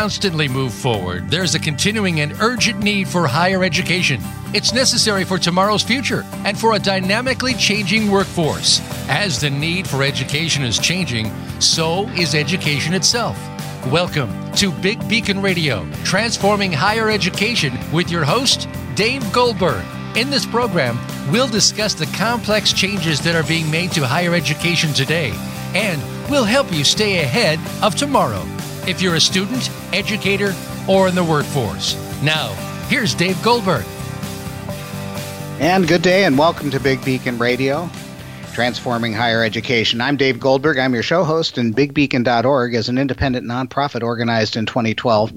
constantly 0.00 0.46
move 0.46 0.74
forward, 0.74 1.26
there's 1.30 1.54
a 1.54 1.58
continuing 1.58 2.20
and 2.20 2.38
urgent 2.42 2.78
need 2.80 3.08
for 3.08 3.26
higher 3.26 3.64
education. 3.64 4.20
It's 4.52 4.74
necessary 4.74 5.24
for 5.24 5.38
tomorrow's 5.38 5.82
future 5.82 6.22
and 6.44 6.58
for 6.58 6.74
a 6.74 6.78
dynamically 6.78 7.54
changing 7.54 8.10
workforce. 8.10 8.82
As 9.08 9.40
the 9.40 9.48
need 9.48 9.88
for 9.88 10.02
education 10.02 10.64
is 10.64 10.78
changing, 10.78 11.32
so 11.62 12.06
is 12.08 12.34
education 12.34 12.92
itself. 12.92 13.38
Welcome 13.86 14.52
to 14.56 14.70
Big 14.70 15.00
Beacon 15.08 15.40
Radio, 15.40 15.90
transforming 16.04 16.72
higher 16.72 17.08
education 17.08 17.72
with 17.90 18.10
your 18.10 18.24
host, 18.24 18.68
Dave 18.96 19.24
Goldberg. 19.32 19.82
In 20.14 20.28
this 20.28 20.44
program, 20.44 20.98
we'll 21.32 21.48
discuss 21.48 21.94
the 21.94 22.12
complex 22.18 22.74
changes 22.74 23.18
that 23.22 23.34
are 23.34 23.48
being 23.48 23.70
made 23.70 23.92
to 23.92 24.06
higher 24.06 24.34
education 24.34 24.92
today, 24.92 25.32
and 25.74 26.02
we'll 26.30 26.44
help 26.44 26.70
you 26.70 26.84
stay 26.84 27.20
ahead 27.20 27.58
of 27.82 27.96
tomorrow 27.96 28.46
if 28.86 29.02
you're 29.02 29.16
a 29.16 29.20
student, 29.20 29.70
educator, 29.92 30.54
or 30.88 31.08
in 31.08 31.14
the 31.14 31.24
workforce. 31.24 31.96
Now, 32.22 32.52
here's 32.88 33.14
Dave 33.14 33.40
Goldberg. 33.42 33.84
And 35.58 35.88
good 35.88 36.02
day, 36.02 36.24
and 36.24 36.38
welcome 36.38 36.70
to 36.70 36.80
Big 36.80 37.04
Beacon 37.04 37.38
Radio. 37.38 37.90
Transforming 38.56 39.12
Higher 39.12 39.44
Education. 39.44 40.00
I'm 40.00 40.16
Dave 40.16 40.40
Goldberg. 40.40 40.78
I'm 40.78 40.94
your 40.94 41.02
show 41.02 41.24
host, 41.24 41.58
and 41.58 41.76
BigBeacon.org 41.76 42.74
is 42.74 42.88
an 42.88 42.96
independent 42.96 43.46
nonprofit 43.46 44.02
organized 44.02 44.56
in 44.56 44.64
2012 44.64 45.30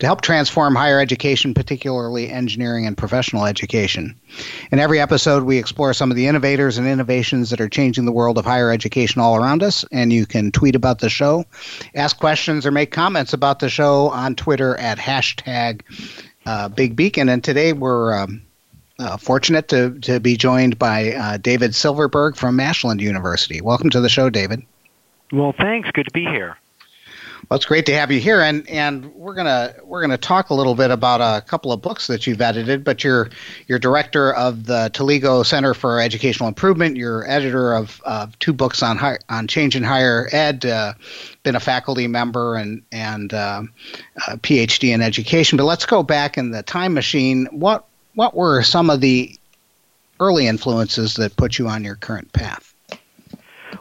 to 0.00 0.06
help 0.06 0.22
transform 0.22 0.74
higher 0.74 0.98
education, 0.98 1.54
particularly 1.54 2.28
engineering 2.28 2.84
and 2.84 2.98
professional 2.98 3.46
education. 3.46 4.18
In 4.72 4.80
every 4.80 4.98
episode, 4.98 5.44
we 5.44 5.56
explore 5.56 5.94
some 5.94 6.10
of 6.10 6.16
the 6.16 6.26
innovators 6.26 6.76
and 6.76 6.88
innovations 6.88 7.50
that 7.50 7.60
are 7.60 7.68
changing 7.68 8.06
the 8.06 8.12
world 8.12 8.38
of 8.38 8.44
higher 8.44 8.72
education 8.72 9.20
all 9.20 9.36
around 9.36 9.62
us, 9.62 9.84
and 9.92 10.12
you 10.12 10.26
can 10.26 10.50
tweet 10.50 10.74
about 10.74 10.98
the 10.98 11.08
show, 11.08 11.44
ask 11.94 12.18
questions, 12.18 12.66
or 12.66 12.72
make 12.72 12.90
comments 12.90 13.32
about 13.32 13.60
the 13.60 13.68
show 13.68 14.08
on 14.08 14.34
Twitter 14.34 14.76
at 14.78 14.98
hashtag 14.98 15.82
uh, 16.44 16.68
Big 16.70 16.96
Beacon. 16.96 17.28
And 17.28 17.44
today 17.44 17.72
we're 17.72 18.18
um, 18.18 18.42
uh, 18.98 19.16
fortunate 19.16 19.68
to, 19.68 19.98
to 20.00 20.20
be 20.20 20.36
joined 20.36 20.78
by 20.78 21.12
uh, 21.12 21.36
David 21.36 21.74
Silverberg 21.74 22.36
from 22.36 22.60
Ashland 22.60 23.00
University. 23.00 23.60
Welcome 23.60 23.90
to 23.90 24.00
the 24.00 24.08
show, 24.08 24.30
David. 24.30 24.62
Well, 25.32 25.52
thanks. 25.52 25.90
Good 25.90 26.06
to 26.06 26.12
be 26.12 26.24
here. 26.24 26.56
Well, 27.48 27.56
it's 27.56 27.66
great 27.66 27.86
to 27.86 27.94
have 27.94 28.10
you 28.10 28.20
here, 28.20 28.40
and 28.40 28.66
and 28.70 29.14
we're 29.14 29.34
gonna 29.34 29.74
we're 29.84 30.00
gonna 30.00 30.16
talk 30.16 30.48
a 30.48 30.54
little 30.54 30.74
bit 30.74 30.90
about 30.90 31.20
a 31.20 31.42
couple 31.42 31.72
of 31.72 31.82
books 31.82 32.06
that 32.06 32.26
you've 32.26 32.40
edited. 32.40 32.84
But 32.84 33.04
you're 33.04 33.28
you're 33.66 33.78
director 33.78 34.32
of 34.32 34.64
the 34.64 34.90
Telego 34.94 35.44
Center 35.44 35.74
for 35.74 36.00
Educational 36.00 36.48
Improvement. 36.48 36.96
You're 36.96 37.28
editor 37.28 37.74
of 37.74 38.00
uh, 38.06 38.28
two 38.38 38.54
books 38.54 38.82
on 38.82 38.96
high, 38.96 39.18
on 39.28 39.46
change 39.46 39.76
in 39.76 39.82
higher 39.82 40.26
ed. 40.32 40.64
Uh, 40.64 40.94
been 41.42 41.54
a 41.54 41.60
faculty 41.60 42.06
member 42.06 42.56
and 42.56 42.82
and 42.90 43.34
uh, 43.34 43.64
PhD 44.18 44.94
in 44.94 45.02
education. 45.02 45.58
But 45.58 45.64
let's 45.64 45.84
go 45.84 46.02
back 46.02 46.38
in 46.38 46.50
the 46.50 46.62
time 46.62 46.94
machine. 46.94 47.46
What 47.50 47.86
what 48.14 48.34
were 48.34 48.62
some 48.62 48.90
of 48.90 49.00
the 49.00 49.38
early 50.20 50.46
influences 50.46 51.14
that 51.14 51.36
put 51.36 51.58
you 51.58 51.68
on 51.68 51.84
your 51.84 51.96
current 51.96 52.32
path? 52.32 52.74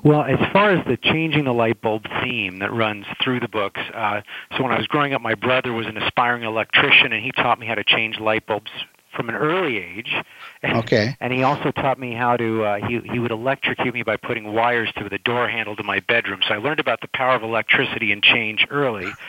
Well, 0.03 0.23
as 0.23 0.39
far 0.51 0.71
as 0.71 0.85
the 0.85 0.97
changing 0.97 1.45
the 1.45 1.53
light 1.53 1.81
bulb 1.81 2.05
theme 2.23 2.59
that 2.59 2.73
runs 2.73 3.05
through 3.23 3.39
the 3.39 3.47
books, 3.47 3.79
uh, 3.93 4.21
so 4.57 4.63
when 4.63 4.71
I 4.71 4.77
was 4.77 4.87
growing 4.87 5.13
up, 5.13 5.21
my 5.21 5.35
brother 5.35 5.71
was 5.71 5.85
an 5.87 5.97
aspiring 5.97 6.43
electrician, 6.43 7.13
and 7.13 7.23
he 7.23 7.31
taught 7.31 7.59
me 7.59 7.67
how 7.67 7.75
to 7.75 7.83
change 7.83 8.19
light 8.19 8.45
bulbs 8.45 8.71
from 9.15 9.29
an 9.29 9.35
early 9.35 9.77
age. 9.77 10.13
Okay. 10.65 11.17
and 11.19 11.33
he 11.33 11.43
also 11.43 11.71
taught 11.71 11.99
me 11.99 12.13
how 12.13 12.37
to. 12.37 12.63
Uh, 12.63 12.87
he 12.87 13.01
he 13.11 13.19
would 13.19 13.31
electrocute 13.31 13.93
me 13.93 14.01
by 14.01 14.15
putting 14.15 14.53
wires 14.53 14.89
through 14.97 15.09
the 15.09 15.17
door 15.17 15.49
handle 15.49 15.75
to 15.75 15.83
my 15.83 15.99
bedroom. 15.99 16.39
So 16.47 16.53
I 16.53 16.57
learned 16.57 16.79
about 16.79 17.01
the 17.01 17.09
power 17.09 17.35
of 17.35 17.43
electricity 17.43 18.13
and 18.13 18.23
change 18.23 18.65
early. 18.69 19.11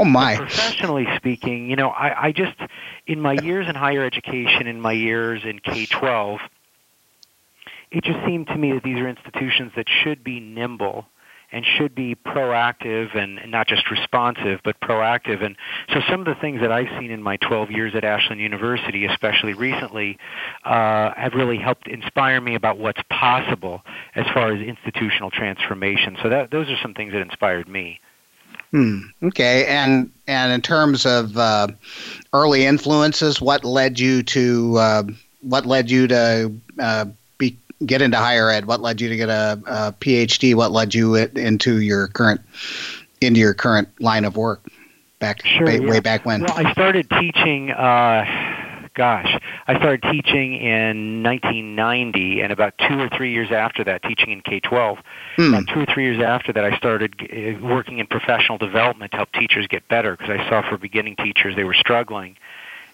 Oh 0.00 0.04
my! 0.04 0.36
But 0.36 0.48
professionally 0.48 1.06
speaking, 1.14 1.70
you 1.70 1.76
know, 1.76 1.90
I, 1.90 2.26
I 2.26 2.32
just 2.32 2.56
in 3.06 3.20
my 3.20 3.34
years 3.34 3.68
in 3.68 3.76
higher 3.76 4.04
education, 4.04 4.66
in 4.66 4.80
my 4.80 4.92
years 4.92 5.42
in 5.44 5.60
K 5.60 5.86
twelve, 5.86 6.40
it 7.92 8.02
just 8.02 8.18
seemed 8.26 8.48
to 8.48 8.56
me 8.56 8.72
that 8.72 8.82
these 8.82 8.98
are 8.98 9.08
institutions 9.08 9.72
that 9.76 9.86
should 9.88 10.24
be 10.24 10.40
nimble 10.40 11.06
and 11.52 11.64
should 11.64 11.94
be 11.94 12.14
proactive 12.14 13.16
and, 13.16 13.40
not 13.50 13.66
just 13.66 13.90
responsive, 13.90 14.60
but 14.62 14.78
proactive. 14.80 15.44
And 15.44 15.56
so 15.92 16.00
some 16.08 16.20
of 16.20 16.26
the 16.26 16.36
things 16.36 16.60
that 16.60 16.70
I've 16.70 16.88
seen 17.00 17.10
in 17.10 17.22
my 17.22 17.36
12 17.38 17.70
years 17.70 17.94
at 17.94 18.04
Ashland 18.04 18.40
University, 18.40 19.06
especially 19.06 19.54
recently, 19.54 20.18
uh, 20.64 21.12
have 21.16 21.34
really 21.34 21.58
helped 21.58 21.88
inspire 21.88 22.40
me 22.40 22.54
about 22.54 22.78
what's 22.78 23.02
possible 23.10 23.82
as 24.14 24.26
far 24.32 24.52
as 24.52 24.60
institutional 24.60 25.30
transformation. 25.30 26.16
So 26.22 26.28
that, 26.28 26.50
those 26.50 26.68
are 26.70 26.76
some 26.80 26.94
things 26.94 27.12
that 27.12 27.22
inspired 27.22 27.68
me. 27.68 28.00
Hmm. 28.70 29.00
Okay. 29.24 29.66
And 29.66 30.12
and 30.28 30.52
in 30.52 30.60
terms 30.60 31.04
of 31.04 31.36
uh, 31.36 31.68
early 32.32 32.66
influences, 32.66 33.40
what 33.40 33.64
led 33.64 33.98
you 33.98 34.22
to 34.24 34.76
uh, 34.76 35.02
what 35.40 35.66
led 35.66 35.90
you 35.90 36.06
to 36.06 36.52
uh, 36.78 37.06
get 37.84 38.02
into 38.02 38.16
higher 38.16 38.50
ed? 38.50 38.66
What 38.66 38.80
led 38.80 39.00
you 39.00 39.08
to 39.08 39.16
get 39.16 39.28
a, 39.28 39.60
a 39.66 39.92
PhD? 39.92 40.54
What 40.54 40.72
led 40.72 40.94
you 40.94 41.14
into 41.14 41.80
your 41.80 42.08
current 42.08 42.40
into 43.20 43.40
your 43.40 43.54
current 43.54 43.88
line 44.00 44.24
of 44.24 44.36
work? 44.36 44.66
Back 45.18 45.44
sure, 45.44 45.66
way, 45.66 45.78
yeah. 45.78 45.90
way 45.90 46.00
back 46.00 46.24
when. 46.24 46.42
Well, 46.42 46.54
I 46.56 46.72
started 46.72 47.08
teaching. 47.10 47.70
Uh, 47.70 48.24
gosh, 48.94 49.38
I 49.66 49.78
started 49.78 50.02
teaching 50.10 50.54
in 50.54 51.22
1990, 51.22 52.40
and 52.40 52.52
about 52.52 52.74
two 52.78 52.98
or 52.98 53.08
three 53.08 53.32
years 53.32 53.52
after 53.52 53.84
that, 53.84 54.02
teaching 54.02 54.30
in 54.30 54.40
K-12. 54.40 54.98
Hmm. 55.36 55.54
About 55.54 55.68
two 55.68 55.80
or 55.80 55.86
three 55.86 56.04
years 56.04 56.22
after 56.22 56.52
that, 56.52 56.64
I 56.64 56.76
started 56.76 57.14
uh, 57.20 57.66
working 57.66 57.98
in 57.98 58.06
professional 58.06 58.58
development 58.58 59.12
to 59.12 59.18
help 59.18 59.32
teachers 59.32 59.66
get 59.66 59.86
better 59.88 60.16
because 60.16 60.30
I 60.30 60.48
saw 60.48 60.68
for 60.68 60.78
beginning 60.78 61.16
teachers 61.16 61.54
they 61.56 61.64
were 61.64 61.74
struggling. 61.74 62.36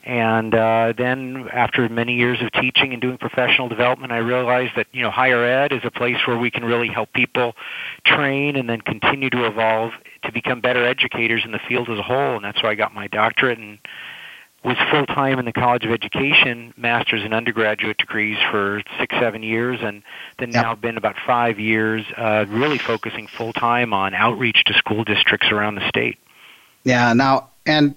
And 0.07 0.55
uh, 0.55 0.93
then, 0.97 1.49
after 1.53 1.89
many 1.89 2.15
years 2.15 2.41
of 2.41 2.53
teaching 2.53 2.93
and 2.93 3.03
doing 3.03 3.19
professional 3.19 3.69
development, 3.69 4.13
I 4.13 4.19
realized 4.19 4.75
that 4.77 4.87
you 4.93 5.03
know 5.03 5.11
higher 5.11 5.45
ed 5.45 5.73
is 5.73 5.81
a 5.83 5.91
place 5.91 6.19
where 6.29 6.39
we 6.39 6.49
can 6.49 6.65
really 6.65 6.87
help 6.87 7.13
people 7.13 7.57
train 8.05 8.55
and 8.55 8.69
then 8.69 8.81
continue 8.81 9.31
to 9.31 9.47
evolve 9.47 9.91
to 10.23 10.31
become 10.31 10.61
better 10.61 10.87
educators 10.87 11.43
in 11.45 11.51
the 11.51 11.59
field 11.59 11.91
as 11.91 11.99
a 11.99 12.05
whole. 12.05 12.37
And 12.37 12.45
that's 12.45 12.63
why 12.63 12.71
I 12.71 12.75
got 12.77 12.95
my 12.95 13.09
doctorate 13.09 13.59
and 13.59 13.81
was 14.63 14.77
full 14.93 15.07
time 15.07 15.41
in 15.41 15.45
the 15.45 15.53
College 15.53 15.85
of 15.85 15.91
Education, 15.91 16.73
master's 16.77 17.25
and 17.25 17.35
undergraduate 17.35 17.99
degrees 17.99 18.39
for 18.53 18.83
six, 19.01 19.13
seven 19.19 19.43
years, 19.43 19.81
and 19.83 20.05
then 20.39 20.53
yep. 20.53 20.63
now 20.63 20.75
been 20.77 20.97
about 20.97 21.17
five 21.27 21.59
years, 21.59 22.05
uh, 22.17 22.45
really 22.49 22.79
focusing 22.79 23.27
full 23.27 23.53
time 23.53 23.93
on 23.93 24.15
outreach 24.15 24.63
to 24.67 24.75
school 24.75 25.03
districts 25.03 25.49
around 25.51 25.75
the 25.75 25.89
state. 25.89 26.19
Yeah. 26.85 27.13
Now, 27.13 27.51
and 27.67 27.97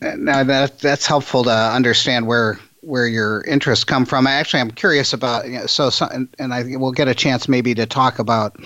now 0.00 0.44
that 0.44 0.78
that's 0.78 1.06
helpful 1.06 1.44
to 1.44 1.50
understand 1.50 2.26
where 2.26 2.58
where 2.86 3.06
your 3.08 3.42
interests 3.42 3.84
come 3.84 4.06
from. 4.06 4.26
Actually, 4.26 4.60
I'm 4.60 4.70
curious 4.70 5.12
about 5.12 5.44
so, 5.68 5.90
so 5.90 6.06
and, 6.06 6.28
and 6.38 6.54
I 6.54 6.76
we'll 6.76 6.92
get 6.92 7.08
a 7.08 7.14
chance 7.14 7.48
maybe 7.48 7.74
to 7.74 7.86
talk 7.86 8.18
about. 8.18 8.56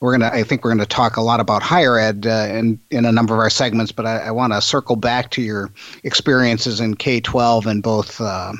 We're 0.00 0.12
gonna. 0.12 0.30
I 0.32 0.42
think 0.42 0.64
we're 0.64 0.70
gonna 0.70 0.86
talk 0.86 1.16
a 1.16 1.20
lot 1.20 1.40
about 1.40 1.62
higher 1.62 1.98
ed 1.98 2.26
uh, 2.26 2.46
in 2.50 2.80
in 2.90 3.04
a 3.04 3.12
number 3.12 3.34
of 3.34 3.40
our 3.40 3.50
segments, 3.50 3.92
but 3.92 4.06
I, 4.06 4.18
I 4.18 4.30
want 4.30 4.52
to 4.52 4.60
circle 4.62 4.96
back 4.96 5.30
to 5.32 5.42
your 5.42 5.70
experiences 6.04 6.80
in 6.80 6.94
K-12 6.94 7.66
and 7.66 7.82
both 7.82 8.20
uh, 8.20 8.52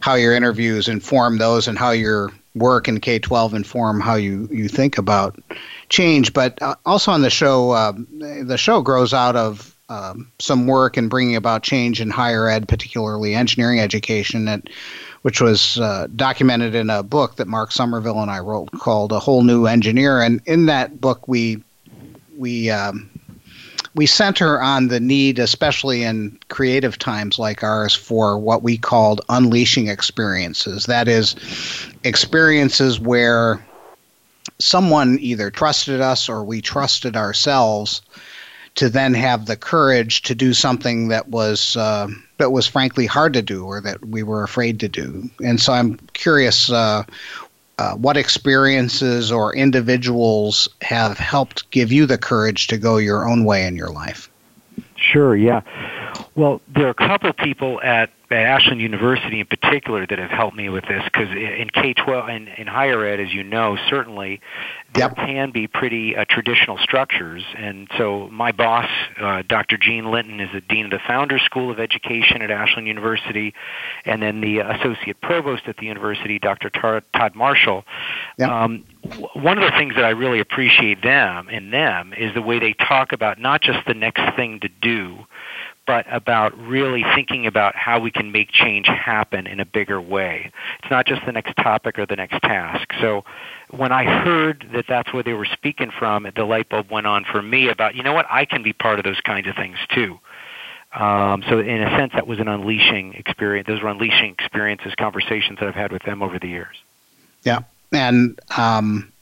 how 0.00 0.14
your 0.14 0.34
interviews 0.34 0.88
inform 0.88 1.38
those 1.38 1.68
and 1.68 1.76
how 1.76 1.90
your 1.90 2.32
work 2.54 2.88
in 2.88 3.00
K-12 3.00 3.54
inform 3.54 4.00
how 4.00 4.14
you 4.14 4.48
you 4.50 4.68
think 4.68 4.98
about 4.98 5.38
change. 5.88 6.32
But 6.32 6.62
uh, 6.62 6.76
also 6.86 7.10
on 7.10 7.22
the 7.22 7.30
show, 7.30 7.72
uh, 7.72 7.92
the 8.18 8.56
show 8.56 8.80
grows 8.82 9.12
out 9.12 9.36
of 9.36 9.75
um, 9.88 10.30
some 10.38 10.66
work 10.66 10.96
in 10.96 11.08
bringing 11.08 11.36
about 11.36 11.62
change 11.62 12.00
in 12.00 12.10
higher 12.10 12.48
ed, 12.48 12.68
particularly 12.68 13.34
engineering 13.34 13.80
education, 13.80 14.44
that, 14.46 14.68
which 15.22 15.40
was 15.40 15.78
uh, 15.78 16.08
documented 16.16 16.74
in 16.74 16.90
a 16.90 17.02
book 17.02 17.36
that 17.36 17.46
Mark 17.46 17.72
Somerville 17.72 18.20
and 18.20 18.30
I 18.30 18.40
wrote 18.40 18.70
called 18.72 19.12
"A 19.12 19.20
Whole 19.20 19.42
New 19.42 19.66
Engineer." 19.66 20.20
And 20.20 20.40
in 20.46 20.66
that 20.66 21.00
book, 21.00 21.28
we 21.28 21.62
we 22.36 22.70
um, 22.70 23.08
we 23.94 24.06
center 24.06 24.60
on 24.60 24.88
the 24.88 25.00
need, 25.00 25.38
especially 25.38 26.02
in 26.02 26.38
creative 26.48 26.98
times 26.98 27.38
like 27.38 27.62
ours, 27.62 27.94
for 27.94 28.38
what 28.38 28.62
we 28.62 28.76
called 28.76 29.20
unleashing 29.28 29.88
experiences. 29.88 30.86
That 30.86 31.08
is, 31.08 31.36
experiences 32.04 33.00
where 33.00 33.64
someone 34.58 35.18
either 35.20 35.50
trusted 35.50 36.00
us 36.00 36.28
or 36.28 36.44
we 36.44 36.60
trusted 36.60 37.16
ourselves 37.16 38.02
to 38.76 38.88
then 38.88 39.14
have 39.14 39.46
the 39.46 39.56
courage 39.56 40.22
to 40.22 40.34
do 40.34 40.54
something 40.54 41.08
that 41.08 41.28
was 41.28 41.76
uh, 41.76 42.08
that 42.38 42.52
was 42.52 42.66
frankly 42.66 43.06
hard 43.06 43.32
to 43.32 43.42
do 43.42 43.64
or 43.64 43.80
that 43.80 44.04
we 44.06 44.22
were 44.22 44.42
afraid 44.42 44.80
to 44.80 44.88
do. 44.88 45.28
And 45.42 45.60
so 45.60 45.72
I'm 45.72 45.96
curious 46.12 46.70
uh, 46.70 47.04
uh, 47.78 47.94
what 47.94 48.16
experiences 48.16 49.32
or 49.32 49.54
individuals 49.54 50.68
have 50.82 51.18
helped 51.18 51.70
give 51.70 51.90
you 51.90 52.06
the 52.06 52.18
courage 52.18 52.68
to 52.68 52.78
go 52.78 52.98
your 52.98 53.28
own 53.28 53.44
way 53.44 53.66
in 53.66 53.76
your 53.76 53.90
life. 53.90 54.30
Sure. 54.96 55.36
Yeah. 55.36 55.62
Well, 56.34 56.60
there 56.68 56.86
are 56.86 56.90
a 56.90 56.94
couple 56.94 57.32
people 57.32 57.80
at 57.82 58.10
at 58.30 58.38
Ashland 58.38 58.80
University 58.80 59.40
in 59.40 59.46
particular 59.46 60.06
that 60.06 60.18
have 60.18 60.30
helped 60.30 60.56
me 60.56 60.68
with 60.68 60.84
this 60.86 61.02
because 61.04 61.28
in 61.30 61.70
K-12 61.72 62.28
and 62.28 62.48
in 62.58 62.66
higher 62.66 63.04
ed, 63.04 63.20
as 63.20 63.32
you 63.32 63.44
know, 63.44 63.76
certainly 63.88 64.40
there 64.96 65.08
yep. 65.08 65.16
can 65.16 65.50
be 65.50 65.66
pretty 65.66 66.16
uh, 66.16 66.24
traditional 66.28 66.78
structures. 66.78 67.44
And 67.56 67.88
so 67.98 68.28
my 68.32 68.52
boss, 68.52 68.88
uh, 69.20 69.42
Dr. 69.46 69.76
Gene 69.76 70.10
Linton, 70.10 70.40
is 70.40 70.48
the 70.52 70.60
dean 70.60 70.86
of 70.86 70.90
the 70.90 71.00
Founders 71.06 71.42
School 71.42 71.70
of 71.70 71.78
Education 71.78 72.40
at 72.42 72.50
Ashland 72.50 72.88
University, 72.88 73.54
and 74.04 74.22
then 74.22 74.40
the 74.40 74.58
associate 74.58 75.20
provost 75.20 75.64
at 75.66 75.76
the 75.76 75.86
university, 75.86 76.38
Dr. 76.38 76.70
Tar- 76.70 77.02
Todd 77.14 77.34
Marshall. 77.34 77.84
Yep. 78.38 78.48
Um, 78.48 78.84
one 79.34 79.58
of 79.58 79.70
the 79.70 79.76
things 79.76 79.94
that 79.96 80.04
I 80.04 80.10
really 80.10 80.40
appreciate 80.40 81.02
them 81.02 81.48
in 81.48 81.70
them 81.70 82.14
is 82.16 82.34
the 82.34 82.42
way 82.42 82.58
they 82.58 82.72
talk 82.72 83.12
about 83.12 83.38
not 83.38 83.60
just 83.60 83.86
the 83.86 83.94
next 83.94 84.22
thing 84.34 84.60
to 84.60 84.68
do, 84.68 85.18
but 85.86 86.04
about 86.10 86.56
really 86.58 87.04
thinking 87.14 87.46
about 87.46 87.76
how 87.76 88.00
we 88.00 88.10
can 88.10 88.32
make 88.32 88.50
change 88.50 88.86
happen 88.86 89.46
in 89.46 89.60
a 89.60 89.64
bigger 89.64 90.00
way. 90.00 90.50
It's 90.80 90.90
not 90.90 91.06
just 91.06 91.24
the 91.24 91.32
next 91.32 91.54
topic 91.56 91.98
or 91.98 92.06
the 92.06 92.16
next 92.16 92.40
task. 92.42 92.92
So 93.00 93.24
when 93.70 93.92
I 93.92 94.04
heard 94.04 94.68
that 94.72 94.86
that's 94.88 95.12
where 95.12 95.22
they 95.22 95.32
were 95.32 95.46
speaking 95.46 95.90
from, 95.96 96.26
the 96.34 96.44
light 96.44 96.68
bulb 96.68 96.90
went 96.90 97.06
on 97.06 97.24
for 97.24 97.40
me 97.40 97.68
about, 97.68 97.94
you 97.94 98.02
know 98.02 98.12
what, 98.12 98.26
I 98.28 98.44
can 98.44 98.62
be 98.62 98.72
part 98.72 98.98
of 98.98 99.04
those 99.04 99.20
kinds 99.20 99.46
of 99.46 99.54
things 99.54 99.78
too. 99.94 100.18
Um, 100.92 101.44
so 101.48 101.58
in 101.58 101.82
a 101.82 101.96
sense, 101.98 102.12
that 102.14 102.26
was 102.26 102.38
an 102.38 102.48
unleashing 102.48 103.14
experience. 103.14 103.66
Those 103.66 103.82
were 103.82 103.88
unleashing 103.88 104.32
experiences, 104.38 104.94
conversations 104.98 105.58
that 105.60 105.68
I've 105.68 105.74
had 105.74 105.92
with 105.92 106.02
them 106.02 106.22
over 106.22 106.38
the 106.38 106.48
years. 106.48 106.76
Yeah, 107.42 107.60
and 107.92 108.40
um, 108.56 109.12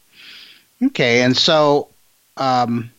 okay, 0.83 1.23
and 1.23 1.37
so 1.37 1.89
um, 2.37 2.91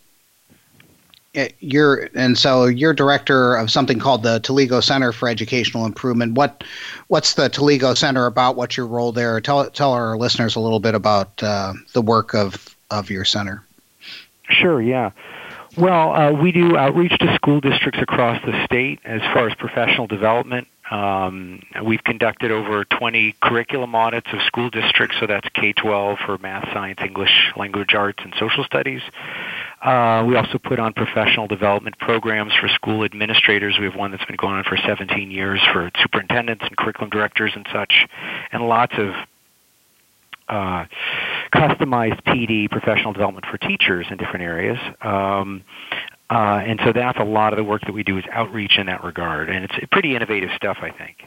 you're 1.60 2.10
and 2.16 2.38
so 2.38 2.66
you're 2.66 2.94
director 2.94 3.56
of 3.56 3.72
something 3.72 4.00
called 4.00 4.24
the 4.24 4.40
Telego 4.40 4.84
Center 4.84 5.12
for 5.12 5.28
Educational 5.28 5.86
Improvement. 5.86 6.34
What 6.34 6.64
what's 7.08 7.34
the 7.34 7.50
Telego 7.50 7.96
Center 7.96 8.26
about? 8.26 8.56
What's 8.56 8.78
your 8.78 8.88
role 8.88 9.12
there? 9.12 9.40
Tell 9.42 9.70
tell 9.70 9.94
our 9.94 10.18
listeners 10.18 10.56
a 10.56 10.60
little 10.60 10.80
bit 10.80 10.96
about 10.96 11.42
uh, 11.44 11.74
the 11.94 12.02
work 12.02 12.34
of 12.34 12.76
of 12.92 13.10
your 13.10 13.26
center. 13.26 13.64
Sure. 14.50 14.82
Yeah. 14.82 15.12
Well, 15.78 16.14
uh, 16.14 16.32
we 16.32 16.52
do 16.52 16.78
outreach 16.78 17.18
to 17.20 17.36
school 17.36 17.60
districts 17.60 18.00
across 18.02 18.42
the 18.46 18.66
state 18.66 19.00
as 19.04 19.22
far 19.34 19.48
as 19.48 19.56
professional 19.56 20.08
development. 20.08 20.68
Um, 20.92 21.62
we've 21.84 22.04
conducted 22.04 22.52
over 22.52 22.86
20 22.86 23.36
curriculum 23.42 23.96
audits 23.96 24.28
of 24.32 24.42
school 24.44 24.70
districts, 24.70 25.18
so 25.20 25.26
that's 25.26 25.48
K-12 25.56 26.26
for 26.26 26.38
math, 26.38 26.66
science, 26.74 27.00
English, 27.04 27.52
language 27.58 27.96
arts, 27.96 28.20
and 28.24 28.34
social 28.38 28.64
studies. 28.64 29.02
Uh, 29.82 30.24
we 30.28 30.36
also 30.36 30.60
put 30.60 30.80
on 30.80 30.94
professional 30.94 31.48
development 31.48 31.98
programs 31.98 32.54
for 32.54 32.68
school 32.68 33.04
administrators. 33.04 33.78
We 33.80 33.86
have 33.86 33.96
one 33.96 34.12
that's 34.12 34.26
been 34.26 34.36
going 34.36 34.56
on 34.56 34.64
for 34.64 34.78
17 34.78 35.32
years 35.32 35.60
for 35.74 35.90
superintendents 36.02 36.64
and 36.66 36.78
curriculum 36.78 37.10
directors 37.10 37.52
and 37.56 37.68
such, 37.74 38.06
and 38.52 38.68
lots 38.68 38.94
of 38.98 39.14
uh, 40.48 40.86
customized 41.54 42.22
PD 42.24 42.70
professional 42.70 43.14
development 43.14 43.46
for 43.50 43.58
teachers 43.58 44.06
in 44.12 44.18
different 44.18 44.44
areas. 44.44 44.78
Um, 45.02 45.64
uh, 46.30 46.62
and 46.66 46.80
so 46.84 46.92
that's 46.92 47.20
a 47.20 47.24
lot 47.24 47.54
of 47.54 47.58
the 47.58 47.64
work 47.64 47.82
that 47.82 47.94
we 47.94 48.04
do 48.04 48.18
is 48.18 48.26
outreach 48.32 48.78
in 48.78 48.88
that 48.88 49.04
regard, 49.04 49.50
and 49.50 49.66
it's 49.66 49.74
pretty 49.92 50.16
innovative 50.16 50.50
stuff, 50.56 50.80
I 50.82 50.92
think. 50.92 51.26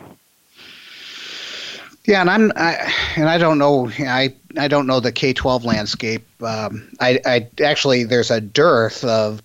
Yeah, 2.05 2.23
and 2.23 2.31
I'm 2.31 2.53
I, 2.57 2.93
and 3.17 3.29
I 3.29 3.37
don't 3.37 3.59
know 3.59 3.91
I 3.99 4.35
I 4.57 4.67
don't 4.67 4.87
know 4.87 4.99
the 4.99 5.13
K 5.13 5.33
twelve 5.35 5.65
landscape. 5.65 6.27
Um, 6.43 6.89
I 7.01 7.21
I 7.27 7.49
actually 7.63 8.05
there's 8.05 8.31
a 8.31 8.41
dearth 8.41 9.05
of 9.05 9.43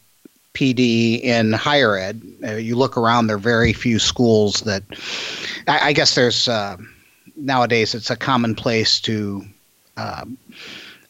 PD 0.53 1.21
in 1.21 1.51
higher 1.51 1.97
ed. 1.97 2.21
Uh, 2.44 2.51
you 2.53 2.75
look 2.75 2.95
around, 2.95 3.27
there 3.27 3.35
are 3.35 3.39
very 3.39 3.73
few 3.73 4.00
schools 4.00 4.61
that. 4.61 4.83
I, 5.67 5.89
I 5.89 5.94
guess 5.94 6.15
there's 6.15 6.47
uh, 6.47 6.77
nowadays 7.35 7.94
it's 7.94 8.09
a 8.09 8.15
commonplace 8.15 9.00
to. 9.01 9.45
Um, 9.97 10.38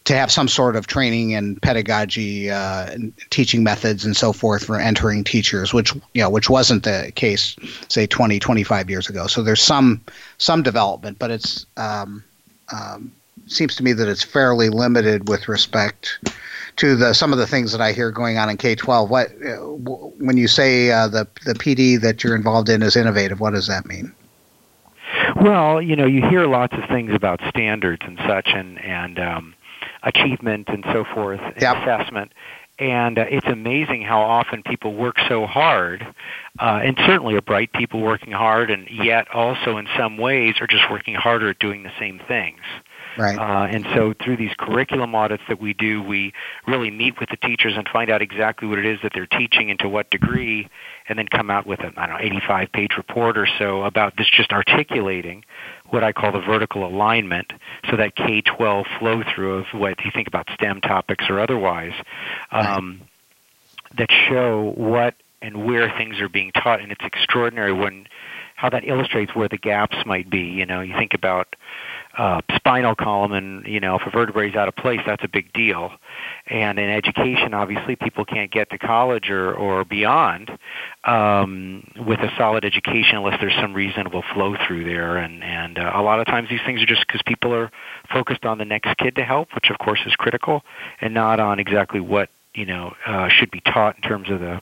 to 0.06 0.16
have 0.16 0.32
some 0.32 0.48
sort 0.48 0.76
of 0.76 0.88
training 0.88 1.32
in 1.32 1.56
pedagogy, 1.58 2.52
uh, 2.52 2.92
and 2.92 3.14
teaching 3.30 3.64
methods, 3.64 4.04
and 4.04 4.18
so 4.18 4.34
forth 4.34 4.66
for 4.66 4.80
entering 4.80 5.24
teachers, 5.24 5.74
which 5.74 5.94
you 6.14 6.22
know, 6.22 6.30
which 6.30 6.50
wasn't 6.50 6.84
the 6.84 7.12
case, 7.16 7.56
say 7.88 8.06
20, 8.06 8.40
25 8.40 8.90
years 8.90 9.10
ago. 9.10 9.28
So 9.28 9.42
there's 9.42 9.62
some 9.62 10.02
some 10.38 10.62
development, 10.62 11.20
but 11.20 11.32
it's 11.32 11.66
um, 11.78 12.24
um, 12.72 13.12
seems 13.48 13.76
to 13.76 13.84
me 13.84 13.94
that 13.94 14.08
it's 14.08 14.24
fairly 14.24 14.70
limited 14.70 15.30
with 15.30 15.48
respect 15.48 16.20
to 16.78 16.96
the 16.96 17.14
some 17.14 17.32
of 17.32 17.40
the 17.40 17.48
things 17.48 17.72
that 17.72 17.82
I 17.82 17.94
hear 17.94 18.12
going 18.12 18.38
on 18.38 18.50
in 18.50 18.58
K-12. 18.58 19.10
What 19.10 19.30
when 20.20 20.38
you 20.38 20.48
say 20.48 20.92
uh, 20.92 21.08
the 21.08 21.28
the 21.46 21.54
PD 21.54 22.00
that 22.02 22.24
you're 22.24 22.36
involved 22.36 22.70
in 22.70 22.82
is 22.82 22.96
innovative, 22.96 23.40
what 23.40 23.54
does 23.54 23.68
that 23.68 23.86
mean? 23.86 24.14
Well, 25.42 25.82
you 25.82 25.96
know, 25.96 26.06
you 26.06 26.28
hear 26.28 26.46
lots 26.46 26.74
of 26.74 26.88
things 26.90 27.14
about 27.14 27.42
standards 27.50 28.02
and 28.06 28.18
such, 28.28 28.50
and 28.50 28.80
and 28.80 29.20
um, 29.20 29.56
achievement 30.04 30.68
and 30.68 30.84
so 30.92 31.06
forth, 31.14 31.42
yep. 31.60 31.78
assessment. 31.78 32.32
And 32.80 33.20
uh, 33.20 33.26
it's 33.30 33.46
amazing 33.48 34.02
how 34.02 34.22
often 34.22 34.64
people 34.64 34.96
work 34.96 35.16
so 35.30 35.46
hard, 35.46 36.04
uh, 36.60 36.80
and 36.84 36.98
certainly 37.06 37.36
are 37.36 37.42
bright 37.42 37.72
people 37.72 38.02
working 38.02 38.32
hard, 38.32 38.72
and 38.72 38.88
yet 38.90 39.28
also 39.32 39.78
in 39.78 39.88
some 39.96 40.18
ways 40.18 40.56
are 40.60 40.66
just 40.66 40.90
working 40.90 41.14
harder 41.14 41.50
at 41.50 41.60
doing 41.60 41.84
the 41.84 41.92
same 42.00 42.20
things. 42.28 42.62
Right. 43.16 43.38
Uh, 43.38 43.68
and 43.68 43.86
so 43.94 44.16
through 44.24 44.38
these 44.38 44.54
curriculum 44.58 45.14
audits 45.14 45.44
that 45.48 45.62
we 45.62 45.74
do, 45.74 46.02
we 46.02 46.34
really 46.68 46.90
meet 46.90 47.20
with 47.20 47.30
the 47.30 47.38
teachers 47.38 47.74
and 47.78 47.88
find 47.88 48.10
out 48.10 48.24
exactly 48.24 48.68
what 48.68 48.80
it 48.80 48.86
is 48.86 49.00
that 49.04 49.12
they're 49.14 49.28
teaching 49.28 49.70
and 49.70 49.80
to 49.80 49.88
what 49.88 50.10
degree, 50.10 50.68
and 51.08 51.20
then 51.20 51.28
come 51.28 51.52
out 51.52 51.68
with 51.68 51.80
a 51.82 51.92
I 51.96 52.08
don't 52.08 52.18
know 52.18 52.26
85 52.26 52.72
page 52.72 52.92
report 52.98 53.38
or 53.38 53.48
so 53.60 53.84
about 53.84 54.18
this, 54.18 54.28
just 54.36 54.52
articulating 54.52 55.44
what 55.94 56.04
I 56.04 56.12
call 56.12 56.32
the 56.32 56.42
vertical 56.42 56.86
alignment, 56.86 57.54
so 57.90 57.98
that 57.98 58.16
K-12 58.16 58.86
flow 58.98 59.22
through 59.24 59.60
of 59.60 59.66
what 59.74 60.04
you 60.04 60.12
think 60.12 60.28
about 60.28 60.48
STEM 60.56 60.82
topics 60.82 61.26
or 61.30 61.40
otherwise, 61.40 61.94
um, 62.52 63.02
that 63.96 64.10
show 64.28 64.74
what 64.76 65.14
and 65.44 65.66
where 65.66 65.94
things 65.96 66.20
are 66.20 66.30
being 66.30 66.52
taught, 66.52 66.82
and 66.82 66.92
it's 66.92 67.06
extraordinary 67.06 67.72
when 67.72 68.08
how 68.56 68.70
that 68.70 68.88
illustrates 68.88 69.36
where 69.36 69.50
the 69.50 69.58
gaps 69.58 69.98
might 70.06 70.30
be. 70.30 70.40
You 70.40 70.66
know, 70.66 70.82
you 70.82 70.96
think 70.98 71.14
about 71.14 71.56
uh, 72.18 72.42
spinal 72.56 72.96
column, 72.96 73.32
and 73.32 73.66
you 73.66 73.80
know, 73.80 73.96
if 73.96 74.02
a 74.06 74.12
vertebrae 74.12 74.50
is 74.50 74.56
out 74.56 74.68
of 74.68 74.76
place, 74.76 75.00
that's 75.06 75.24
a 75.24 75.28
big 75.28 75.52
deal. 75.54 75.92
And 76.48 76.78
in 76.78 76.90
education, 76.90 77.54
obviously, 77.54 77.96
people 77.96 78.26
can't 78.26 78.52
get 78.52 78.70
to 78.70 78.78
college 78.78 79.30
or 79.30 79.54
or 79.54 79.84
beyond 79.84 80.52
um, 81.06 81.90
with 82.06 82.20
a 82.20 82.30
solid 82.38 82.66
education 82.66 83.18
unless 83.18 83.40
there's 83.40 83.56
some 83.60 83.74
reasonable 83.74 84.24
flow 84.34 84.56
through 84.68 84.86
there. 84.86 85.18
And 85.18 85.44
and 85.44 85.80
uh, 85.80 85.92
a 85.96 86.02
lot 86.02 86.20
of 86.20 86.28
times, 86.28 86.50
these 86.50 86.62
things 86.66 86.82
are 86.82 86.86
just 86.86 87.06
because 87.08 87.22
people 87.26 87.54
are 87.54 87.72
focused 88.12 88.46
on 88.46 88.58
the 88.60 88.66
next 88.66 88.96
kid 88.98 89.16
to 89.16 89.24
help, 89.24 89.50
which 89.56 89.70
of 89.72 89.80
course 89.80 90.02
is 90.06 90.16
critical, 90.16 90.64
and 91.02 91.14
not 91.14 91.40
on 91.40 91.60
exactly 91.60 92.00
what 92.00 92.30
you 92.54 92.66
know 92.66 92.94
uh, 93.08 93.30
should 93.30 93.50
be 93.50 93.62
taught 93.62 93.96
in 93.96 94.02
terms 94.04 94.30
of 94.30 94.40
the 94.40 94.62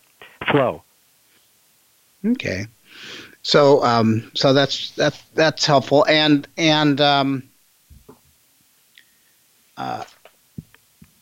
flow. 0.50 0.84
Okay. 2.26 2.68
So 3.44 3.84
um, 3.84 4.32
so 4.36 4.54
that's 4.54 4.92
that's 4.92 5.22
that's 5.34 5.66
helpful, 5.66 6.06
and 6.08 6.48
and 6.58 7.02
um, 7.02 7.44
uh, 9.78 10.04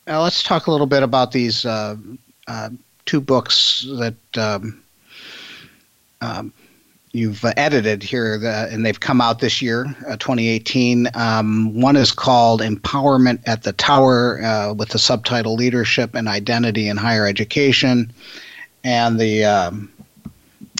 now 0.06 0.24
let's 0.24 0.44
talk 0.44 0.68
a 0.68 0.72
little 0.72 0.88
bit 0.88 1.02
about 1.02 1.32
these 1.32 1.66
uh, 1.66 1.96
uh, 2.48 2.70
two 3.06 3.22
books 3.22 3.86
that 3.98 4.16
um, 4.38 4.84
um 6.22 6.54
you've 7.12 7.44
edited 7.58 8.04
here, 8.04 8.36
and 8.70 8.86
they've 8.86 9.00
come 9.00 9.22
out 9.22 9.40
this 9.40 9.62
year, 9.62 9.86
uh, 10.08 10.16
2018. 10.18 11.08
Um, 11.16 11.74
one 11.80 11.96
is 11.96 12.12
called 12.12 12.62
Empowerment 12.62 13.42
at 13.48 13.64
the 13.64 13.74
Tower, 13.74 14.42
uh, 14.44 14.74
with 14.74 14.90
the 14.90 15.00
subtitle 15.00 15.56
Leadership 15.56 16.14
and 16.14 16.28
Identity 16.28 16.88
in 16.88 16.98
Higher 16.98 17.26
Education, 17.26 18.12
and 18.84 19.20
the 19.20 19.44
um, 19.46 19.92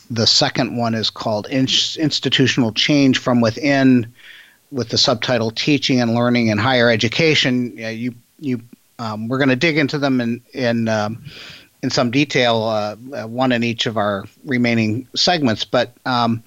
the 0.10 0.28
second 0.28 0.76
one 0.76 0.96
is 0.96 1.10
called 1.10 1.48
In- 1.48 1.68
Institutional 1.98 2.72
Change 2.74 3.18
from 3.20 3.42
Within, 3.42 4.14
with 4.72 4.90
the 4.90 4.98
subtitle 4.98 5.52
Teaching 5.52 6.02
and 6.02 6.16
Learning 6.16 6.48
in 6.48 6.58
Higher 6.58 6.90
Education. 6.90 7.74
Yeah, 7.76 7.90
you 7.90 8.16
you 8.40 8.62
um, 8.98 9.28
we're 9.28 9.38
going 9.38 9.50
to 9.50 9.56
dig 9.56 9.78
into 9.78 9.98
them 9.98 10.22
in 10.22 10.42
in 10.54 10.88
um, 10.88 11.24
in 11.82 11.90
some 11.90 12.12
detail, 12.12 12.64
uh, 12.64 12.96
uh, 13.14 13.28
one 13.28 13.52
in 13.52 13.64
each 13.64 13.86
of 13.86 13.98
our 13.98 14.26
remaining 14.46 15.08
segments. 15.16 15.64
But 15.64 15.94
um, 16.06 16.44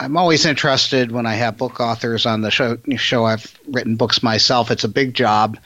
I'm 0.00 0.16
always 0.16 0.44
interested 0.44 1.12
when 1.12 1.26
I 1.26 1.34
have 1.34 1.56
book 1.56 1.80
authors 1.80 2.26
on 2.26 2.40
the 2.40 2.50
show. 2.50 2.78
Show 2.96 3.24
I've 3.24 3.58
written 3.68 3.96
books 3.96 4.22
myself. 4.22 4.70
It's 4.70 4.84
a 4.84 4.88
big 4.88 5.14
job, 5.14 5.58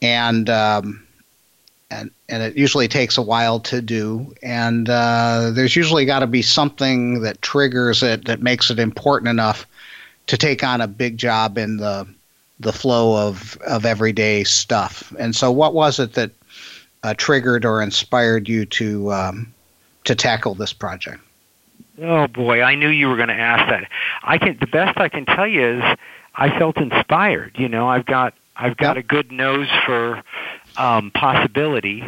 and 0.00 0.48
um, 0.48 1.06
and 1.90 2.10
and 2.28 2.42
it 2.42 2.56
usually 2.56 2.88
takes 2.88 3.18
a 3.18 3.22
while 3.22 3.60
to 3.60 3.82
do. 3.82 4.34
And 4.42 4.88
uh, 4.88 5.50
there's 5.52 5.76
usually 5.76 6.04
got 6.06 6.20
to 6.20 6.26
be 6.26 6.42
something 6.42 7.22
that 7.22 7.42
triggers 7.42 8.02
it 8.02 8.24
that 8.26 8.42
makes 8.42 8.70
it 8.70 8.78
important 8.78 9.28
enough 9.28 9.66
to 10.28 10.36
take 10.36 10.62
on 10.62 10.80
a 10.80 10.86
big 10.86 11.18
job 11.18 11.58
in 11.58 11.78
the 11.78 12.06
the 12.60 12.72
flow 12.72 13.28
of 13.28 13.56
of 13.66 13.84
everyday 13.84 14.44
stuff. 14.44 15.12
And 15.18 15.34
so, 15.34 15.50
what 15.50 15.74
was 15.74 15.98
it 15.98 16.14
that 16.14 16.30
uh, 17.02 17.14
triggered 17.16 17.64
or 17.64 17.82
inspired 17.82 18.48
you 18.48 18.66
to 18.66 19.12
um, 19.12 19.52
to 20.04 20.14
tackle 20.14 20.54
this 20.54 20.72
project? 20.72 21.20
Oh 22.02 22.26
boy, 22.28 22.62
I 22.62 22.76
knew 22.76 22.88
you 22.88 23.08
were 23.08 23.16
going 23.16 23.28
to 23.28 23.34
ask 23.34 23.68
that. 23.68 23.90
I 24.22 24.38
can 24.38 24.56
the 24.58 24.66
best 24.66 24.98
I 24.98 25.08
can 25.08 25.26
tell 25.26 25.46
you 25.46 25.78
is 25.78 25.98
I 26.34 26.56
felt 26.58 26.76
inspired. 26.76 27.58
You 27.58 27.68
know, 27.68 27.88
I've 27.88 28.06
got 28.06 28.34
I've 28.56 28.76
got 28.76 28.96
yep. 28.96 29.04
a 29.04 29.08
good 29.08 29.32
nose 29.32 29.68
for 29.86 30.22
um, 30.80 31.10
possibility. 31.10 32.04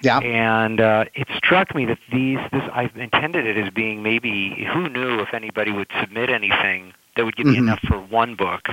Yeah. 0.00 0.18
And 0.18 0.80
uh, 0.80 1.06
it 1.14 1.28
struck 1.36 1.74
me 1.74 1.86
that 1.86 1.98
these 2.12 2.38
this 2.52 2.62
I 2.72 2.90
intended 2.94 3.46
it 3.46 3.56
as 3.56 3.72
being 3.72 4.02
maybe 4.02 4.66
who 4.72 4.88
knew 4.88 5.20
if 5.20 5.32
anybody 5.32 5.70
would 5.70 5.88
submit 6.00 6.28
anything 6.30 6.92
that 7.16 7.24
would 7.24 7.36
give 7.36 7.46
mm-hmm. 7.46 7.52
me 7.52 7.58
enough 7.58 7.80
for 7.80 7.98
one 7.98 8.34
book. 8.34 8.68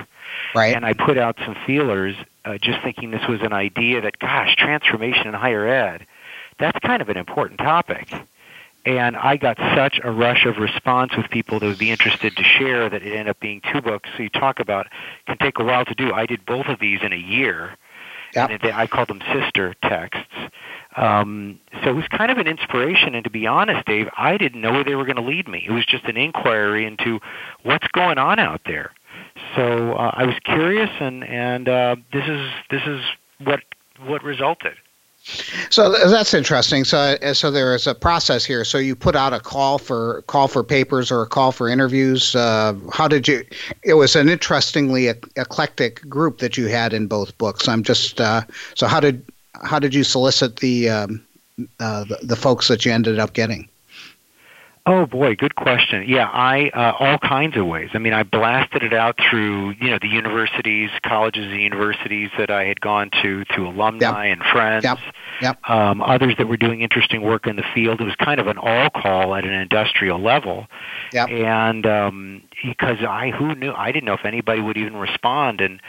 Right. 0.55 0.75
And 0.75 0.86
I 0.86 0.93
put 0.93 1.17
out 1.17 1.38
some 1.46 1.55
feelers, 1.65 2.15
uh, 2.43 2.58
just 2.58 2.81
thinking 2.84 3.12
this 3.12 3.27
was 3.29 3.41
an 3.41 3.53
idea 3.53 4.01
that, 4.01 4.20
gosh, 4.20 4.55
transformation 4.55 5.27
in 5.27 5.34
higher 5.34 5.67
ed, 5.67 6.05
that's 6.60 6.77
kind 6.79 7.01
of 7.01 7.10
an 7.10 7.17
important 7.17 7.60
topic. 7.60 8.12
And 8.84 9.15
I 9.15 9.38
got 9.38 9.58
such 9.75 10.00
a 10.03 10.12
rush 10.12 10.46
of 10.46 10.58
response 10.58 11.15
with 11.15 11.29
people 11.29 11.60
that 11.60 11.67
would 11.67 11.77
be 11.77 11.91
interested 11.91 12.36
to 12.36 12.43
share 12.43 12.89
that 12.89 13.03
it 13.03 13.12
ended 13.12 13.29
up 13.29 13.39
being 13.39 13.62
two 13.72 13.81
books. 13.81 14.10
So 14.17 14.24
you 14.24 14.29
talk 14.29 14.60
about 14.60 14.88
can 15.27 15.38
take 15.38 15.60
a 15.60 15.63
while 15.63 15.86
to 15.86 15.93
do. 15.93 16.12
I 16.12 16.25
did 16.25 16.46
both 16.46 16.65
of 16.65 16.79
these 16.79 17.00
in 17.03 17.13
a 17.13 17.17
year. 17.17 17.77
Yep. 18.35 18.50
And 18.50 18.63
it, 18.63 18.73
I 18.73 18.88
call 18.88 19.05
them 19.05 19.21
sister 19.33 19.75
texts. 19.83 20.33
Um, 20.95 21.59
so 21.83 21.89
it 21.89 21.95
was 21.95 22.05
kind 22.09 22.31
of 22.31 22.38
an 22.38 22.47
inspiration. 22.47 23.15
And 23.15 23.23
to 23.23 23.29
be 23.29 23.47
honest, 23.47 23.85
Dave, 23.85 24.07
I 24.17 24.38
didn't 24.38 24.61
know 24.61 24.71
where 24.71 24.83
they 24.83 24.95
were 24.95 25.05
going 25.05 25.15
to 25.15 25.21
lead 25.21 25.47
me. 25.47 25.63
It 25.67 25.71
was 25.71 25.85
just 25.85 26.05
an 26.05 26.17
inquiry 26.17 26.85
into 26.85 27.19
what's 27.63 27.88
going 27.93 28.17
on 28.17 28.39
out 28.39 28.61
there. 28.65 28.91
So 29.55 29.93
uh, 29.93 30.11
I 30.13 30.25
was 30.25 30.35
curious, 30.43 30.89
and 31.00 31.23
and 31.23 31.67
uh, 31.67 31.95
this 32.11 32.25
is 32.27 32.50
this 32.69 32.81
is 32.85 33.01
what 33.43 33.61
what 34.05 34.23
resulted. 34.23 34.73
So 35.69 35.91
that's 35.91 36.33
interesting. 36.33 36.83
So 36.83 36.97
uh, 36.97 37.33
so 37.33 37.51
there 37.51 37.75
is 37.75 37.88
a 37.88 37.95
process 37.95 38.43
here. 38.43 38.65
So 38.65 38.77
you 38.77 38.95
put 38.95 39.15
out 39.15 39.33
a 39.33 39.39
call 39.39 39.77
for 39.77 40.23
call 40.23 40.47
for 40.47 40.63
papers 40.63 41.11
or 41.11 41.21
a 41.21 41.27
call 41.27 41.51
for 41.51 41.69
interviews. 41.69 42.35
Uh, 42.35 42.75
how 42.91 43.07
did 43.07 43.27
you? 43.27 43.43
It 43.83 43.95
was 43.95 44.15
an 44.15 44.29
interestingly 44.29 45.07
eclectic 45.07 46.07
group 46.09 46.39
that 46.39 46.57
you 46.57 46.67
had 46.67 46.93
in 46.93 47.07
both 47.07 47.38
books. 47.38 47.67
I'm 47.67 47.83
just 47.83 48.19
uh, 48.19 48.41
so 48.75 48.88
how 48.88 49.00
did 49.00 49.25
how 49.63 49.79
did 49.79 49.93
you 49.93 50.03
solicit 50.03 50.57
the, 50.57 50.89
um, 50.89 51.25
uh, 51.79 52.03
the 52.05 52.19
the 52.23 52.35
folks 52.35 52.67
that 52.67 52.85
you 52.85 52.91
ended 52.91 53.19
up 53.19 53.33
getting? 53.33 53.67
Oh 54.88 55.05
boy, 55.05 55.35
good 55.35 55.55
question. 55.55 56.05
Yeah, 56.07 56.27
I 56.27 56.69
uh, 56.69 56.93
all 57.00 57.19
kinds 57.19 57.55
of 57.55 57.67
ways. 57.67 57.91
I 57.93 58.00
mean, 58.00 58.13
I 58.13 58.23
blasted 58.23 58.81
it 58.81 58.93
out 58.93 59.15
through 59.29 59.75
you 59.79 59.91
know 59.91 60.00
the 60.01 60.07
universities, 60.07 60.89
colleges, 61.03 61.51
and 61.51 61.61
universities 61.61 62.31
that 62.39 62.50
I 62.50 62.65
had 62.65 62.81
gone 62.81 63.11
to, 63.21 63.45
through 63.53 63.69
alumni 63.69 64.27
yep. 64.27 64.38
and 64.38 64.43
friends. 64.51 64.83
Yep. 64.83 64.97
Yep. 65.41 65.69
Um, 65.69 66.01
others 66.01 66.33
that 66.39 66.47
were 66.47 66.57
doing 66.57 66.81
interesting 66.81 67.21
work 67.21 67.45
in 67.45 67.57
the 67.57 67.65
field. 67.75 68.01
It 68.01 68.05
was 68.05 68.15
kind 68.15 68.39
of 68.39 68.47
an 68.47 68.57
all 68.57 68.89
call 68.89 69.35
at 69.35 69.45
an 69.45 69.53
industrial 69.53 70.19
level. 70.19 70.65
Yep. 71.13 71.29
And 71.29 71.85
um, 71.85 72.41
because 72.63 72.98
I 73.08 73.32
who 73.32 73.56
knew 73.56 73.72
I 73.72 73.91
didn't 73.91 74.06
know 74.06 74.13
if 74.13 74.25
anybody 74.25 74.62
would 74.62 74.77
even 74.77 74.96
respond, 74.96 75.62
and 75.62 75.82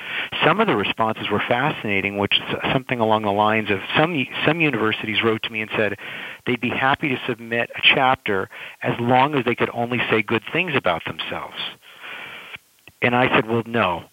some 0.45 0.61
of 0.61 0.67
the 0.67 0.77
responses 0.77 1.31
were 1.31 1.43
fascinating, 1.47 2.19
which 2.19 2.39
is 2.39 2.73
something 2.73 3.01
along 3.01 3.23
the 3.23 3.33
lines 3.33 3.71
of 3.71 3.81
some 3.97 4.27
some 4.47 4.61
universities 4.61 5.23
wrote 5.23 5.43
to 5.45 5.51
me 5.51 5.61
and 5.61 5.71
said 5.77 5.97
they'd 6.47 6.61
be 6.61 6.71
happy 6.71 7.09
to 7.09 7.21
submit 7.27 7.71
a 7.77 7.81
chapter 7.83 8.49
as 8.83 8.99
long 9.01 9.35
as 9.35 9.45
they 9.45 9.55
could 9.55 9.71
only 9.73 9.99
say 10.11 10.23
good 10.23 10.43
things 10.53 10.73
about 10.75 11.05
themselves. 11.05 11.57
And 13.01 13.17
I 13.17 13.29
said, 13.35 13.49
well, 13.49 13.65
no, 13.67 14.05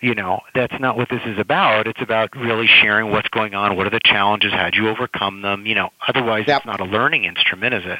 you 0.00 0.14
know 0.14 0.40
that's 0.54 0.78
not 0.78 0.96
what 0.96 1.08
this 1.08 1.22
is 1.24 1.38
about. 1.38 1.86
It's 1.86 2.02
about 2.02 2.36
really 2.36 2.66
sharing 2.66 3.10
what's 3.10 3.28
going 3.28 3.54
on. 3.54 3.76
What 3.76 3.86
are 3.86 3.90
the 3.90 4.00
challenges? 4.04 4.52
How 4.52 4.70
do 4.70 4.82
you 4.82 4.88
overcome 4.88 5.42
them? 5.42 5.66
You 5.66 5.74
know 5.74 5.90
otherwise 6.06 6.44
yep. 6.46 6.58
it's 6.58 6.66
not 6.66 6.80
a 6.80 6.84
learning 6.84 7.24
instrument 7.24 7.74
is 7.74 7.84
it 7.84 7.98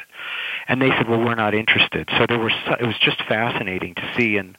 and 0.67 0.81
they 0.81 0.89
said 0.89 1.07
well 1.07 1.19
we're 1.19 1.35
not 1.35 1.53
interested. 1.53 2.09
So 2.17 2.25
there 2.27 2.39
was 2.39 2.53
it 2.79 2.85
was 2.85 2.97
just 2.99 3.21
fascinating 3.27 3.95
to 3.95 4.13
see. 4.17 4.37
And 4.37 4.57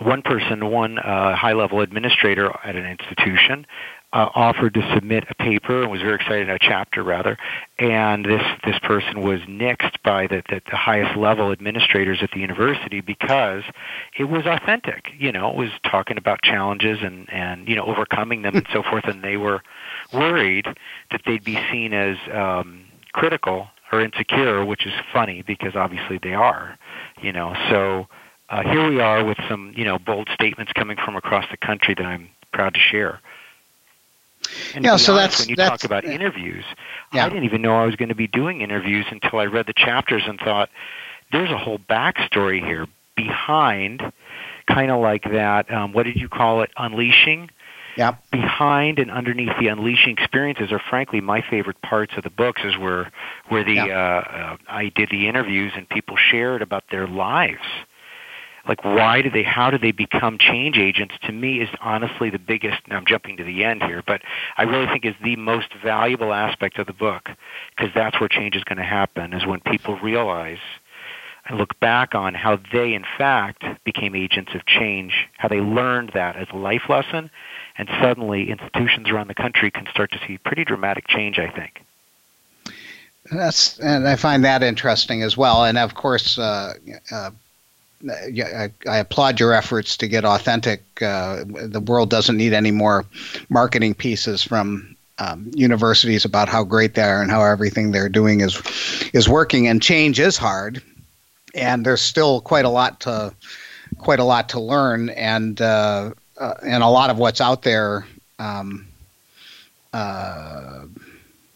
one 0.00 0.22
person 0.22 0.70
one 0.70 0.98
uh, 0.98 1.36
high 1.36 1.52
level 1.52 1.80
administrator 1.80 2.50
at 2.64 2.76
an 2.76 2.86
institution 2.86 3.66
uh, 4.14 4.30
offered 4.34 4.74
to 4.74 4.94
submit 4.94 5.24
a 5.28 5.34
paper 5.34 5.82
and 5.82 5.90
was 5.90 6.00
very 6.00 6.14
excited, 6.14 6.48
a 6.48 6.56
chapter 6.60 7.02
rather, 7.02 7.36
and 7.80 8.24
this 8.24 8.42
this 8.64 8.78
person 8.78 9.22
was 9.22 9.40
nixed 9.40 9.96
by 10.04 10.28
the, 10.28 10.42
the, 10.48 10.62
the 10.70 10.76
highest 10.76 11.16
level 11.16 11.50
administrators 11.50 12.20
at 12.22 12.30
the 12.30 12.38
university 12.38 13.00
because 13.00 13.64
it 14.16 14.24
was 14.24 14.46
authentic. 14.46 15.06
You 15.18 15.32
know, 15.32 15.50
it 15.50 15.56
was 15.56 15.70
talking 15.82 16.16
about 16.16 16.42
challenges 16.42 16.98
and 17.02 17.28
and 17.32 17.68
you 17.68 17.74
know 17.74 17.84
overcoming 17.84 18.42
them 18.42 18.54
and 18.54 18.66
so 18.72 18.84
forth, 18.84 19.04
and 19.04 19.22
they 19.22 19.36
were 19.36 19.62
worried 20.12 20.66
that 21.10 21.22
they'd 21.26 21.44
be 21.44 21.58
seen 21.72 21.92
as 21.92 22.16
um, 22.32 22.84
critical 23.12 23.68
or 23.92 24.00
insecure, 24.00 24.64
which 24.64 24.86
is 24.86 24.92
funny 25.12 25.42
because 25.42 25.76
obviously 25.76 26.18
they 26.22 26.34
are. 26.34 26.78
You 27.20 27.32
know, 27.32 27.54
so. 27.70 28.06
Uh, 28.50 28.62
here 28.62 28.86
we 28.86 29.00
are 29.00 29.24
with 29.24 29.38
some, 29.48 29.72
you 29.74 29.84
know, 29.84 29.98
bold 29.98 30.28
statements 30.34 30.70
coming 30.74 30.98
from 31.02 31.16
across 31.16 31.46
the 31.50 31.56
country 31.56 31.94
that 31.94 32.04
I'm 32.04 32.28
proud 32.52 32.74
to 32.74 32.80
share. 32.80 33.18
And 34.74 34.84
yeah, 34.84 34.96
so 34.96 35.14
honest, 35.14 35.38
that's 35.38 35.40
when 35.40 35.48
you 35.48 35.56
that's, 35.56 35.70
talk 35.70 35.84
about 35.84 36.04
interviews, 36.04 36.64
yeah. 37.12 37.24
I 37.24 37.28
didn't 37.28 37.44
even 37.44 37.62
know 37.62 37.76
I 37.76 37.86
was 37.86 37.96
going 37.96 38.10
to 38.10 38.14
be 38.14 38.26
doing 38.26 38.60
interviews 38.60 39.06
until 39.10 39.38
I 39.38 39.46
read 39.46 39.66
the 39.66 39.72
chapters 39.72 40.22
and 40.26 40.38
thought, 40.38 40.70
there's 41.32 41.50
a 41.50 41.58
whole 41.58 41.78
backstory 41.78 42.64
here 42.64 42.86
behind, 43.16 44.02
kind 44.68 44.90
of 44.90 45.00
like 45.00 45.24
that. 45.32 45.72
Um, 45.72 45.92
what 45.92 46.04
did 46.04 46.16
you 46.16 46.28
call 46.28 46.62
it? 46.62 46.70
Unleashing. 46.76 47.50
Yeah. 47.96 48.16
Behind 48.32 48.98
and 48.98 49.10
underneath 49.10 49.52
the 49.60 49.68
unleashing 49.68 50.16
experiences 50.18 50.72
are 50.72 50.80
frankly 50.90 51.20
my 51.20 51.42
favorite 51.48 51.80
parts 51.82 52.14
of 52.16 52.24
the 52.24 52.30
books 52.30 52.62
is 52.64 52.76
where 52.76 53.12
where 53.48 53.64
the 53.64 53.74
yeah. 53.74 53.84
uh, 53.84 54.36
uh, 54.36 54.56
I 54.68 54.90
did 54.94 55.10
the 55.10 55.28
interviews 55.28 55.72
and 55.76 55.88
people 55.88 56.16
shared 56.16 56.62
about 56.62 56.84
their 56.90 57.06
lives 57.06 57.62
like 58.66 58.84
why 58.84 59.22
do 59.22 59.30
they 59.30 59.42
how 59.42 59.70
do 59.70 59.78
they 59.78 59.92
become 59.92 60.38
change 60.38 60.76
agents 60.76 61.14
to 61.22 61.32
me 61.32 61.60
is 61.60 61.68
honestly 61.80 62.30
the 62.30 62.38
biggest 62.38 62.80
i'm 62.90 63.04
jumping 63.06 63.36
to 63.36 63.44
the 63.44 63.64
end 63.64 63.82
here 63.82 64.02
but 64.06 64.22
i 64.56 64.62
really 64.62 64.86
think 64.86 65.04
is 65.04 65.14
the 65.22 65.36
most 65.36 65.68
valuable 65.82 66.32
aspect 66.32 66.78
of 66.78 66.86
the 66.86 66.92
book 66.92 67.28
because 67.76 67.92
that's 67.94 68.18
where 68.20 68.28
change 68.28 68.56
is 68.56 68.64
going 68.64 68.78
to 68.78 68.84
happen 68.84 69.32
is 69.32 69.46
when 69.46 69.60
people 69.60 69.98
realize 70.00 70.58
and 71.46 71.58
look 71.58 71.78
back 71.80 72.14
on 72.14 72.34
how 72.34 72.58
they 72.72 72.94
in 72.94 73.04
fact 73.18 73.64
became 73.84 74.14
agents 74.14 74.54
of 74.54 74.64
change 74.66 75.28
how 75.38 75.48
they 75.48 75.60
learned 75.60 76.10
that 76.14 76.36
as 76.36 76.48
a 76.52 76.56
life 76.56 76.88
lesson 76.88 77.30
and 77.76 77.88
suddenly 78.00 78.50
institutions 78.50 79.10
around 79.10 79.28
the 79.28 79.34
country 79.34 79.70
can 79.70 79.86
start 79.90 80.10
to 80.12 80.20
see 80.26 80.38
pretty 80.38 80.64
dramatic 80.64 81.06
change 81.08 81.38
i 81.38 81.48
think 81.48 81.82
that's 83.30 83.78
and 83.78 84.06
I 84.06 84.16
find 84.16 84.44
that 84.44 84.62
interesting 84.62 85.22
as 85.22 85.36
well. 85.36 85.64
And 85.64 85.78
of 85.78 85.94
course, 85.94 86.38
uh, 86.38 86.74
uh, 87.10 87.30
I, 88.10 88.70
applaud 88.98 89.40
your 89.40 89.54
efforts 89.54 89.96
to 89.98 90.08
get 90.08 90.24
authentic. 90.24 90.82
Uh, 91.00 91.44
the 91.46 91.80
world 91.80 92.10
doesn't 92.10 92.36
need 92.36 92.52
any 92.52 92.70
more 92.70 93.06
marketing 93.48 93.94
pieces 93.94 94.42
from 94.42 94.94
um, 95.18 95.50
universities 95.54 96.24
about 96.24 96.48
how 96.48 96.64
great 96.64 96.94
they 96.94 97.02
are 97.02 97.22
and 97.22 97.30
how 97.30 97.42
everything 97.42 97.92
they're 97.92 98.10
doing 98.10 98.40
is 98.40 98.60
is 99.14 99.28
working. 99.28 99.68
And 99.68 99.80
change 99.80 100.20
is 100.20 100.36
hard, 100.36 100.82
and 101.54 101.84
there's 101.84 102.02
still 102.02 102.40
quite 102.40 102.64
a 102.64 102.68
lot 102.68 103.00
to 103.00 103.34
quite 103.98 104.18
a 104.18 104.24
lot 104.24 104.48
to 104.50 104.60
learn, 104.60 105.10
and 105.10 105.60
uh, 105.60 106.10
uh, 106.38 106.54
and 106.62 106.82
a 106.82 106.88
lot 106.88 107.10
of 107.10 107.18
what's 107.18 107.40
out 107.40 107.62
there. 107.62 108.06
Um, 108.38 108.86
uh, 109.92 110.86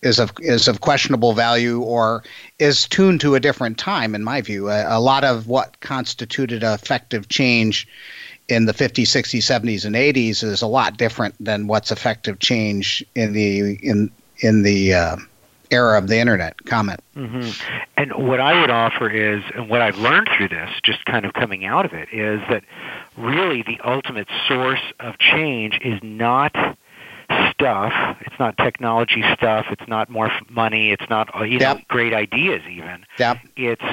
is 0.02 0.20
of 0.20 0.32
is 0.38 0.68
of 0.68 0.80
questionable 0.80 1.32
value 1.32 1.80
or 1.80 2.22
is 2.58 2.86
tuned 2.86 3.20
to 3.20 3.34
a 3.34 3.40
different 3.40 3.78
time 3.78 4.14
in 4.14 4.22
my 4.22 4.40
view 4.40 4.68
a, 4.70 4.96
a, 4.96 5.00
lot 5.00 5.24
of 5.24 5.48
what 5.48 5.80
constituted 5.80 6.62
effective 6.62 7.28
change 7.28 7.88
in 8.48 8.66
the 8.66 8.72
50s 8.72 9.02
60s 9.02 9.40
70s 9.40 9.84
and 9.84 9.96
80s 9.96 10.44
is 10.44 10.62
a 10.62 10.68
lot 10.68 10.96
different 10.96 11.34
than 11.40 11.66
what's 11.66 11.90
effective 11.90 12.38
change 12.38 13.04
in 13.16 13.32
the 13.32 13.74
in 13.82 14.10
in 14.38 14.62
the 14.62 14.94
uh, 14.94 15.16
era 15.70 15.98
of 15.98 16.08
the 16.08 16.18
internet 16.18 16.64
comment 16.64 17.00
mm-hmm. 17.16 17.50
and 17.96 18.12
what 18.28 18.40
i 18.40 18.60
would 18.60 18.70
offer 18.70 19.08
is 19.10 19.42
and 19.54 19.68
what 19.68 19.80
i've 19.80 19.98
learned 19.98 20.28
through 20.36 20.48
this 20.48 20.70
just 20.82 21.04
kind 21.04 21.24
of 21.24 21.32
coming 21.34 21.64
out 21.64 21.84
of 21.84 21.92
it 21.92 22.08
is 22.12 22.40
that 22.48 22.64
really 23.16 23.62
the 23.62 23.78
ultimate 23.84 24.28
source 24.46 24.82
of 25.00 25.18
change 25.18 25.78
is 25.82 25.98
not 26.02 26.54
stuff. 27.50 27.92
It's 28.20 28.38
not 28.38 28.56
technology 28.56 29.22
stuff. 29.34 29.66
It's 29.70 29.86
not 29.88 30.08
more 30.08 30.30
money. 30.48 30.92
It's 30.92 31.08
not 31.10 31.34
uh, 31.34 31.44
you 31.44 31.58
yep. 31.58 31.86
great 31.88 32.14
ideas 32.14 32.62
even. 32.70 33.04
Yep. 33.18 33.38
It's 33.56 33.84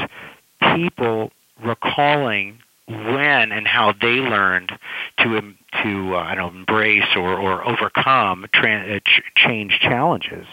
people 0.76 1.32
recalling 1.62 2.60
when 2.88 3.52
and 3.52 3.68
how 3.68 3.94
they 3.94 4.18
learned 4.20 4.72
to 5.20 5.54
to 5.84 6.16
uh, 6.16 6.20
I 6.20 6.36
don't 6.36 6.54
know, 6.54 6.60
embrace 6.60 7.16
or 7.16 7.38
or 7.38 7.68
overcome 7.68 8.46
tra- 8.54 8.96
uh, 8.96 9.00
ch- 9.00 9.22
change 9.36 9.80
challenges. 9.82 10.48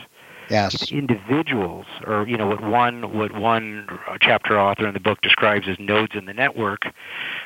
Yes. 0.53 0.93
Individuals, 0.93 1.87
or 2.07 2.29
you 2.29 2.37
know, 2.37 2.47
what 2.47 2.63
one 2.63 3.17
what 3.17 3.33
one 3.33 3.89
chapter 4.21 4.61
author 4.61 4.87
in 4.87 4.93
the 4.93 5.01
book 5.01 5.23
describes 5.23 5.67
as 5.67 5.79
nodes 5.79 6.15
in 6.15 6.27
the 6.27 6.35
network, 6.35 6.85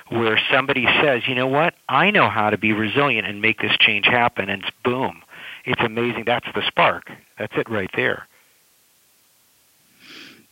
where 0.08 0.40
somebody 0.50 0.86
says, 1.00 1.28
you 1.28 1.36
know 1.36 1.46
what, 1.46 1.74
I 1.88 2.10
know 2.10 2.28
how 2.28 2.50
to 2.50 2.58
be 2.58 2.72
resilient 2.72 3.24
and 3.24 3.40
make 3.40 3.60
this 3.60 3.76
change 3.78 4.06
happen, 4.06 4.50
and 4.50 4.64
it's 4.64 4.72
boom, 4.82 5.22
it's 5.64 5.80
amazing. 5.82 6.24
That's 6.24 6.48
the 6.52 6.66
spark. 6.66 7.12
That's 7.38 7.56
it 7.56 7.70
right 7.70 7.90
there. 7.94 8.26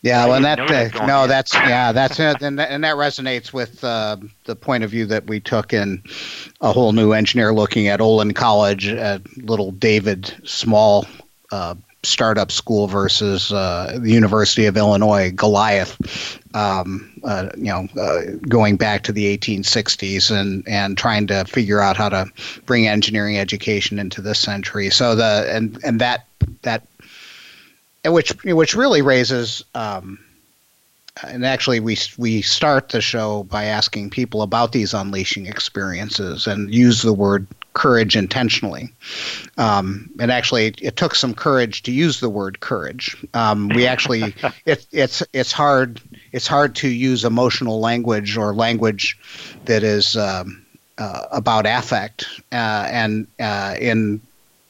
Yeah, 0.02 0.26
well, 0.26 0.34
and 0.36 0.44
that, 0.44 0.60
uh, 0.60 1.06
no, 1.06 1.26
that's 1.26 1.54
yeah, 1.54 1.90
that's 1.90 2.20
and 2.20 2.56
that, 2.60 2.70
and 2.70 2.84
that 2.84 2.94
resonates 2.94 3.52
with 3.52 3.82
uh, 3.82 4.16
the 4.44 4.54
point 4.54 4.84
of 4.84 4.90
view 4.90 5.06
that 5.06 5.26
we 5.26 5.40
took 5.40 5.72
in 5.72 6.04
a 6.60 6.70
whole 6.70 6.92
new 6.92 7.14
engineer 7.14 7.52
looking 7.52 7.88
at 7.88 8.00
Olin 8.00 8.32
College, 8.32 8.86
at 8.86 9.22
little 9.38 9.72
David 9.72 10.32
Small 10.44 11.04
uh, 11.50 11.74
startup 12.04 12.50
school 12.50 12.86
versus 12.86 13.52
uh, 13.52 13.98
the 14.00 14.10
University 14.10 14.66
of 14.66 14.76
Illinois 14.76 15.30
Goliath. 15.30 16.40
Um, 16.54 17.10
uh, 17.24 17.50
you 17.56 17.64
know, 17.64 17.88
uh, 18.00 18.36
going 18.48 18.76
back 18.76 19.02
to 19.04 19.12
the 19.12 19.36
1860s 19.36 20.30
and 20.30 20.66
and 20.68 20.96
trying 20.96 21.26
to 21.28 21.44
figure 21.44 21.80
out 21.80 21.96
how 21.96 22.08
to 22.08 22.26
bring 22.66 22.86
engineering 22.86 23.38
education 23.38 23.98
into 23.98 24.20
this 24.20 24.38
century. 24.38 24.90
So 24.90 25.14
the 25.14 25.48
and 25.50 25.78
and 25.84 26.00
that 26.00 26.26
that 26.62 26.86
which 28.04 28.32
which 28.44 28.74
really 28.74 29.02
raises 29.02 29.64
um, 29.74 30.18
and 31.22 31.44
actually 31.46 31.80
we 31.80 31.96
we 32.18 32.42
start 32.42 32.88
the 32.90 33.00
show 33.00 33.44
by 33.44 33.64
asking 33.64 34.10
people 34.10 34.42
about 34.42 34.72
these 34.72 34.92
unleashing 34.92 35.46
experiences 35.46 36.46
and 36.46 36.72
use 36.72 37.02
the 37.02 37.12
word 37.12 37.46
courage 37.74 38.16
intentionally. 38.16 38.88
Um, 39.58 40.10
and 40.18 40.30
actually 40.30 40.74
it 40.80 40.96
took 40.96 41.14
some 41.14 41.34
courage 41.34 41.82
to 41.82 41.92
use 41.92 42.20
the 42.20 42.30
word 42.30 42.60
courage. 42.60 43.16
Um, 43.34 43.68
we 43.68 43.86
actually 43.86 44.34
it, 44.66 44.86
it's 44.92 45.22
it's 45.32 45.52
hard 45.52 46.00
it's 46.32 46.46
hard 46.46 46.74
to 46.76 46.88
use 46.88 47.24
emotional 47.24 47.80
language 47.80 48.36
or 48.36 48.54
language 48.54 49.18
that 49.66 49.82
is 49.82 50.16
um, 50.16 50.64
uh, 50.98 51.26
about 51.32 51.66
affect 51.66 52.26
uh, 52.52 52.88
and 52.90 53.26
uh, 53.38 53.76
in 53.78 54.20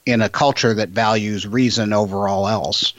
in 0.06 0.20
a 0.20 0.28
culture 0.28 0.74
that 0.74 0.90
values 0.90 1.46
reason 1.46 1.92
over 1.92 2.28
all 2.28 2.46
else. 2.46 2.92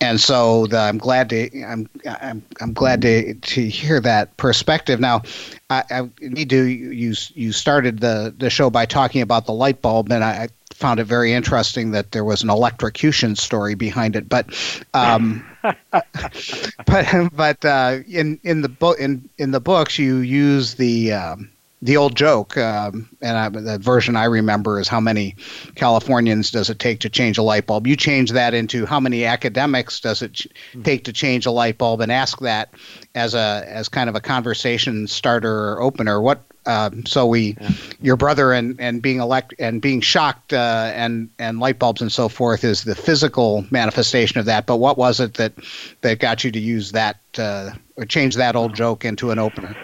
And 0.00 0.20
so 0.20 0.66
the, 0.66 0.78
I'm 0.78 0.98
glad 0.98 1.30
to 1.30 1.62
I'm, 1.62 1.88
I'm 2.06 2.44
I'm 2.60 2.72
glad 2.72 3.02
to 3.02 3.34
to 3.34 3.68
hear 3.68 4.00
that 4.00 4.36
perspective. 4.36 5.00
Now, 5.00 5.22
I, 5.70 5.82
I 5.90 6.10
need 6.20 6.50
to 6.50 6.64
you 6.64 7.14
you 7.34 7.52
started 7.52 8.00
the 8.00 8.34
the 8.36 8.50
show 8.50 8.70
by 8.70 8.86
talking 8.86 9.22
about 9.22 9.46
the 9.46 9.52
light 9.52 9.82
bulb, 9.82 10.12
and 10.12 10.22
I, 10.22 10.48
found 10.76 11.00
it 11.00 11.04
very 11.04 11.32
interesting 11.32 11.92
that 11.92 12.12
there 12.12 12.24
was 12.24 12.42
an 12.42 12.50
electrocution 12.50 13.34
story 13.34 13.74
behind 13.74 14.14
it. 14.14 14.28
But 14.28 14.46
um, 14.92 15.44
but 15.90 17.30
but 17.32 17.64
uh, 17.64 17.98
in 18.06 18.38
in 18.42 18.60
the 18.60 18.68
book 18.68 18.98
in 18.98 19.28
in 19.38 19.50
the 19.52 19.60
books 19.60 19.98
you 19.98 20.16
use 20.18 20.74
the 20.74 21.12
um, 21.12 21.50
the 21.86 21.96
old 21.96 22.16
joke, 22.16 22.56
um, 22.58 23.08
and 23.22 23.38
I, 23.38 23.48
the 23.48 23.78
version 23.78 24.16
I 24.16 24.24
remember 24.24 24.80
is 24.80 24.88
how 24.88 25.00
many 25.00 25.36
Californians 25.76 26.50
does 26.50 26.68
it 26.68 26.80
take 26.80 27.00
to 27.00 27.08
change 27.08 27.38
a 27.38 27.42
light 27.42 27.66
bulb? 27.66 27.86
You 27.86 27.94
change 27.94 28.32
that 28.32 28.54
into 28.54 28.86
how 28.86 28.98
many 28.98 29.24
academics 29.24 30.00
does 30.00 30.20
it 30.20 30.32
ch- 30.32 30.48
mm-hmm. 30.70 30.82
take 30.82 31.04
to 31.04 31.12
change 31.12 31.46
a 31.46 31.52
light 31.52 31.78
bulb, 31.78 32.00
and 32.00 32.10
ask 32.10 32.40
that 32.40 32.74
as 33.14 33.34
a 33.34 33.64
as 33.68 33.88
kind 33.88 34.10
of 34.10 34.16
a 34.16 34.20
conversation 34.20 35.06
starter 35.06 35.70
or 35.70 35.80
opener. 35.80 36.20
What 36.20 36.42
um, 36.66 37.06
so 37.06 37.26
we, 37.26 37.56
yeah. 37.60 37.70
your 38.00 38.16
brother 38.16 38.52
and, 38.52 38.80
and 38.80 39.00
being 39.00 39.20
elect 39.20 39.54
and 39.60 39.80
being 39.80 40.00
shocked 40.00 40.52
uh, 40.52 40.90
and 40.92 41.30
and 41.38 41.60
light 41.60 41.78
bulbs 41.78 42.02
and 42.02 42.10
so 42.10 42.28
forth 42.28 42.64
is 42.64 42.82
the 42.82 42.96
physical 42.96 43.64
manifestation 43.70 44.40
of 44.40 44.46
that. 44.46 44.66
But 44.66 44.78
what 44.78 44.98
was 44.98 45.20
it 45.20 45.34
that 45.34 45.52
that 46.00 46.18
got 46.18 46.42
you 46.42 46.50
to 46.50 46.58
use 46.58 46.90
that 46.92 47.20
uh, 47.38 47.70
or 47.96 48.04
change 48.04 48.34
that 48.34 48.56
old 48.56 48.74
joke 48.74 49.04
into 49.04 49.30
an 49.30 49.38
opener? 49.38 49.76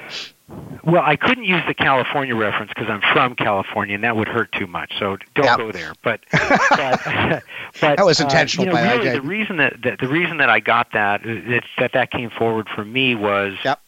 Well, 0.84 1.02
I 1.04 1.14
couldn't 1.16 1.44
use 1.44 1.62
the 1.68 1.74
California 1.74 2.34
reference 2.34 2.72
because 2.74 2.90
I'm 2.90 3.02
from 3.12 3.36
California, 3.36 3.94
and 3.94 4.02
that 4.02 4.16
would 4.16 4.26
hurt 4.26 4.50
too 4.52 4.66
much. 4.66 4.92
So 4.98 5.16
don't 5.34 5.46
yep. 5.46 5.56
go 5.56 5.70
there. 5.70 5.92
But, 6.02 6.20
but, 6.32 7.00
but 7.80 7.96
that 7.96 8.04
was 8.04 8.20
intentional. 8.20 8.74
Uh, 8.74 8.80
you 8.80 8.86
know, 8.86 8.96
really, 8.96 9.10
the 9.10 9.22
reason 9.22 9.56
that, 9.58 9.76
that 9.84 10.00
the 10.00 10.08
reason 10.08 10.38
that 10.38 10.50
I 10.50 10.58
got 10.58 10.92
that 10.92 11.22
that 11.22 11.64
that, 11.78 11.92
that 11.92 12.10
came 12.10 12.30
forward 12.30 12.68
for 12.74 12.84
me 12.84 13.14
was 13.14 13.54
yep. 13.64 13.80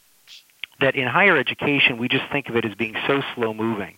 that 0.79 0.95
in 0.95 1.07
higher 1.07 1.37
education 1.37 1.97
we 1.97 2.07
just 2.07 2.23
think 2.31 2.47
of 2.47 2.55
it 2.55 2.63
as 2.63 2.75
being 2.75 2.95
so 3.07 3.21
slow 3.35 3.53
moving 3.53 3.97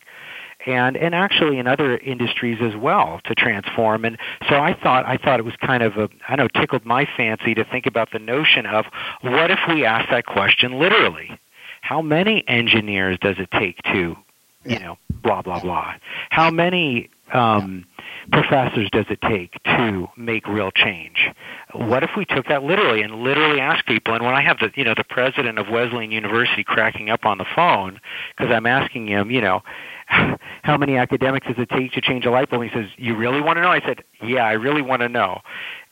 and 0.65 0.97
and 0.97 1.15
actually 1.15 1.59
in 1.59 1.67
other 1.67 1.97
industries 1.97 2.57
as 2.61 2.75
well 2.75 3.21
to 3.25 3.33
transform 3.35 4.05
and 4.05 4.17
so 4.49 4.55
I 4.55 4.73
thought 4.73 5.05
I 5.05 5.17
thought 5.17 5.39
it 5.39 5.45
was 5.45 5.55
kind 5.57 5.83
of 5.83 5.97
a 5.97 6.09
I 6.27 6.35
know 6.35 6.47
tickled 6.47 6.85
my 6.85 7.07
fancy 7.15 7.53
to 7.55 7.63
think 7.63 7.85
about 7.85 8.11
the 8.11 8.19
notion 8.19 8.65
of 8.65 8.85
what 9.21 9.51
if 9.51 9.59
we 9.67 9.85
ask 9.85 10.09
that 10.09 10.25
question 10.25 10.79
literally 10.79 11.39
how 11.87 12.01
many 12.01 12.43
engineers 12.49 13.17
does 13.21 13.37
it 13.39 13.49
take 13.51 13.81
to, 13.83 14.17
you 14.65 14.79
know, 14.79 14.97
blah 15.23 15.41
blah 15.41 15.61
blah? 15.61 15.93
How 16.29 16.51
many 16.51 17.09
um, 17.31 17.85
professors 18.29 18.89
does 18.91 19.05
it 19.09 19.21
take 19.21 19.53
to 19.63 20.09
make 20.17 20.45
real 20.47 20.69
change? 20.71 21.29
What 21.73 22.03
if 22.03 22.09
we 22.17 22.25
took 22.25 22.47
that 22.47 22.63
literally 22.63 23.03
and 23.03 23.23
literally 23.23 23.61
asked 23.61 23.85
people? 23.85 24.13
And 24.13 24.25
when 24.25 24.35
I 24.35 24.41
have 24.41 24.59
the, 24.59 24.69
you 24.75 24.83
know, 24.83 24.95
the 24.97 25.05
president 25.05 25.59
of 25.59 25.69
Wesleyan 25.69 26.11
University 26.11 26.65
cracking 26.65 27.09
up 27.09 27.25
on 27.25 27.37
the 27.37 27.45
phone 27.55 28.01
because 28.35 28.51
I'm 28.51 28.65
asking 28.65 29.07
him, 29.07 29.31
you 29.31 29.39
know, 29.39 29.63
how 30.07 30.75
many 30.77 30.97
academics 30.97 31.47
does 31.47 31.57
it 31.57 31.69
take 31.69 31.93
to 31.93 32.01
change 32.01 32.25
a 32.25 32.31
light 32.31 32.49
bulb? 32.49 32.63
He 32.63 32.69
says, 32.69 32.87
"You 32.97 33.15
really 33.15 33.39
want 33.39 33.55
to 33.57 33.61
know?" 33.61 33.71
I 33.71 33.79
said, 33.79 34.03
"Yeah, 34.21 34.43
I 34.43 34.53
really 34.53 34.81
want 34.81 35.03
to 35.03 35.09
know." 35.09 35.39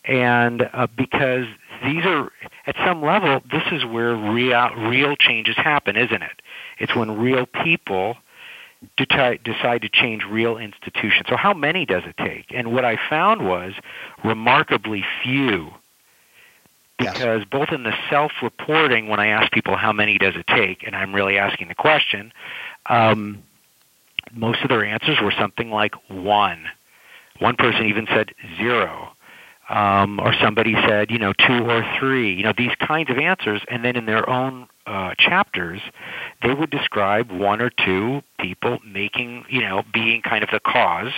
And 0.03 0.69
uh, 0.73 0.87
because 0.87 1.45
these 1.83 2.05
are 2.05 2.31
at 2.65 2.75
some 2.85 3.01
level 3.01 3.41
this 3.51 3.63
is 3.71 3.85
where 3.85 4.15
real 4.15 4.69
real 4.89 5.15
changes 5.15 5.55
happen 5.55 5.95
isn't 5.95 6.21
it? 6.21 6.41
It's 6.79 6.95
when 6.95 7.17
real 7.17 7.45
people 7.45 8.17
decide 8.97 9.43
to 9.81 9.89
change 9.89 10.23
real 10.29 10.57
institutions. 10.57 11.27
So 11.27 11.37
how 11.37 11.53
many 11.53 11.85
does 11.85 12.03
it 12.05 12.15
take? 12.17 12.45
And 12.53 12.73
what 12.73 12.85
i 12.85 12.97
found 13.09 13.45
was 13.45 13.73
remarkably 14.23 15.03
few. 15.23 15.71
Because 16.97 17.39
yes. 17.39 17.47
both 17.51 17.69
in 17.73 17.83
the 17.83 17.93
self-reporting 18.09 19.09
when 19.09 19.19
i 19.19 19.27
ask 19.27 19.51
people 19.51 19.75
how 19.75 19.91
many 19.91 20.17
does 20.17 20.35
it 20.35 20.47
take 20.47 20.83
and 20.87 20.95
i'm 20.95 21.13
really 21.13 21.37
asking 21.37 21.67
the 21.67 21.75
question 21.75 22.31
um, 22.85 23.43
most 24.31 24.61
of 24.61 24.69
their 24.69 24.85
answers 24.85 25.17
were 25.21 25.33
something 25.39 25.71
like 25.71 25.95
one. 26.09 26.65
One 27.39 27.55
person 27.55 27.85
even 27.85 28.07
said 28.07 28.33
zero 28.57 29.14
um, 29.69 30.19
or 30.19 30.33
somebody 30.41 30.75
said, 30.87 31.09
you 31.09 31.17
know, 31.17 31.33
two 31.33 31.69
or 31.69 31.83
three, 31.99 32.33
you 32.33 32.43
know, 32.43 32.53
these 32.57 32.75
kinds 32.79 33.09
of 33.09 33.17
answers, 33.17 33.61
and 33.69 33.83
then 33.83 33.95
in 33.95 34.05
their 34.05 34.29
own 34.29 34.67
uh, 34.85 35.15
chapters, 35.17 35.81
they 36.43 36.53
would 36.53 36.69
describe 36.69 37.31
one 37.31 37.61
or 37.61 37.69
two 37.69 38.21
people 38.39 38.79
making, 38.85 39.45
you 39.49 39.61
know, 39.61 39.83
being 39.93 40.21
kind 40.21 40.43
of 40.43 40.49
the 40.51 40.59
cause 40.59 41.11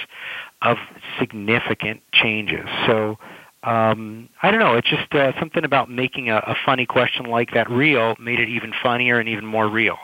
of 0.62 0.78
significant 1.20 2.02
changes. 2.14 2.68
So, 2.86 3.18
um, 3.64 4.30
I 4.42 4.52
don't 4.52 4.60
know. 4.60 4.76
It's 4.76 4.90
just 4.90 5.14
uh, 5.14 5.38
something 5.40 5.66
about 5.66 5.90
making 5.90 6.30
a, 6.30 6.38
a 6.38 6.56
funny 6.66 6.86
question 6.86 7.26
like 7.26 7.54
that 7.54 7.70
real 7.70 8.16
made 8.20 8.40
it 8.40 8.48
even 8.48 8.72
funnier 8.82 9.20
and 9.20 9.28
even 9.28 9.46
more 9.46 9.68
real. 9.68 9.98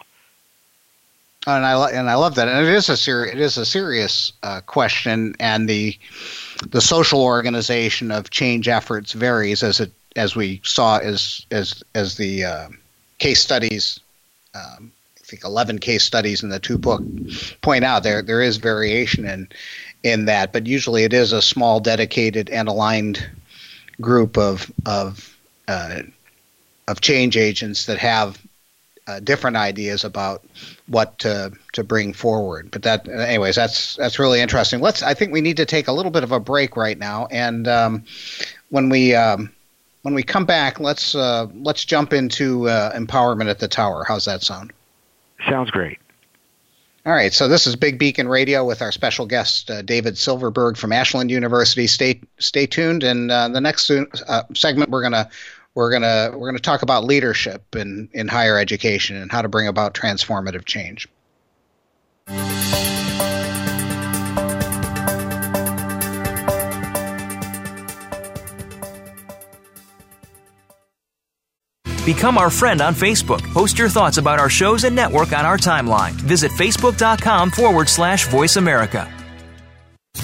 And 1.46 1.66
I 1.66 1.90
and 1.92 2.10
I 2.10 2.16
love 2.16 2.36
that. 2.36 2.48
And 2.48 2.66
it 2.66 2.74
is 2.74 2.88
a 2.90 2.96
ser- 2.96 3.26
it 3.26 3.40
is 3.40 3.58
a 3.58 3.66
serious 3.66 4.32
uh, 4.44 4.62
question, 4.62 5.36
and 5.40 5.68
the 5.68 5.98
the 6.70 6.80
social 6.80 7.22
organization 7.22 8.12
of 8.12 8.30
change 8.30 8.68
efforts 8.68 9.12
varies 9.12 9.62
as 9.62 9.80
it 9.80 9.92
as 10.16 10.36
we 10.36 10.62
saw 10.64 11.00
as 11.00 11.46
as 11.52 11.84
as 11.96 12.16
the 12.16 12.46
uh, 12.46 12.70
case 13.20 13.42
studies. 13.42 14.00
Um, 14.56 14.92
I 15.20 15.26
think 15.26 15.44
eleven 15.44 15.80
case 15.80 16.04
studies 16.04 16.44
in 16.44 16.50
the 16.50 16.60
two 16.60 16.78
book 16.78 17.02
point 17.62 17.84
out 17.84 18.04
there 18.04 18.22
there 18.22 18.42
is 18.42 18.58
variation 18.58 19.26
in 19.26 19.50
in 20.04 20.26
that, 20.26 20.54
but 20.54 20.68
usually 20.68 21.04
it 21.04 21.14
is 21.14 21.34
a 21.34 21.42
small, 21.42 21.80
dedicated, 21.80 22.50
and 22.50 22.68
aligned 22.70 23.26
group 24.00 24.38
of 24.38 24.72
of 24.86 25.38
uh, 25.68 26.04
of 26.88 27.02
change 27.02 27.38
agents 27.38 27.86
that 27.86 27.98
have 27.98 28.43
uh, 29.08 29.20
different 29.20 29.58
ideas 29.58 30.04
about 30.04 30.44
what 30.88 31.18
to 31.20 31.52
to 31.74 31.84
bring 31.84 32.14
forward. 32.14 32.72
But 32.72 32.84
that, 32.84 33.08
anyways, 33.08 33.56
that's 33.56 33.96
that's 33.96 34.20
really 34.20 34.40
interesting. 34.40 34.80
Let's. 34.80 35.04
I 35.04 35.14
think 35.14 35.32
we 35.32 35.42
need 35.42 35.58
to 35.58 35.66
take 35.66 35.88
a 35.88 35.92
little 35.92 36.12
bit 36.12 36.24
of 36.24 36.32
a 36.32 36.40
break 36.40 36.78
right 36.78 36.98
now, 36.98 37.28
and 37.32 37.68
um, 37.68 38.04
when 38.70 38.90
we 38.90 39.14
um, 39.16 39.52
when 40.04 40.14
we 40.14 40.24
come 40.24 40.46
back, 40.46 40.80
let's 40.80 41.16
uh, 41.16 41.48
let's 41.54 41.84
jump 41.84 42.14
into 42.14 42.70
uh, 42.70 42.98
empowerment 42.98 43.50
at 43.50 43.60
the 43.60 43.68
tower. 43.68 44.06
How's 44.08 44.26
that 44.26 44.44
sound? 44.44 44.72
Sounds 45.50 45.72
great. 45.72 46.00
All 47.06 47.12
right, 47.12 47.34
so 47.34 47.50
this 47.50 47.68
is 47.68 47.76
Big 47.76 48.00
Beacon 48.00 48.30
Radio 48.30 48.64
with 48.64 48.82
our 48.82 48.94
special 48.94 49.26
guest 49.26 49.70
uh, 49.70 49.82
David 49.82 50.18
Silverberg 50.18 50.78
from 50.78 50.94
Ashland 50.94 51.30
University. 51.30 51.86
Stay 51.86 52.22
stay 52.38 52.66
tuned, 52.66 53.04
and 53.04 53.30
uh, 53.30 53.50
the 53.50 53.60
next 53.60 53.92
uh, 53.92 54.44
segment 54.54 54.90
we're 54.90 55.02
gonna 55.02 55.30
we're 55.76 55.92
gonna 55.92 56.32
we're 56.38 56.48
gonna 56.48 56.60
talk 56.60 56.82
about 56.82 57.04
leadership 57.04 57.76
in 57.76 58.10
in 58.14 58.28
higher 58.28 58.58
education 58.58 59.16
and 59.16 59.32
how 59.32 59.42
to 59.42 59.50
bring 59.50 59.68
about 59.68 59.94
transformative 59.94 60.66
change. 60.66 61.08
Become 72.06 72.38
our 72.38 72.50
friend 72.50 72.82
on 72.82 72.94
Facebook. 72.94 73.42
Post 73.54 73.80
your 73.80 73.88
thoughts 73.88 74.18
about 74.18 74.38
our 74.38 74.50
shows 74.50 74.84
and 74.84 74.94
network 74.94 75.32
on 75.32 75.46
our 75.46 75.58
timeline. 75.58 76.12
Visit 76.12 76.52
facebook.com 76.52 77.50
forward 77.52 77.88
slash 77.88 78.28
voice 78.28 78.58
America. 78.58 79.10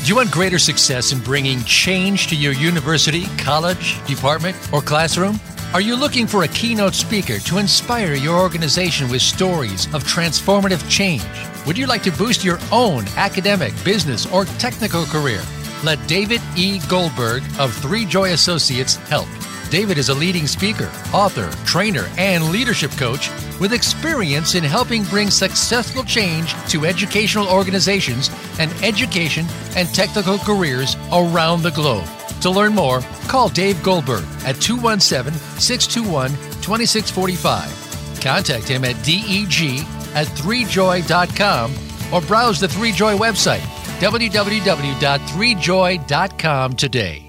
Do 0.10 0.14
you 0.14 0.18
want 0.18 0.32
greater 0.32 0.58
success 0.58 1.12
in 1.12 1.20
bringing 1.20 1.64
change 1.66 2.30
to 2.30 2.36
your 2.36 2.54
university, 2.54 3.26
college, 3.38 4.04
department, 4.08 4.58
or 4.74 4.82
classroom? 4.82 5.40
Are 5.72 5.82
you 5.82 5.96
looking 5.96 6.26
for 6.26 6.46
a 6.46 6.48
keynote 6.48 6.96
speaker 6.96 7.38
to 7.38 7.60
inspire 7.60 8.16
your 8.16 8.40
organization 8.40 9.08
with 9.12 9.22
stories 9.22 9.86
of 9.94 10.04
transformative 10.06 10.82
change? 10.90 11.22
Would 11.68 11.78
you 11.78 11.86
like 11.86 12.02
to 12.02 12.12
boost 12.12 12.44
your 12.44 12.58
own 12.72 13.06
academic, 13.18 13.72
business, 13.86 14.26
or 14.26 14.46
technical 14.58 15.06
career? 15.06 15.44
Let 15.84 16.00
David 16.08 16.42
E. 16.56 16.80
Goldberg 16.90 17.44
of 17.60 17.72
Three 17.72 18.06
Joy 18.06 18.34
Associates 18.34 18.96
help. 18.96 19.28
David 19.70 19.98
is 19.98 20.10
a 20.10 20.14
leading 20.14 20.48
speaker, 20.48 20.92
author, 21.14 21.50
trainer, 21.66 22.10
and 22.18 22.52
leadership 22.52 22.92
coach 22.92 23.30
with 23.60 23.74
experience 23.74 24.56
in 24.56 24.64
helping 24.64 25.04
bring 25.06 25.30
successful 25.30 26.04
change 26.04 26.54
to 26.70 26.86
educational 26.86 27.48
organizations 27.48 28.30
and 28.60 28.72
education 28.84 29.46
and 29.76 29.88
technical 29.90 30.40
careers 30.40 30.96
around 31.12 31.62
the 31.62 31.72
globe. 31.72 32.08
To 32.42 32.50
learn 32.50 32.74
more, 32.74 33.02
call 33.28 33.50
Dave 33.50 33.84
Goldberg 33.84 34.24
at 34.46 34.60
217 34.60 35.38
621 35.60 36.32
2645. 36.62 38.22
Contact 38.22 38.68
him 38.68 38.84
at 38.86 38.96
deg 39.04 39.86
at 40.16 40.26
3joy.com 40.28 41.76
or 42.12 42.22
browse 42.22 42.60
the 42.60 42.68
3joy 42.68 43.18
website 43.18 43.62
www.3joy.com 44.00 46.74
today. 46.74 47.29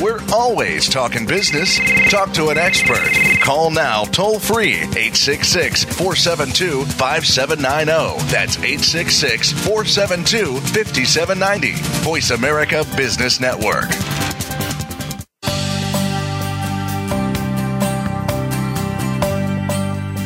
We're 0.00 0.20
always 0.32 0.88
talking 0.88 1.26
business. 1.26 1.78
Talk 2.10 2.32
to 2.32 2.48
an 2.48 2.56
expert. 2.56 3.12
Call 3.42 3.70
now 3.70 4.04
toll 4.04 4.38
free 4.38 4.76
866 4.76 5.84
472 5.84 6.86
5790. 6.86 8.24
That's 8.32 8.56
866 8.56 9.52
472 9.52 10.58
5790. 10.58 11.72
Voice 12.02 12.30
America 12.30 12.82
Business 12.96 13.40
Network. 13.40 13.90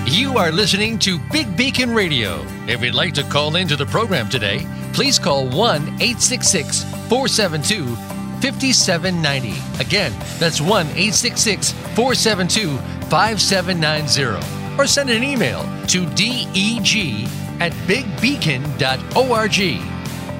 You 0.07 0.39
are 0.39 0.53
listening 0.53 1.01
to 1.01 1.19
Big 1.33 1.57
Beacon 1.57 1.93
Radio. 1.93 2.47
If 2.69 2.81
you'd 2.81 2.95
like 2.95 3.15
to 3.15 3.25
call 3.25 3.57
into 3.57 3.75
the 3.75 3.87
program 3.87 4.29
today, 4.29 4.65
please 4.93 5.19
call 5.19 5.49
1 5.49 5.83
866 6.01 6.85
472 7.09 8.14
5790. 8.45 9.55
Again, 9.81 10.13
that's 10.39 10.61
1 10.61 10.87
866 10.89 11.73
472 11.73 12.77
5790. 13.09 14.79
Or 14.79 14.87
send 14.87 15.09
an 15.09 15.25
email 15.25 15.63
to 15.87 16.05
deg 16.11 17.27
at 17.63 17.73
bigbeacon.org. 17.89 19.59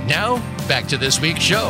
Now, 0.07 0.37
back 0.69 0.87
to 0.89 0.99
this 0.99 1.19
week's 1.19 1.41
show. 1.41 1.69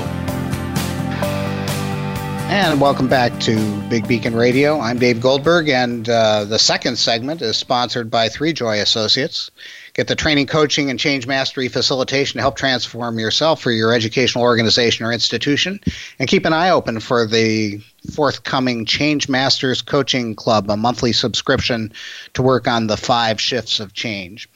And 2.49 2.81
welcome 2.81 3.07
back 3.07 3.39
to 3.41 3.57
Big 3.89 4.09
Beacon 4.09 4.35
Radio. 4.35 4.81
I'm 4.81 4.99
Dave 4.99 5.21
Goldberg, 5.21 5.69
and 5.69 6.09
uh, 6.09 6.45
the 6.45 6.59
second 6.59 6.97
segment 6.97 7.43
is 7.43 7.57
sponsored 7.57 8.11
by 8.11 8.29
Three 8.29 8.53
Joy 8.53 8.81
Associates. 8.81 9.53
Get 9.95 10.09
the 10.09 10.17
training, 10.17 10.49
coaching, 10.49 10.91
and 10.91 10.99
change 10.99 11.25
mastery 11.25 11.69
facilitation 11.69 12.39
to 12.39 12.43
help 12.43 12.57
transform 12.57 13.19
yourself 13.21 13.63
for 13.63 13.71
your 13.71 13.93
educational 13.93 14.43
organization 14.43 15.07
or 15.07 15.13
institution. 15.13 15.79
And 16.19 16.29
keep 16.29 16.45
an 16.45 16.53
eye 16.53 16.71
open 16.71 16.99
for 16.99 17.27
the 17.27 17.81
forthcoming 18.13 18.87
Change 18.87 19.29
Masters 19.29 19.83
Coaching 19.83 20.35
Club, 20.35 20.69
a 20.69 20.77
monthly 20.77 21.13
subscription 21.13 21.93
to 22.35 22.43
work 22.43 22.67
on 22.67 22.89
the 22.89 22.97
five 22.97 23.41
shifts 23.41 23.79
of 23.79 23.93
change. 23.93 24.49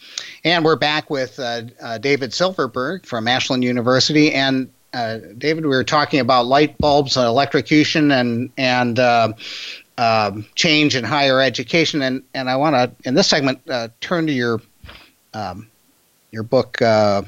And 0.43 0.65
we're 0.65 0.75
back 0.75 1.09
with 1.09 1.39
uh, 1.39 1.63
uh, 1.81 1.99
David 1.99 2.35
Silverberg 2.35 3.07
from 3.07 3.29
Ashland 3.29 3.63
University. 3.63 4.35
And 4.35 4.69
uh, 4.93 5.19
David, 5.39 5.65
we 5.65 5.71
were 5.71 5.85
talking 5.85 6.19
about 6.19 6.47
light 6.47 6.77
bulbs, 6.79 7.17
and 7.17 7.27
electrocution, 7.27 8.11
and 8.11 8.51
and 8.57 8.99
uh, 8.99 9.33
uh, 9.99 10.33
change 10.55 10.97
in 10.97 11.05
higher 11.05 11.41
education. 11.41 12.03
And 12.03 12.23
and 12.35 12.51
I 12.51 12.57
want 12.57 12.75
to 12.75 13.09
in 13.09 13.15
this 13.15 13.29
segment 13.29 13.61
uh, 13.69 13.89
turn 14.01 14.27
to 14.27 14.33
your 14.33 14.61
um, 15.35 15.69
your 16.31 16.43
book, 16.43 16.81
uh, 16.83 17.23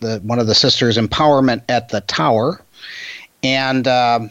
the 0.00 0.20
one 0.20 0.38
of 0.38 0.46
the 0.46 0.54
sisters, 0.54 0.96
empowerment 0.96 1.62
at 1.68 1.88
the 1.88 2.00
tower, 2.02 2.60
and 3.42 3.86
um, 3.88 4.30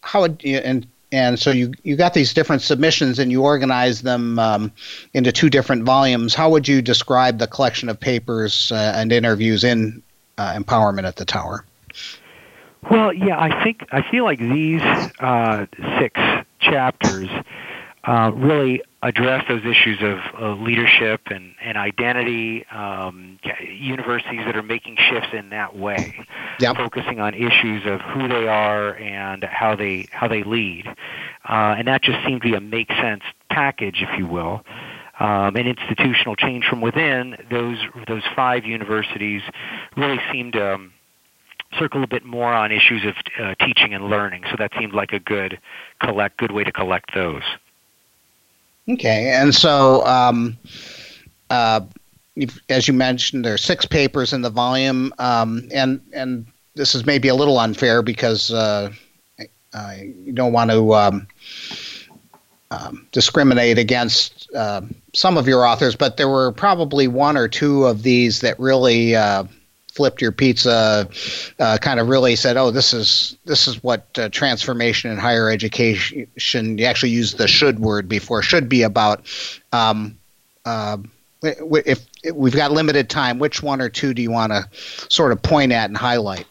how 0.00 0.24
it, 0.24 0.44
and 0.44 0.86
and 1.12 1.38
so 1.38 1.50
you 1.50 1.72
you 1.82 1.96
got 1.96 2.14
these 2.14 2.32
different 2.32 2.62
submissions 2.62 3.18
and 3.18 3.30
you 3.30 3.42
organize 3.42 4.02
them 4.02 4.38
um, 4.38 4.72
into 5.14 5.30
two 5.30 5.50
different 5.50 5.84
volumes. 5.84 6.34
How 6.34 6.50
would 6.50 6.66
you 6.66 6.82
describe 6.82 7.38
the 7.38 7.46
collection 7.46 7.88
of 7.88 8.00
papers 8.00 8.72
uh, 8.72 8.94
and 8.96 9.12
interviews 9.12 9.64
in 9.64 10.02
uh, 10.38 10.54
empowerment 10.54 11.04
at 11.04 11.16
the 11.16 11.24
tower? 11.24 11.64
Well, 12.90 13.12
yeah, 13.12 13.38
I 13.38 13.62
think 13.62 13.86
I 13.92 14.02
feel 14.10 14.24
like 14.24 14.38
these 14.38 14.82
uh, 14.82 15.66
six 15.98 16.18
chapters 16.58 17.28
uh, 18.04 18.32
really 18.34 18.82
address 19.02 19.44
those 19.48 19.64
issues 19.64 19.98
of 20.00 20.60
leadership 20.60 21.22
and, 21.26 21.54
and 21.60 21.76
identity, 21.76 22.64
um, 22.68 23.38
universities 23.68 24.42
that 24.46 24.56
are 24.56 24.62
making 24.62 24.96
shifts 24.96 25.30
in 25.32 25.50
that 25.50 25.76
way, 25.76 26.24
yep. 26.60 26.76
focusing 26.76 27.18
on 27.18 27.34
issues 27.34 27.84
of 27.84 28.00
who 28.00 28.28
they 28.28 28.46
are 28.46 28.96
and 28.96 29.42
how 29.44 29.74
they 29.74 30.06
how 30.12 30.28
they 30.28 30.44
lead, 30.44 30.86
uh, 31.48 31.74
and 31.76 31.88
that 31.88 32.02
just 32.02 32.24
seemed 32.24 32.42
to 32.42 32.48
be 32.48 32.54
a 32.54 32.60
make 32.60 32.88
sense 32.92 33.22
package, 33.50 34.02
if 34.02 34.18
you 34.18 34.26
will. 34.26 34.62
Um, 35.20 35.56
and 35.56 35.68
institutional 35.68 36.36
change 36.36 36.64
from 36.64 36.80
within 36.80 37.36
those 37.50 37.78
those 38.08 38.22
five 38.34 38.64
universities 38.64 39.42
really 39.96 40.20
seemed 40.32 40.54
to 40.54 40.74
um, 40.74 40.92
circle 41.78 42.02
a 42.02 42.06
bit 42.06 42.24
more 42.24 42.52
on 42.52 42.72
issues 42.72 43.04
of 43.04 43.14
uh, 43.40 43.54
teaching 43.64 43.94
and 43.94 44.08
learning. 44.08 44.44
So 44.50 44.56
that 44.58 44.72
seemed 44.78 44.94
like 44.94 45.12
a 45.12 45.20
good 45.20 45.60
collect 46.00 46.38
good 46.38 46.52
way 46.52 46.64
to 46.64 46.72
collect 46.72 47.14
those. 47.14 47.42
Okay, 48.88 49.32
and 49.32 49.54
so 49.54 50.04
um, 50.06 50.58
uh, 51.50 51.80
as 52.68 52.88
you 52.88 52.94
mentioned, 52.94 53.44
there 53.44 53.54
are 53.54 53.58
six 53.58 53.86
papers 53.86 54.32
in 54.32 54.42
the 54.42 54.50
volume, 54.50 55.12
um, 55.18 55.68
and 55.72 56.00
and 56.12 56.46
this 56.74 56.94
is 56.94 57.06
maybe 57.06 57.28
a 57.28 57.34
little 57.34 57.58
unfair 57.60 58.02
because 58.02 58.50
uh, 58.50 58.90
you 59.98 60.32
don't 60.32 60.52
want 60.52 60.70
to 60.70 60.94
um, 60.94 61.26
um 62.70 63.06
discriminate 63.12 63.78
against 63.78 64.48
uh, 64.54 64.80
some 65.14 65.36
of 65.36 65.46
your 65.46 65.64
authors, 65.64 65.94
but 65.94 66.16
there 66.16 66.28
were 66.28 66.50
probably 66.50 67.06
one 67.06 67.36
or 67.36 67.46
two 67.46 67.84
of 67.84 68.02
these 68.02 68.40
that 68.40 68.58
really 68.58 69.14
uh, 69.14 69.44
flipped 69.92 70.22
your 70.22 70.32
pizza, 70.32 71.08
uh, 71.58 71.78
kind 71.80 72.00
of 72.00 72.08
really 72.08 72.34
said, 72.36 72.56
"Oh, 72.56 72.70
this 72.70 72.92
is 72.92 73.36
this 73.44 73.68
is 73.68 73.82
what 73.82 74.06
uh, 74.18 74.28
transformation 74.30 75.10
in 75.10 75.18
higher 75.18 75.50
education." 75.50 76.78
You 76.78 76.84
actually 76.86 77.10
used 77.10 77.38
the 77.38 77.46
"should" 77.46 77.78
word 77.78 78.08
before. 78.08 78.42
Should 78.42 78.68
be 78.68 78.82
about. 78.82 79.22
Um, 79.72 80.18
uh, 80.64 80.98
if, 81.42 82.06
if 82.22 82.34
we've 82.34 82.54
got 82.54 82.70
limited 82.70 83.10
time, 83.10 83.40
which 83.40 83.62
one 83.62 83.80
or 83.80 83.88
two 83.88 84.14
do 84.14 84.22
you 84.22 84.30
want 84.30 84.52
to 84.52 84.68
sort 85.10 85.32
of 85.32 85.42
point 85.42 85.72
at 85.72 85.90
and 85.90 85.96
highlight? 85.96 86.46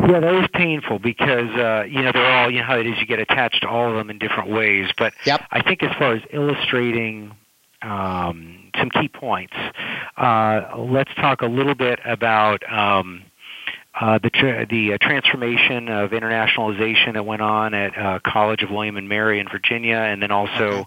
Yeah, 0.00 0.20
that 0.20 0.32
was 0.32 0.48
painful 0.52 1.00
because 1.00 1.50
uh, 1.56 1.84
you 1.88 2.02
know 2.02 2.12
they're 2.12 2.30
all 2.30 2.50
you 2.50 2.60
know 2.60 2.64
how 2.64 2.78
it 2.78 2.86
is. 2.86 2.98
You 3.00 3.06
get 3.06 3.18
attached 3.18 3.62
to 3.62 3.68
all 3.68 3.90
of 3.90 3.96
them 3.96 4.10
in 4.10 4.18
different 4.18 4.50
ways. 4.50 4.90
But 4.96 5.14
yep. 5.24 5.42
I 5.50 5.62
think 5.62 5.82
as 5.82 5.94
far 5.96 6.12
as 6.12 6.22
illustrating 6.32 7.32
um, 7.82 8.65
some 8.78 8.90
key 8.90 9.08
points. 9.08 9.54
Uh, 10.16 10.62
let's 10.76 11.14
talk 11.14 11.42
a 11.42 11.46
little 11.46 11.74
bit 11.74 12.00
about 12.04 12.62
um, 12.72 13.22
uh, 14.00 14.18
the 14.18 14.30
tra- 14.30 14.66
the 14.66 14.94
uh, 14.94 14.98
transformation 15.00 15.88
of 15.88 16.10
internationalization 16.10 17.14
that 17.14 17.24
went 17.24 17.42
on 17.42 17.74
at 17.74 17.96
uh, 17.96 18.18
College 18.26 18.62
of 18.62 18.70
William 18.70 18.96
and 18.96 19.08
Mary 19.08 19.38
in 19.38 19.48
Virginia, 19.48 19.96
and 19.96 20.22
then 20.22 20.30
also 20.30 20.86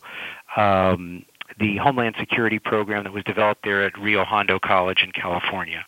um, 0.56 1.26
the 1.60 1.78
Homeland 1.78 2.16
Security 2.20 2.60
program 2.60 3.04
that 3.04 3.14
was 3.14 3.24
developed 3.24 3.64
there 3.64 3.84
at 3.84 3.98
Rio 3.98 4.24
Hondo 4.24 4.60
College 4.60 5.04
in 5.04 5.12
California. 5.12 5.86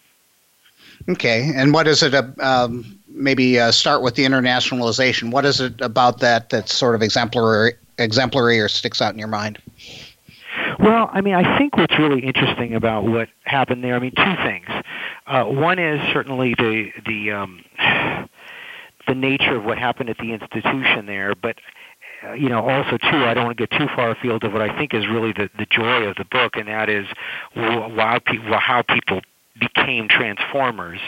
Okay, 1.09 1.51
and 1.55 1.73
what 1.73 1.87
is 1.87 2.03
it? 2.03 2.13
Uh, 2.13 2.23
um, 2.39 2.99
maybe 3.07 3.59
uh, 3.59 3.71
start 3.71 4.01
with 4.01 4.15
the 4.15 4.25
internationalization. 4.25 5.31
What 5.31 5.45
is 5.45 5.59
it 5.59 5.79
about 5.81 6.19
that 6.19 6.49
that's 6.49 6.73
sort 6.73 6.95
of 6.95 7.01
exemplary, 7.01 7.73
exemplary, 7.97 8.59
or 8.59 8.67
sticks 8.67 9.01
out 9.01 9.13
in 9.13 9.19
your 9.19 9.27
mind? 9.27 9.57
Well, 10.81 11.11
I 11.13 11.21
mean, 11.21 11.35
I 11.35 11.59
think 11.59 11.77
what's 11.77 11.97
really 11.99 12.21
interesting 12.21 12.73
about 12.73 13.05
what 13.05 13.29
happened 13.43 13.83
there, 13.83 13.95
I 13.95 13.99
mean, 13.99 14.13
two 14.15 14.35
things. 14.43 14.65
Uh, 15.27 15.43
one 15.43 15.77
is 15.77 15.99
certainly 16.11 16.55
the 16.57 16.89
the 17.05 17.31
um, 17.31 17.63
the 19.07 19.13
nature 19.13 19.57
of 19.57 19.63
what 19.63 19.77
happened 19.77 20.09
at 20.09 20.17
the 20.17 20.33
institution 20.33 21.05
there, 21.05 21.35
but 21.35 21.57
uh, 22.27 22.33
you 22.33 22.49
know, 22.49 22.67
also 22.67 22.97
too, 22.97 23.25
I 23.25 23.35
don't 23.35 23.45
want 23.45 23.57
to 23.57 23.67
get 23.67 23.77
too 23.77 23.87
far 23.95 24.11
afield 24.11 24.43
of 24.43 24.53
what 24.53 24.63
I 24.63 24.75
think 24.75 24.95
is 24.95 25.07
really 25.07 25.33
the 25.33 25.49
the 25.55 25.67
joy 25.69 26.03
of 26.07 26.15
the 26.15 26.25
book, 26.25 26.55
and 26.55 26.67
that 26.67 26.89
is 26.89 27.05
how 27.53 28.19
people 28.25 28.57
how 28.57 28.81
people 28.81 29.21
became 29.59 30.07
transformers. 30.07 30.99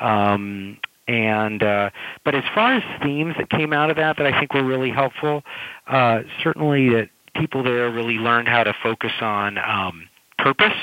Um, 0.00 0.78
and 1.06 1.62
uh, 1.62 1.90
but 2.24 2.34
as 2.34 2.44
far 2.54 2.74
as 2.74 2.82
themes 3.02 3.34
that 3.38 3.50
came 3.50 3.72
out 3.72 3.90
of 3.90 3.96
that 3.98 4.16
that 4.16 4.26
I 4.26 4.38
think 4.38 4.52
were 4.52 4.64
really 4.64 4.90
helpful, 4.90 5.42
uh, 5.86 6.20
certainly 6.42 6.90
that 6.90 7.10
people 7.34 7.62
there 7.62 7.90
really 7.90 8.14
learned 8.14 8.48
how 8.48 8.64
to 8.64 8.74
focus 8.82 9.12
on 9.20 9.58
um, 9.58 10.08
purpose. 10.38 10.76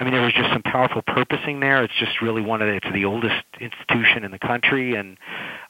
I 0.00 0.04
mean, 0.04 0.12
there 0.12 0.22
was 0.22 0.32
just 0.32 0.50
some 0.52 0.62
powerful 0.62 1.02
purposing 1.02 1.58
there. 1.58 1.82
It's 1.82 1.94
just 1.98 2.22
really 2.22 2.40
one 2.40 2.62
of 2.62 2.68
the, 2.68 2.74
it's 2.74 2.92
the 2.92 3.04
oldest 3.04 3.42
institution 3.60 4.22
in 4.22 4.30
the 4.30 4.38
country 4.38 4.94
and 4.94 5.18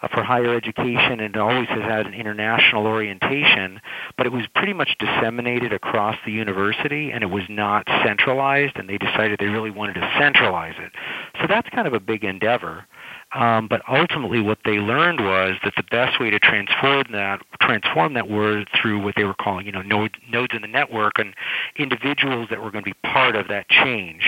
uh, 0.02 0.08
for 0.08 0.22
higher 0.22 0.54
education, 0.54 1.20
and 1.20 1.34
always 1.36 1.68
has 1.68 1.80
had 1.80 2.06
an 2.06 2.12
international 2.12 2.86
orientation. 2.86 3.80
But 4.18 4.26
it 4.26 4.32
was 4.32 4.42
pretty 4.54 4.74
much 4.74 4.90
disseminated 4.98 5.72
across 5.72 6.16
the 6.26 6.32
university, 6.32 7.10
and 7.10 7.22
it 7.22 7.30
was 7.30 7.44
not 7.48 7.86
centralized. 8.04 8.76
And 8.76 8.86
they 8.88 8.98
decided 8.98 9.38
they 9.40 9.46
really 9.46 9.70
wanted 9.70 9.94
to 9.94 10.14
centralize 10.20 10.74
it. 10.78 10.92
So 11.40 11.46
that's 11.48 11.68
kind 11.70 11.86
of 11.86 11.94
a 11.94 12.00
big 12.00 12.24
endeavor. 12.24 12.84
Um, 13.32 13.68
but 13.68 13.82
ultimately, 13.88 14.40
what 14.40 14.58
they 14.64 14.78
learned 14.78 15.20
was 15.20 15.56
that 15.62 15.74
the 15.76 15.82
best 15.90 16.18
way 16.18 16.30
to 16.30 16.38
transform 16.38 17.04
that 17.12 17.42
transform 17.60 18.14
that 18.14 18.28
were 18.28 18.64
through 18.80 19.02
what 19.02 19.14
they 19.16 19.24
were 19.24 19.34
calling, 19.34 19.66
you 19.66 19.72
know, 19.72 19.82
nodes, 19.82 20.14
nodes 20.30 20.54
in 20.54 20.62
the 20.62 20.68
network 20.68 21.18
and 21.18 21.34
individuals 21.76 22.48
that 22.50 22.62
were 22.62 22.70
going 22.70 22.84
to 22.84 22.90
be 22.90 22.96
part 23.02 23.36
of 23.36 23.48
that 23.48 23.68
change, 23.68 24.22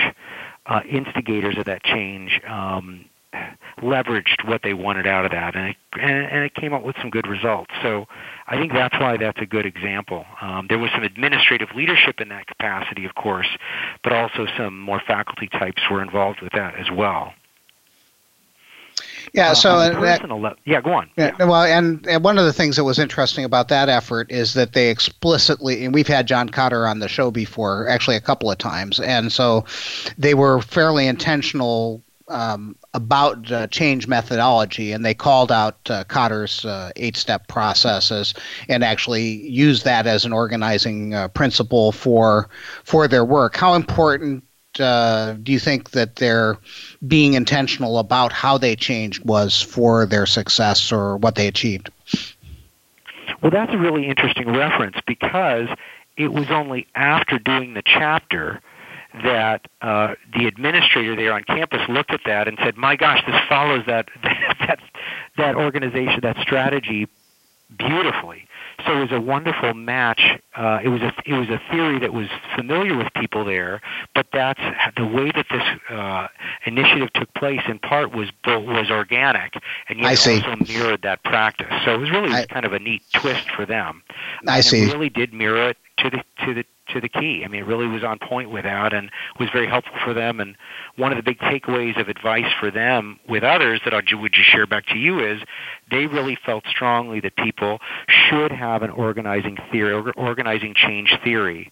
uh, 0.67 0.81
instigators 0.89 1.57
of 1.57 1.65
that 1.65 1.83
change. 1.83 2.39
Um, 2.47 3.05
leveraged 3.81 4.45
what 4.45 4.61
they 4.61 4.73
wanted 4.73 5.07
out 5.07 5.25
of 5.25 5.31
that, 5.31 5.55
and 5.55 5.69
it, 5.69 5.77
and, 5.93 6.25
and 6.27 6.43
it 6.43 6.53
came 6.53 6.73
up 6.73 6.83
with 6.83 6.95
some 6.99 7.09
good 7.09 7.27
results. 7.27 7.71
So 7.81 8.05
I 8.47 8.57
think 8.57 8.73
that's 8.73 8.93
why 8.99 9.17
that's 9.17 9.39
a 9.41 9.45
good 9.45 9.65
example. 9.65 10.25
Um, 10.41 10.67
there 10.67 10.77
was 10.77 10.91
some 10.91 11.03
administrative 11.03 11.69
leadership 11.75 12.19
in 12.19 12.29
that 12.29 12.47
capacity, 12.47 13.05
of 13.05 13.15
course, 13.15 13.47
but 14.03 14.13
also 14.13 14.47
some 14.57 14.79
more 14.79 15.01
faculty 15.07 15.47
types 15.47 15.81
were 15.89 16.01
involved 16.01 16.41
with 16.41 16.51
that 16.53 16.75
as 16.75 16.91
well. 16.91 17.33
Yeah. 19.33 19.51
Uh, 19.51 19.53
so 19.53 19.71
on 19.75 20.01
that, 20.01 20.29
le- 20.29 20.55
yeah, 20.65 20.81
go 20.81 20.93
on. 20.93 21.09
Yeah, 21.17 21.31
yeah. 21.39 21.45
Well, 21.45 21.63
and, 21.63 22.05
and 22.07 22.23
one 22.23 22.37
of 22.37 22.45
the 22.45 22.53
things 22.53 22.75
that 22.75 22.83
was 22.83 22.99
interesting 22.99 23.45
about 23.45 23.69
that 23.69 23.89
effort 23.89 24.31
is 24.31 24.53
that 24.55 24.73
they 24.73 24.89
explicitly, 24.89 25.85
and 25.85 25.93
we've 25.93 26.07
had 26.07 26.27
John 26.27 26.49
Kotter 26.49 26.89
on 26.89 26.99
the 26.99 27.07
show 27.07 27.31
before, 27.31 27.87
actually 27.87 28.17
a 28.17 28.21
couple 28.21 28.51
of 28.51 28.57
times, 28.57 28.99
and 28.99 29.31
so 29.31 29.65
they 30.17 30.33
were 30.33 30.61
fairly 30.61 31.07
intentional 31.07 32.03
um, 32.27 32.75
about 32.93 33.51
uh, 33.51 33.67
change 33.67 34.07
methodology, 34.07 34.93
and 34.93 35.05
they 35.05 35.13
called 35.13 35.51
out 35.51 35.77
uh, 35.89 36.03
Kotter's 36.05 36.65
uh, 36.65 36.91
eight-step 36.95 37.47
processes 37.47 38.33
and 38.69 38.83
actually 38.83 39.47
used 39.49 39.83
that 39.83 40.07
as 40.07 40.25
an 40.25 40.33
organizing 40.33 41.13
uh, 41.13 41.27
principle 41.29 41.91
for 41.91 42.49
for 42.83 43.07
their 43.07 43.25
work. 43.25 43.55
How 43.55 43.73
important 43.73 44.43
uh, 44.79 45.33
do 45.41 45.51
you 45.51 45.59
think 45.59 45.91
that 45.91 46.17
their 46.17 46.57
being 47.05 47.33
intentional 47.33 47.99
about 47.99 48.31
how 48.31 48.57
they 48.57 48.75
changed 48.75 49.23
was 49.25 49.61
for 49.61 50.05
their 50.05 50.25
success 50.25 50.91
or 50.91 51.17
what 51.17 51.35
they 51.35 51.47
achieved? 51.47 51.89
Well, 53.41 53.51
that's 53.51 53.73
a 53.73 53.77
really 53.77 54.07
interesting 54.07 54.47
reference 54.53 54.97
because 55.05 55.67
it 56.17 56.31
was 56.31 56.49
only 56.51 56.87
after 56.93 57.39
doing 57.39 57.73
the 57.73 57.81
chapter 57.83 58.61
that 59.23 59.67
uh, 59.81 60.15
the 60.37 60.47
administrator 60.47 61.15
there 61.15 61.33
on 61.33 61.43
campus 61.43 61.81
looked 61.89 62.11
at 62.11 62.21
that 62.25 62.47
and 62.47 62.57
said, 62.63 62.77
"My 62.77 62.95
gosh, 62.95 63.23
this 63.25 63.35
follows 63.49 63.83
that 63.87 64.09
that 64.23 64.79
that 65.37 65.55
organization, 65.55 66.21
that 66.21 66.37
strategy 66.37 67.07
beautifully." 67.75 68.47
So 68.85 68.97
it 68.97 69.01
was 69.01 69.11
a 69.11 69.21
wonderful 69.21 69.73
match. 69.73 70.21
Uh, 70.55 70.79
it 70.83 70.89
was 70.89 71.01
a 71.01 71.13
it 71.25 71.33
was 71.33 71.49
a 71.49 71.61
theory 71.71 71.99
that 71.99 72.13
was 72.13 72.27
familiar 72.55 72.95
with 72.97 73.07
people 73.15 73.45
there, 73.45 73.81
but 74.13 74.27
that's 74.33 74.61
the 74.97 75.05
way 75.05 75.31
that 75.31 75.45
this 75.49 75.63
uh, 75.89 76.27
initiative 76.65 77.11
took 77.13 77.33
place. 77.33 77.61
In 77.67 77.79
part 77.79 78.13
was 78.13 78.29
was 78.45 78.89
organic, 78.91 79.53
and 79.89 79.99
yet 79.99 80.09
also 80.09 80.55
mirrored 80.67 81.01
that 81.03 81.23
practice. 81.23 81.71
So 81.85 81.95
it 81.95 81.99
was 81.99 82.11
really 82.11 82.31
I, 82.31 82.45
kind 82.45 82.65
of 82.65 82.73
a 82.73 82.79
neat 82.79 83.03
twist 83.13 83.49
for 83.51 83.65
them. 83.65 84.03
I 84.47 84.57
and 84.57 84.65
see. 84.65 84.83
It 84.83 84.93
really 84.93 85.09
did 85.09 85.33
mirror 85.33 85.69
it 85.69 85.77
to 85.97 86.09
the 86.09 86.23
to 86.45 86.53
the 86.53 86.65
to 86.93 87.01
the 87.01 87.09
key. 87.09 87.43
I 87.43 87.47
mean, 87.47 87.63
it 87.63 87.67
really 87.67 87.87
was 87.87 88.03
on 88.03 88.19
point 88.19 88.49
with 88.49 88.63
that 88.63 88.93
and 88.93 89.09
was 89.39 89.49
very 89.49 89.67
helpful 89.67 89.95
for 90.03 90.13
them. 90.13 90.39
And 90.39 90.55
one 90.95 91.11
of 91.11 91.17
the 91.17 91.23
big 91.23 91.39
takeaways 91.39 91.99
of 91.99 92.09
advice 92.09 92.51
for 92.59 92.71
them 92.71 93.19
with 93.27 93.43
others 93.43 93.81
that 93.85 93.93
I 93.93 94.01
would 94.15 94.33
just 94.33 94.49
share 94.49 94.67
back 94.67 94.85
to 94.87 94.97
you 94.97 95.19
is 95.19 95.41
they 95.89 96.05
really 96.07 96.37
felt 96.45 96.65
strongly 96.67 97.19
that 97.21 97.35
people 97.35 97.79
should 98.07 98.51
have 98.51 98.83
an 98.83 98.89
organizing 98.89 99.57
theory, 99.71 100.11
organizing 100.15 100.73
change 100.73 101.13
theory 101.23 101.71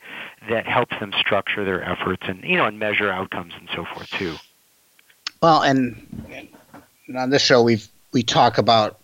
that 0.49 0.65
helps 0.65 0.97
them 0.99 1.13
structure 1.19 1.65
their 1.65 1.84
efforts 1.84 2.23
and 2.27 2.43
you 2.43 2.58
know 2.58 2.65
and 2.65 2.79
measure 2.79 3.10
outcomes 3.10 3.53
and 3.58 3.69
so 3.75 3.86
forth 3.86 4.10
too. 4.12 4.36
Well, 5.41 5.62
and 5.62 6.08
on 7.15 7.29
this 7.29 7.41
show 7.41 7.62
we've 7.62 7.88
we 8.12 8.23
talk 8.23 8.58
about 8.58 8.99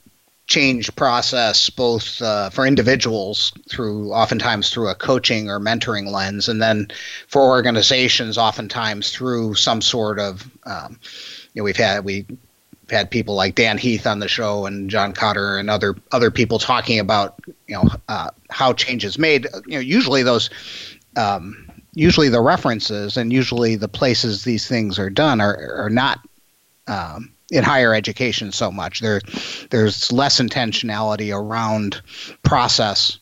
change 0.47 0.95
process 0.95 1.69
both 1.71 2.21
uh, 2.21 2.49
for 2.51 2.67
individuals 2.67 3.51
through 3.67 4.11
oftentimes 4.13 4.69
through 4.69 4.89
a 4.89 4.95
coaching 4.95 5.49
or 5.49 5.59
mentoring 5.59 6.11
lens 6.11 6.47
and 6.47 6.61
then 6.61 6.87
for 7.27 7.41
organizations 7.41 8.37
oftentimes 8.37 9.11
through 9.11 9.55
some 9.55 9.81
sort 9.81 10.19
of 10.19 10.49
um, 10.65 10.99
you 11.53 11.61
know 11.61 11.63
we've 11.63 11.77
had 11.77 12.05
we 12.05 12.25
have 12.81 12.91
had 12.91 13.11
people 13.11 13.33
like 13.33 13.55
Dan 13.55 13.79
Heath 13.79 14.05
on 14.05 14.19
the 14.19 14.27
show 14.27 14.67
and 14.67 14.89
John 14.89 15.13
Kotter 15.13 15.59
and 15.59 15.69
other 15.69 15.95
other 16.11 16.29
people 16.29 16.59
talking 16.59 16.99
about 16.99 17.39
you 17.67 17.75
know 17.75 17.89
uh, 18.07 18.29
how 18.51 18.73
change 18.73 19.03
is 19.03 19.17
made. 19.17 19.47
You 19.65 19.77
know 19.77 19.79
usually 19.79 20.21
those 20.21 20.51
um, 21.15 21.67
usually 21.93 22.29
the 22.29 22.41
references 22.41 23.17
and 23.17 23.33
usually 23.33 23.75
the 23.75 23.87
places 23.87 24.43
these 24.43 24.67
things 24.67 24.99
are 24.99 25.09
done 25.09 25.41
are 25.41 25.75
are 25.75 25.89
not 25.89 26.19
um, 26.87 27.33
in 27.51 27.63
higher 27.63 27.93
education 27.93 28.51
so 28.51 28.71
much. 28.71 29.01
There, 29.01 29.21
there's 29.69 30.11
less 30.11 30.39
intentionality 30.39 31.35
around 31.35 32.01
process 32.43 33.19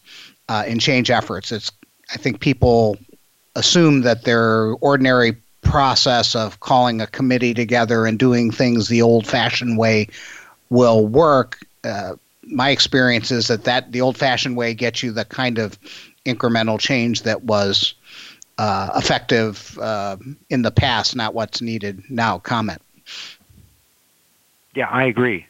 uh, 0.49 0.63
in 0.67 0.79
change 0.79 1.09
efforts. 1.09 1.51
It's 1.51 1.71
I 2.13 2.17
think 2.17 2.39
people 2.39 2.97
assume 3.55 4.01
that 4.01 4.23
their 4.23 4.73
ordinary 4.81 5.37
process 5.61 6.35
of 6.35 6.59
calling 6.59 7.01
a 7.01 7.07
committee 7.07 7.53
together 7.53 8.05
and 8.05 8.19
doing 8.19 8.51
things 8.51 8.87
the 8.87 9.01
old-fashioned 9.01 9.77
way 9.77 10.07
will 10.69 11.07
work. 11.07 11.59
Uh, 11.83 12.15
my 12.43 12.69
experience 12.69 13.31
is 13.31 13.47
that 13.47 13.63
that 13.63 13.91
the 13.91 14.01
old-fashioned 14.01 14.57
way 14.57 14.73
gets 14.73 15.01
you 15.01 15.11
the 15.11 15.25
kind 15.25 15.57
of 15.57 15.79
incremental 16.25 16.79
change 16.79 17.23
that 17.23 17.43
was 17.43 17.95
uh, 18.57 18.89
effective 18.95 19.77
uh, 19.79 20.17
in 20.49 20.61
the 20.61 20.71
past, 20.71 21.15
not 21.15 21.33
what's 21.33 21.61
needed 21.61 22.03
now. 22.09 22.39
Comment. 22.39 22.81
Yeah, 24.75 24.87
I 24.89 25.05
agree. 25.05 25.45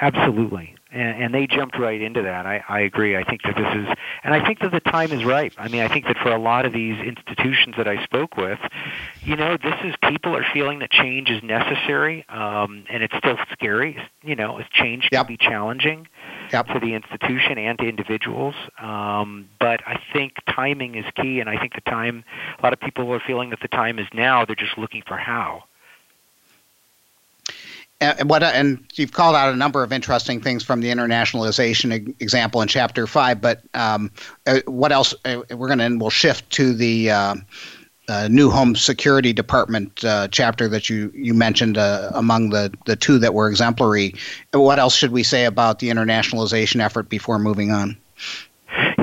Absolutely. 0.00 0.74
And, 0.90 1.22
and 1.22 1.34
they 1.34 1.46
jumped 1.46 1.78
right 1.78 2.00
into 2.00 2.22
that. 2.22 2.46
I, 2.46 2.64
I 2.68 2.80
agree. 2.80 3.16
I 3.16 3.22
think 3.22 3.42
that 3.42 3.56
this 3.56 3.66
is, 3.76 3.96
and 4.24 4.34
I 4.34 4.44
think 4.44 4.58
that 4.60 4.72
the 4.72 4.80
time 4.80 5.12
is 5.12 5.24
right. 5.24 5.52
I 5.56 5.68
mean, 5.68 5.82
I 5.82 5.88
think 5.88 6.06
that 6.06 6.16
for 6.18 6.30
a 6.30 6.38
lot 6.38 6.66
of 6.66 6.72
these 6.72 6.98
institutions 6.98 7.76
that 7.76 7.86
I 7.86 8.02
spoke 8.02 8.36
with, 8.36 8.58
you 9.22 9.36
know, 9.36 9.56
this 9.56 9.74
is 9.84 9.94
people 10.08 10.36
are 10.36 10.44
feeling 10.52 10.80
that 10.80 10.90
change 10.90 11.30
is 11.30 11.42
necessary, 11.44 12.24
um, 12.28 12.84
and 12.90 13.04
it's 13.04 13.16
still 13.16 13.36
scary. 13.52 13.96
You 14.22 14.34
know, 14.34 14.60
change 14.72 15.08
yep. 15.12 15.26
can 15.26 15.34
be 15.34 15.36
challenging 15.36 16.08
yep. 16.52 16.66
to 16.68 16.80
the 16.80 16.94
institution 16.94 17.58
and 17.58 17.78
to 17.78 17.88
individuals. 17.88 18.54
Um, 18.80 19.48
but 19.60 19.80
I 19.86 20.00
think 20.12 20.34
timing 20.48 20.96
is 20.96 21.04
key, 21.14 21.38
and 21.38 21.48
I 21.48 21.56
think 21.58 21.74
the 21.74 21.88
time. 21.88 22.24
A 22.58 22.62
lot 22.62 22.72
of 22.72 22.80
people 22.80 23.12
are 23.12 23.22
feeling 23.24 23.50
that 23.50 23.60
the 23.60 23.68
time 23.68 23.98
is 24.00 24.06
now. 24.12 24.44
They're 24.44 24.56
just 24.56 24.76
looking 24.76 25.02
for 25.06 25.16
how 25.16 25.64
and 28.04 28.30
what 28.30 28.42
and 28.42 28.84
you've 28.94 29.12
called 29.12 29.36
out 29.36 29.52
a 29.52 29.56
number 29.56 29.82
of 29.82 29.92
interesting 29.92 30.40
things 30.40 30.62
from 30.62 30.80
the 30.80 30.88
internationalization 30.88 32.14
example 32.20 32.60
in 32.62 32.68
chapter 32.68 33.06
five. 33.06 33.40
But 33.40 33.62
um, 33.74 34.10
uh, 34.46 34.60
what 34.66 34.92
else? 34.92 35.14
Uh, 35.24 35.42
we're 35.50 35.68
going 35.68 35.78
to 35.78 35.96
we'll 35.96 36.10
shift 36.10 36.48
to 36.50 36.72
the 36.72 37.10
uh, 37.10 37.34
uh, 38.08 38.28
new 38.28 38.50
home 38.50 38.76
security 38.76 39.32
department 39.32 40.04
uh, 40.04 40.28
chapter 40.28 40.68
that 40.68 40.90
you 40.90 41.10
you 41.14 41.34
mentioned 41.34 41.78
uh, 41.78 42.10
among 42.14 42.50
the 42.50 42.72
the 42.86 42.96
two 42.96 43.18
that 43.18 43.34
were 43.34 43.48
exemplary. 43.48 44.14
What 44.52 44.78
else 44.78 44.94
should 44.94 45.12
we 45.12 45.22
say 45.22 45.44
about 45.46 45.78
the 45.78 45.88
internationalization 45.88 46.80
effort 46.80 47.08
before 47.08 47.38
moving 47.38 47.70
on? 47.70 47.96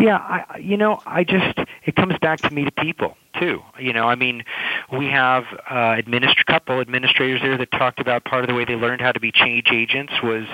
Yeah, 0.02 0.18
I, 0.18 0.58
you 0.58 0.78
know, 0.78 1.00
I 1.06 1.24
just 1.24 1.60
it 1.86 1.96
comes 1.96 2.16
back 2.22 2.40
to 2.42 2.52
me 2.52 2.66
to 2.66 2.72
people 2.72 3.16
too. 3.40 3.62
You 3.80 3.94
know, 3.94 4.08
I 4.08 4.16
mean, 4.16 4.44
we 4.92 5.06
have 5.08 5.44
uh, 5.70 5.96
administ- 5.96 6.44
couple 6.48 6.80
administrators 6.82 7.40
there 7.44 7.56
that 7.56 7.72
talked 7.72 8.00
about 8.00 8.26
part 8.26 8.44
of 8.44 8.48
the 8.48 8.56
way 8.56 8.66
they 8.66 8.74
learned 8.74 9.02
how 9.02 9.12
to 9.12 9.20
be 9.20 9.32
change 9.32 9.68
agents 9.72 10.14
was 10.24 10.46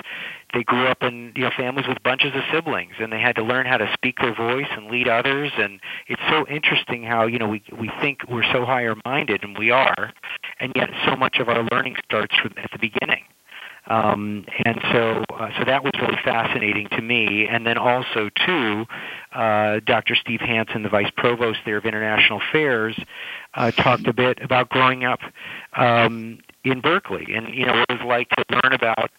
they 0.52 0.64
grew 0.64 0.86
up 0.86 1.02
in 1.02 1.32
you 1.34 1.44
know 1.44 1.50
families 1.56 1.86
with 1.88 2.02
bunches 2.02 2.34
of 2.34 2.42
siblings 2.52 2.92
and 3.00 3.10
they 3.10 3.20
had 3.20 3.36
to 3.36 3.42
learn 3.42 3.64
how 3.64 3.78
to 3.78 3.90
speak 3.94 4.18
their 4.18 4.34
voice 4.34 4.68
and 4.70 4.90
lead 4.90 5.08
others 5.08 5.50
and 5.56 5.80
it's 6.08 6.22
so 6.28 6.46
interesting 6.48 7.02
how 7.02 7.26
you 7.26 7.38
know 7.38 7.48
we 7.48 7.62
we 7.78 7.90
think 8.00 8.20
we're 8.28 8.50
so 8.52 8.64
higher 8.64 8.94
minded 9.04 9.42
and 9.44 9.58
we 9.58 9.70
are 9.70 10.12
and 10.60 10.72
yet 10.74 10.88
so 11.06 11.16
much 11.16 11.38
of 11.38 11.48
our 11.48 11.64
learning 11.70 11.96
starts 12.04 12.34
from 12.36 12.52
at 12.56 12.70
the 12.70 12.78
beginning 12.78 13.24
Um, 13.88 14.44
and 14.64 14.80
so, 14.92 15.24
uh, 15.34 15.48
so 15.58 15.64
that 15.64 15.82
was 15.82 15.92
really 16.00 16.18
fascinating 16.22 16.88
to 16.90 17.02
me. 17.02 17.46
And 17.48 17.66
then 17.66 17.78
also, 17.78 18.28
too, 18.46 18.86
uh, 19.32 19.80
Dr. 19.84 20.14
Steve 20.14 20.40
Hanson, 20.40 20.82
the 20.82 20.88
vice 20.88 21.10
provost 21.16 21.60
there 21.64 21.78
of 21.78 21.86
international 21.86 22.40
affairs, 22.50 22.98
uh, 23.54 23.70
talked 23.72 24.06
a 24.06 24.12
bit 24.12 24.38
about 24.42 24.68
growing 24.68 25.04
up 25.04 25.20
um, 25.76 26.38
in 26.64 26.80
Berkeley 26.80 27.34
and 27.34 27.54
you 27.54 27.64
know 27.64 27.72
what 27.72 27.86
it 27.88 28.00
was 28.00 28.06
like 28.06 28.28
to 28.30 28.44
learn 28.50 28.72
about 28.72 29.10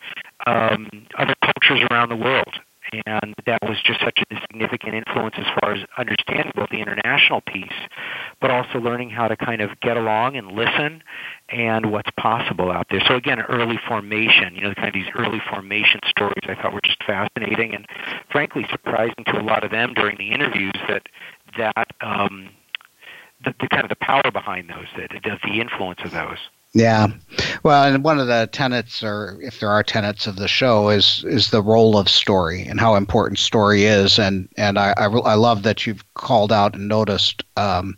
um, 0.46 0.88
other 1.18 1.34
cultures 1.42 1.82
around 1.90 2.10
the 2.10 2.16
world 2.16 2.60
and 2.92 3.36
that 3.46 3.60
was 3.62 3.78
just 3.84 4.00
such 4.02 4.20
a 4.32 4.42
significant 4.42 4.96
influence 4.96 5.36
as 5.38 5.46
far 5.60 5.74
as 5.74 5.84
understanding 5.98 6.52
both 6.56 6.70
the 6.70 6.80
international 6.80 7.42
piece, 7.42 7.74
but 8.42 8.52
also 8.52 8.80
learning 8.80 9.10
how 9.10 9.28
to 9.28 9.36
kind 9.36 9.62
of 9.62 9.80
get 9.82 9.98
along 9.98 10.36
and 10.36 10.52
listen 10.52 11.04
and 11.50 11.92
what's 11.92 12.10
possible 12.18 12.72
out 12.72 12.88
there. 12.90 13.02
So 13.08 13.16
again, 13.16 13.42
early 13.42 13.80
formation, 13.88 14.56
you 14.56 14.62
know, 14.62 14.74
kind 14.74 14.88
of 14.88 14.94
these 14.94 15.12
early 15.16 15.42
formation 15.50 16.00
stories 16.08 16.44
I 16.44 16.56
thought 16.56 16.74
were 16.74 16.82
just 16.84 17.04
fascinating 17.04 17.76
and 17.76 17.86
frankly 18.32 18.66
surprising 18.72 19.24
to 19.28 19.40
a 19.40 19.44
lot 19.44 19.64
of 19.64 19.72
them 19.72 19.94
during 19.94 20.18
the 20.18 20.32
interviews 20.32 20.74
that 20.88 21.04
that 21.58 21.88
um, 22.02 22.50
the, 23.44 23.54
the 23.60 23.68
kind 23.68 23.84
of 23.84 23.90
the 23.90 23.96
power 23.96 24.30
behind 24.32 24.70
those, 24.70 24.86
that 24.98 25.10
the 25.44 25.62
influence 25.62 26.00
of 26.04 26.12
those. 26.12 26.38
Yeah, 26.74 27.08
well, 27.64 27.84
and 27.84 28.04
one 28.04 28.20
of 28.20 28.28
the 28.28 28.48
tenets, 28.52 29.04
or 29.04 29.40
if 29.42 29.60
there 29.60 29.72
are 29.72 29.82
tenets 29.82 30.28
of 30.28 30.36
the 30.36 30.48
show, 30.48 30.90
is 30.90 31.24
is 31.28 31.50
the 31.50 31.64
role 31.64 31.98
of 31.98 32.08
story 32.08 32.64
and 32.64 32.80
how 32.80 32.94
important 32.96 33.40
story 33.40 33.86
is, 33.86 34.20
and 34.20 34.48
and 34.56 34.78
I 34.78 34.94
I, 34.96 35.06
I 35.06 35.34
love 35.34 35.64
that 35.64 35.88
you've 35.88 36.04
called 36.14 36.52
out 36.52 36.76
and 36.76 36.88
noticed 36.88 37.44
um, 37.58 37.98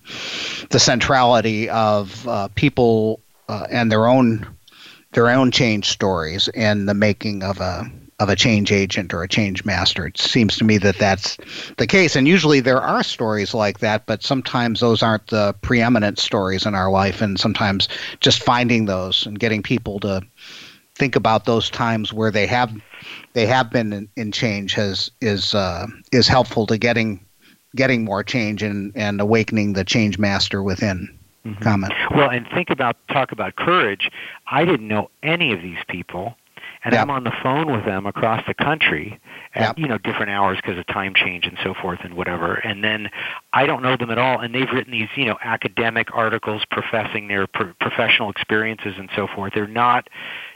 the 0.69 0.79
centrality 0.79 1.69
of 1.69 2.25
uh, 2.27 2.47
people 2.55 3.19
uh, 3.49 3.67
and 3.69 3.91
their 3.91 4.07
own 4.07 4.47
their 5.11 5.29
own 5.29 5.51
change 5.51 5.89
stories 5.89 6.47
in 6.53 6.85
the 6.85 6.93
making 6.93 7.43
of 7.43 7.59
a 7.59 7.91
of 8.21 8.29
a 8.29 8.35
change 8.35 8.71
agent 8.71 9.15
or 9.15 9.23
a 9.23 9.27
change 9.27 9.65
master. 9.65 10.05
It 10.05 10.19
seems 10.19 10.55
to 10.57 10.63
me 10.63 10.77
that 10.77 10.99
that's 10.99 11.37
the 11.77 11.87
case. 11.87 12.15
And 12.15 12.27
usually 12.27 12.59
there 12.59 12.79
are 12.79 13.01
stories 13.01 13.55
like 13.55 13.79
that, 13.79 14.05
but 14.05 14.21
sometimes 14.21 14.79
those 14.79 15.01
aren't 15.01 15.25
the 15.27 15.55
preeminent 15.61 16.19
stories 16.19 16.67
in 16.67 16.75
our 16.75 16.91
life. 16.91 17.19
And 17.19 17.39
sometimes 17.39 17.89
just 18.19 18.43
finding 18.43 18.85
those 18.85 19.25
and 19.25 19.39
getting 19.39 19.63
people 19.63 19.99
to 20.01 20.21
think 20.93 21.15
about 21.15 21.45
those 21.45 21.71
times 21.71 22.13
where 22.13 22.29
they 22.29 22.45
have 22.45 22.71
they 23.33 23.47
have 23.47 23.71
been 23.71 23.91
in, 23.91 24.07
in 24.15 24.31
change 24.31 24.73
has 24.75 25.09
is 25.19 25.55
uh, 25.55 25.87
is 26.11 26.27
helpful 26.27 26.67
to 26.67 26.77
getting 26.77 27.25
getting 27.75 28.05
more 28.05 28.23
change 28.23 28.61
and, 28.61 28.91
and 28.95 29.19
awakening 29.19 29.73
the 29.73 29.83
change 29.83 30.19
master 30.19 30.61
within. 30.61 31.17
Mm-hmm. 31.43 31.63
Comment. 31.63 31.93
Well, 32.11 32.29
and 32.29 32.47
think 32.53 32.69
about 32.69 32.97
talk 33.07 33.31
about 33.31 33.55
courage. 33.55 34.11
I 34.45 34.63
didn't 34.63 34.87
know 34.87 35.09
any 35.23 35.51
of 35.53 35.63
these 35.63 35.79
people 35.87 36.35
and 36.83 36.93
yep. 36.93 37.03
I'm 37.03 37.09
on 37.09 37.23
the 37.23 37.33
phone 37.43 37.71
with 37.71 37.85
them 37.85 38.05
across 38.05 38.43
the 38.47 38.53
country 38.53 39.19
at 39.53 39.61
yep. 39.61 39.77
you 39.77 39.87
know 39.87 39.97
different 39.97 40.31
hours 40.31 40.57
because 40.61 40.77
of 40.77 40.87
time 40.87 41.13
change 41.15 41.45
and 41.45 41.57
so 41.63 41.73
forth 41.73 41.99
and 42.03 42.15
whatever. 42.15 42.55
And 42.55 42.83
then 42.83 43.09
I 43.53 43.65
don't 43.65 43.83
know 43.83 43.95
them 43.97 44.09
at 44.09 44.17
all, 44.17 44.39
and 44.39 44.53
they've 44.53 44.69
written 44.73 44.91
these 44.91 45.09
you 45.15 45.25
know 45.25 45.37
academic 45.43 46.07
articles 46.13 46.63
professing 46.71 47.27
their 47.27 47.47
pro- 47.47 47.73
professional 47.79 48.29
experiences 48.29 48.95
and 48.97 49.09
so 49.15 49.27
forth. 49.27 49.53
They're 49.53 49.67
not 49.67 50.09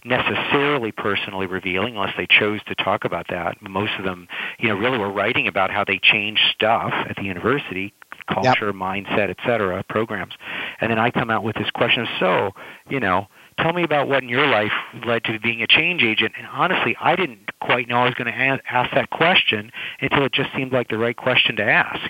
necessarily 0.03 0.91
personally 0.91 1.47
revealing 1.47 1.95
unless 1.95 2.13
they 2.17 2.27
chose 2.27 2.61
to 2.67 2.75
talk 2.75 3.05
about 3.05 3.27
that. 3.29 3.61
Most 3.61 3.93
of 3.97 4.05
them, 4.05 4.27
you 4.59 4.69
know, 4.69 4.75
really 4.75 4.97
were 4.97 5.11
writing 5.11 5.47
about 5.47 5.71
how 5.71 5.83
they 5.83 5.99
changed 6.01 6.41
stuff 6.53 6.93
at 7.09 7.15
the 7.15 7.23
university, 7.23 7.93
culture, 8.27 8.67
yep. 8.67 8.75
mindset, 8.75 9.29
et 9.29 9.37
cetera, 9.45 9.83
programs. 9.89 10.33
And 10.81 10.91
then 10.91 10.99
I 10.99 11.11
come 11.11 11.29
out 11.29 11.43
with 11.43 11.55
this 11.55 11.69
question 11.71 12.03
of, 12.03 12.07
so, 12.19 12.51
you 12.89 12.99
know, 12.99 13.27
tell 13.59 13.73
me 13.73 13.83
about 13.83 14.07
what 14.07 14.23
in 14.23 14.29
your 14.29 14.47
life 14.47 14.71
led 15.05 15.23
to 15.25 15.39
being 15.39 15.61
a 15.61 15.67
change 15.67 16.03
agent. 16.03 16.33
And 16.37 16.47
honestly, 16.47 16.95
I 16.99 17.15
didn't 17.15 17.51
quite 17.59 17.87
know 17.87 17.97
I 17.97 18.05
was 18.05 18.13
going 18.13 18.31
to 18.31 18.61
ask 18.69 18.93
that 18.93 19.09
question 19.09 19.71
until 20.01 20.23
it 20.25 20.33
just 20.33 20.49
seemed 20.55 20.71
like 20.71 20.89
the 20.89 20.97
right 20.97 21.15
question 21.15 21.55
to 21.57 21.63
ask. 21.63 22.09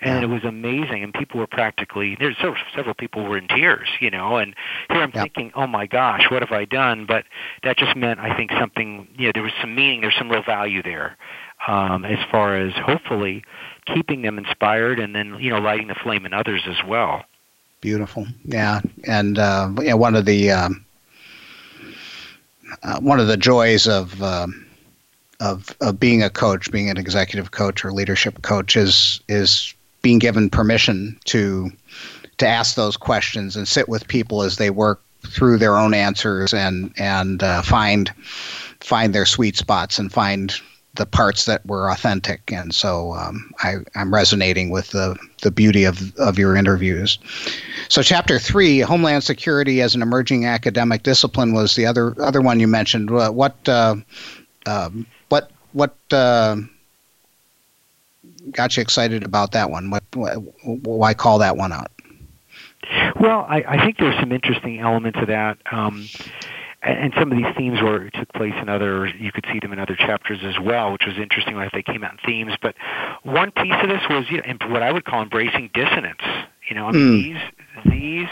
And 0.00 0.20
yeah. 0.20 0.22
it 0.22 0.28
was 0.28 0.44
amazing. 0.44 1.02
And 1.02 1.12
people 1.12 1.40
were 1.40 1.46
practically, 1.46 2.16
there's 2.18 2.36
several, 2.36 2.62
several 2.74 2.94
people 2.94 3.24
were 3.24 3.36
in 3.36 3.48
tears, 3.48 3.88
you 4.00 4.10
know. 4.10 4.36
And 4.36 4.54
here 4.88 5.02
I'm 5.02 5.12
yeah. 5.14 5.22
thinking, 5.22 5.52
oh 5.54 5.66
my 5.66 5.86
gosh, 5.86 6.30
what 6.30 6.42
have 6.42 6.52
I 6.52 6.64
done? 6.64 7.06
But 7.06 7.24
that 7.64 7.76
just 7.76 7.96
meant, 7.96 8.20
I 8.20 8.36
think, 8.36 8.50
something, 8.58 9.08
you 9.16 9.26
know, 9.26 9.32
there 9.34 9.42
was 9.42 9.52
some 9.60 9.74
meaning, 9.74 10.00
there's 10.00 10.16
some 10.16 10.30
real 10.30 10.42
value 10.42 10.82
there 10.82 11.16
um, 11.66 12.04
as 12.04 12.18
far 12.30 12.56
as 12.56 12.72
hopefully 12.74 13.44
keeping 13.86 14.22
them 14.22 14.38
inspired 14.38 14.98
and 14.98 15.14
then, 15.14 15.36
you 15.40 15.50
know, 15.50 15.58
lighting 15.58 15.88
the 15.88 15.94
flame 15.94 16.24
in 16.26 16.32
others 16.32 16.62
as 16.66 16.76
well. 16.86 17.24
Beautiful, 17.84 18.26
yeah, 18.46 18.80
and 19.06 19.38
uh, 19.38 19.70
yeah, 19.82 19.92
one 19.92 20.14
of 20.16 20.24
the 20.24 20.50
um, 20.50 20.86
uh, 22.82 22.98
one 22.98 23.20
of 23.20 23.26
the 23.26 23.36
joys 23.36 23.86
of, 23.86 24.22
uh, 24.22 24.46
of 25.38 25.76
of 25.82 26.00
being 26.00 26.22
a 26.22 26.30
coach, 26.30 26.72
being 26.72 26.88
an 26.88 26.96
executive 26.96 27.50
coach 27.50 27.84
or 27.84 27.92
leadership 27.92 28.40
coach, 28.40 28.74
is 28.74 29.20
is 29.28 29.74
being 30.00 30.18
given 30.18 30.48
permission 30.48 31.20
to 31.26 31.70
to 32.38 32.46
ask 32.46 32.74
those 32.74 32.96
questions 32.96 33.54
and 33.54 33.68
sit 33.68 33.86
with 33.86 34.08
people 34.08 34.40
as 34.40 34.56
they 34.56 34.70
work 34.70 35.02
through 35.26 35.58
their 35.58 35.76
own 35.76 35.92
answers 35.92 36.54
and 36.54 36.90
and 36.96 37.42
uh, 37.42 37.60
find 37.60 38.14
find 38.80 39.14
their 39.14 39.26
sweet 39.26 39.58
spots 39.58 39.98
and 39.98 40.10
find 40.10 40.58
the 40.94 41.06
parts 41.06 41.44
that 41.46 41.64
were 41.66 41.90
authentic. 41.90 42.52
And 42.52 42.74
so 42.74 43.12
um, 43.14 43.52
I, 43.62 43.76
am 43.94 44.14
resonating 44.14 44.70
with 44.70 44.90
the, 44.90 45.16
the 45.42 45.50
beauty 45.50 45.84
of, 45.84 46.14
of 46.16 46.38
your 46.38 46.56
interviews. 46.56 47.18
So, 47.88 48.02
chapter 48.02 48.38
three, 48.38 48.80
Homeland 48.80 49.24
Security 49.24 49.82
as 49.82 49.94
an 49.94 50.02
emerging 50.02 50.46
academic 50.46 51.02
discipline, 51.02 51.52
was 51.52 51.76
the 51.76 51.86
other 51.86 52.14
other 52.20 52.40
one 52.40 52.58
you 52.58 52.66
mentioned. 52.66 53.10
What 53.10 53.56
uh, 53.68 53.96
uh, 54.66 54.90
what 55.28 55.50
what 55.72 55.94
uh, 56.10 56.56
got 58.52 58.76
you 58.76 58.80
excited 58.80 59.22
about 59.22 59.52
that 59.52 59.70
one? 59.70 59.90
What, 59.90 60.04
what 60.14 60.34
why 60.64 61.14
call 61.14 61.38
that 61.40 61.56
one 61.56 61.72
out? 61.72 61.90
Well, 63.20 63.46
I, 63.48 63.64
I 63.66 63.84
think 63.84 63.98
there's 63.98 64.18
some 64.20 64.32
interesting 64.32 64.78
elements 64.78 65.18
of 65.20 65.28
that. 65.28 65.58
Um, 65.70 66.06
and 66.84 67.12
some 67.18 67.32
of 67.32 67.38
these 67.38 67.46
themes 67.56 67.80
were 67.80 68.10
took 68.10 68.32
place 68.32 68.54
in 68.60 68.68
other 68.68 69.06
you 69.06 69.32
could 69.32 69.44
see 69.52 69.58
them 69.60 69.72
in 69.72 69.78
other 69.78 69.96
chapters 69.96 70.40
as 70.42 70.58
well 70.62 70.92
which 70.92 71.06
was 71.06 71.16
interesting 71.18 71.56
like 71.56 71.72
they 71.72 71.82
came 71.82 72.04
out 72.04 72.12
in 72.12 72.18
themes 72.26 72.52
but 72.60 72.74
one 73.22 73.50
piece 73.50 73.74
of 73.82 73.88
this 73.88 74.02
was 74.10 74.24
you 74.30 74.38
know 74.38 74.68
what 74.68 74.82
i 74.82 74.92
would 74.92 75.04
call 75.04 75.22
embracing 75.22 75.70
dissonance 75.74 76.22
you 76.68 76.76
know, 76.76 76.86
I 76.86 76.92
mean, 76.92 77.36
mm. 77.36 77.84
these 77.84 77.92
these 77.92 78.28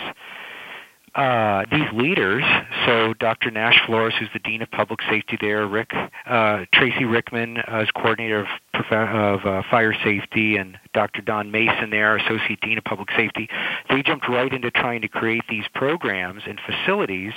uh, 1.14 1.64
these 1.70 1.92
leaders, 1.92 2.42
so 2.86 3.12
Dr. 3.14 3.50
Nash 3.50 3.78
Flores, 3.84 4.14
who's 4.18 4.30
the 4.32 4.38
Dean 4.38 4.62
of 4.62 4.70
Public 4.70 5.00
Safety 5.10 5.36
there, 5.38 5.66
Rick 5.66 5.92
uh, 6.26 6.64
Tracy 6.72 7.04
Rickman 7.04 7.58
uh, 7.58 7.84
coordinator 7.94 8.40
of, 8.40 8.46
of 8.90 9.44
uh, 9.44 9.62
fire 9.70 9.94
safety, 10.02 10.56
and 10.56 10.78
Dr. 10.94 11.20
Don 11.20 11.50
Mason 11.50 11.90
there, 11.90 12.16
Associate 12.16 12.58
Dean 12.62 12.78
of 12.78 12.84
Public 12.84 13.10
Safety, 13.14 13.48
they 13.90 14.02
jumped 14.02 14.26
right 14.26 14.52
into 14.52 14.70
trying 14.70 15.02
to 15.02 15.08
create 15.08 15.44
these 15.50 15.64
programs 15.74 16.42
and 16.46 16.58
facilities 16.64 17.32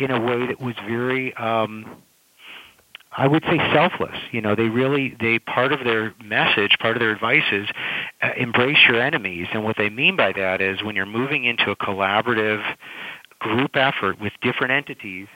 in 0.00 0.10
a 0.10 0.20
way 0.20 0.46
that 0.46 0.60
was 0.60 0.74
very 0.88 1.32
um, 1.34 2.02
I 3.14 3.28
would 3.28 3.44
say 3.44 3.58
selfless. 3.74 4.16
You 4.30 4.40
know, 4.40 4.54
they 4.54 4.68
really 4.68 5.14
they 5.20 5.38
part 5.38 5.72
of 5.72 5.84
their 5.84 6.14
message, 6.24 6.76
part 6.80 6.96
of 6.96 7.00
their 7.00 7.10
advice 7.10 7.44
is 7.52 7.68
uh, 8.22 8.30
embrace 8.38 8.78
your 8.88 9.00
enemies, 9.00 9.48
and 9.52 9.64
what 9.64 9.76
they 9.76 9.90
mean 9.90 10.16
by 10.16 10.32
that 10.32 10.62
is 10.62 10.82
when 10.82 10.96
you're 10.96 11.04
moving 11.04 11.44
into 11.44 11.70
a 11.70 11.76
collaborative 11.76 12.62
group 13.42 13.76
effort 13.76 14.20
with 14.20 14.32
different 14.40 14.72
entities, 14.72 15.26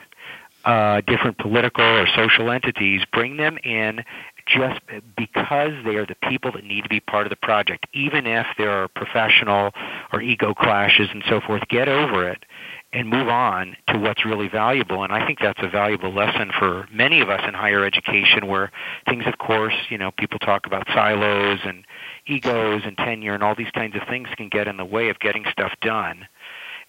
uh, 0.65 1.01
different 1.07 1.39
political 1.39 1.85
or 1.85 2.07
social 2.15 2.51
entities, 2.51 3.03
bring 3.13 3.37
them 3.37 3.59
in 3.65 4.05
just 4.47 4.81
because 5.17 5.73
they 5.85 5.97
are 5.97 6.07
the 6.07 6.17
people 6.29 6.53
that 6.53 6.65
need 6.65 6.83
to 6.83 6.89
be 6.89 7.01
part 7.01 7.27
of 7.27 7.31
the 7.31 7.37
project, 7.37 7.87
even 7.93 8.27
if 8.27 8.47
there 8.57 8.71
are 8.71 8.89
professional 8.89 9.73
or 10.13 10.23
ego 10.23 10.55
clashes 10.55 11.09
and 11.13 11.25
so 11.29 11.41
forth. 11.41 11.63
Get 11.69 11.89
over 11.89 12.29
it 12.29 12.45
and 12.93 13.09
move 13.09 13.29
on 13.29 13.77
to 13.89 13.99
what's 13.99 14.25
really 14.25 14.49
valuable. 14.49 15.03
And 15.03 15.13
I 15.13 15.27
think 15.27 15.41
that's 15.41 15.61
a 15.63 15.69
valuable 15.69 16.15
lesson 16.15 16.53
for 16.57 16.87
many 16.93 17.21
of 17.21 17.29
us 17.29 17.43
in 17.47 17.55
higher 17.55 17.85
education 17.85 18.47
where 18.47 18.71
things, 19.09 19.25
of 19.27 19.39
course, 19.39 19.75
you 19.91 19.99
know, 19.99 20.13
people 20.13 20.39
talk 20.39 20.67
about 20.67 20.87
silos 20.95 21.59
and 21.65 21.85
egos 22.27 22.83
and 22.85 22.97
tenure 22.97 23.35
and 23.35 23.43
all 23.43 23.57
these 23.57 23.71
kinds 23.73 23.97
of 23.97 24.03
things 24.09 24.29
can 24.37 24.49
get 24.49 24.69
in 24.69 24.77
the 24.77 24.85
way 24.85 25.09
of 25.09 25.19
getting 25.19 25.45
stuff 25.51 25.73
done. 25.81 26.27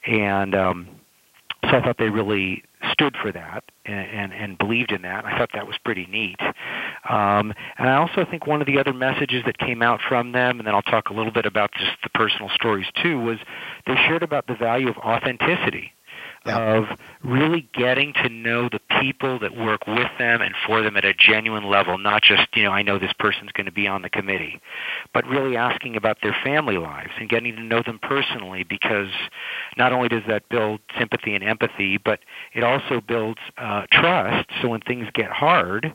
And 0.06 0.54
um, 0.54 0.88
so 1.70 1.78
I 1.78 1.82
thought 1.82 1.98
they 1.98 2.10
really 2.10 2.64
stood 2.92 3.16
for 3.22 3.32
that 3.32 3.64
and, 3.86 4.08
and, 4.10 4.34
and 4.34 4.58
believed 4.58 4.92
in 4.92 5.02
that. 5.02 5.26
I 5.26 5.38
thought 5.38 5.50
that 5.54 5.68
was 5.68 5.76
pretty 5.84 6.06
neat. 6.06 6.40
Um, 7.10 7.54
and 7.78 7.90
I 7.90 7.96
also 7.96 8.26
think 8.30 8.48
one 8.48 8.62
of 8.62 8.68
the 8.68 8.80
other 8.80 8.94
messages 8.94 9.44
that 9.46 9.58
came 9.58 9.82
out 9.82 10.00
from 10.08 10.32
them, 10.32 10.60
and 10.60 10.68
then 10.68 10.76
I'll 10.76 10.82
talk 10.82 11.10
a 11.10 11.14
little 11.14 11.32
bit 11.32 11.46
about 11.46 11.72
just 11.74 11.98
the 12.04 12.10
personal 12.10 12.50
stories 12.50 12.88
too, 13.02 13.20
was 13.20 13.38
they 13.86 13.96
shared 13.96 14.24
about 14.24 14.48
the 14.48 14.56
value 14.56 14.90
of 14.90 14.98
authenticity 14.98 15.94
of 16.50 16.86
really 17.24 17.68
getting 17.74 18.14
to 18.14 18.30
know 18.30 18.70
the 18.70 18.80
people 19.02 19.40
that 19.40 19.56
work 19.56 19.86
with 19.88 20.10
them 20.18 20.42
and 20.42 20.54
for 20.66 20.82
them 20.82 20.98
at 20.98 21.06
a 21.06 21.14
genuine 21.14 21.70
level, 21.70 21.98
not 21.98 22.24
just, 22.24 22.48
you 22.56 22.64
know, 22.64 22.72
I 22.72 22.82
know 22.82 23.00
this 23.00 23.14
person's 23.20 23.52
going 23.52 23.66
to 23.66 23.72
be 23.72 23.88
on 23.88 24.02
the 24.02 24.10
committee, 24.10 24.62
but 25.14 25.26
really 25.28 25.58
asking 25.58 25.96
about 25.96 26.18
their 26.22 26.36
family 26.44 26.78
lives 26.78 27.12
and 27.20 27.30
getting 27.30 27.56
to 27.56 27.62
know 27.62 27.82
them 27.84 28.00
personally 28.02 28.64
because 28.64 29.10
not 29.78 29.92
only 29.92 30.10
does 30.10 30.24
that 30.28 30.48
build 30.50 30.80
sympathy 30.98 31.36
and 31.36 31.44
empathy, 31.44 31.98
but 31.98 32.20
it 32.54 32.64
also 32.64 33.02
builds 33.02 33.40
uh, 33.58 33.86
trust 33.92 34.50
so 34.62 34.70
when 34.70 34.82
things 34.82 35.08
get 35.14 35.32
hard, 35.32 35.94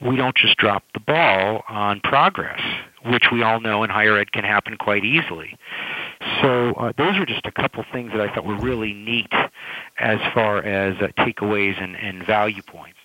we 0.00 0.16
don't 0.16 0.36
just 0.36 0.56
drop 0.56 0.84
the 0.92 1.00
ball 1.00 1.62
on 1.68 2.00
progress, 2.00 2.60
which 3.04 3.24
we 3.32 3.42
all 3.42 3.60
know 3.60 3.82
in 3.82 3.90
higher 3.90 4.18
ed 4.18 4.32
can 4.32 4.44
happen 4.44 4.76
quite 4.76 5.04
easily. 5.04 5.56
So 6.42 6.72
uh, 6.72 6.92
those 6.96 7.16
are 7.16 7.26
just 7.26 7.46
a 7.46 7.52
couple 7.52 7.84
things 7.92 8.12
that 8.12 8.20
I 8.20 8.34
thought 8.34 8.44
were 8.44 8.58
really 8.58 8.92
neat 8.92 9.32
as 9.98 10.20
far 10.32 10.58
as 10.58 10.96
uh, 11.00 11.08
takeaways 11.18 11.82
and, 11.82 11.96
and 11.96 12.24
value 12.24 12.62
points. 12.62 12.98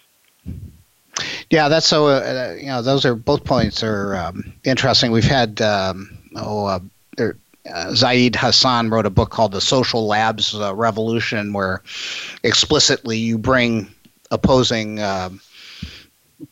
Yeah, 1.50 1.68
that's 1.68 1.86
so. 1.86 2.08
Uh, 2.08 2.56
you 2.60 2.68
know, 2.68 2.82
those 2.82 3.06
are 3.06 3.16
both 3.16 3.44
points 3.44 3.84
are 3.84 4.16
um, 4.16 4.54
interesting. 4.64 5.12
We've 5.12 5.24
had 5.24 5.62
um, 5.62 6.18
oh, 6.36 6.66
uh, 6.66 6.80
there, 7.18 7.38
uh, 7.72 7.94
Zaid 7.94 8.36
Hassan 8.36 8.90
wrote 8.90 9.06
a 9.06 9.10
book 9.10 9.32
called 9.32 9.52
The 9.52 9.62
Social 9.62 10.08
Labs 10.08 10.56
uh, 10.56 10.74
Revolution, 10.76 11.54
where 11.54 11.82
explicitly 12.44 13.18
you 13.18 13.38
bring 13.38 13.90
opposing 14.32 15.02
um, 15.02 15.42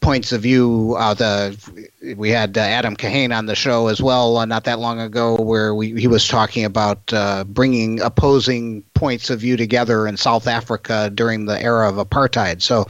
points 0.01 0.31
of 0.31 0.41
view. 0.41 0.95
Uh, 0.97 1.13
the 1.13 1.89
we 2.15 2.29
had 2.29 2.57
uh, 2.57 2.61
Adam 2.61 2.95
Kahane 2.95 3.35
on 3.35 3.45
the 3.45 3.55
show 3.55 3.87
as 3.87 4.01
well 4.01 4.37
uh, 4.37 4.45
not 4.45 4.63
that 4.65 4.79
long 4.79 4.99
ago, 4.99 5.35
where 5.35 5.73
we, 5.73 5.99
he 5.99 6.07
was 6.07 6.27
talking 6.27 6.65
about 6.65 7.01
uh, 7.13 7.43
bringing 7.45 8.01
opposing 8.01 8.83
points 8.93 9.29
of 9.29 9.39
view 9.39 9.57
together 9.57 10.07
in 10.07 10.17
South 10.17 10.47
Africa 10.47 11.09
during 11.13 11.45
the 11.45 11.61
era 11.61 11.89
of 11.89 11.95
apartheid. 11.95 12.61
So, 12.61 12.87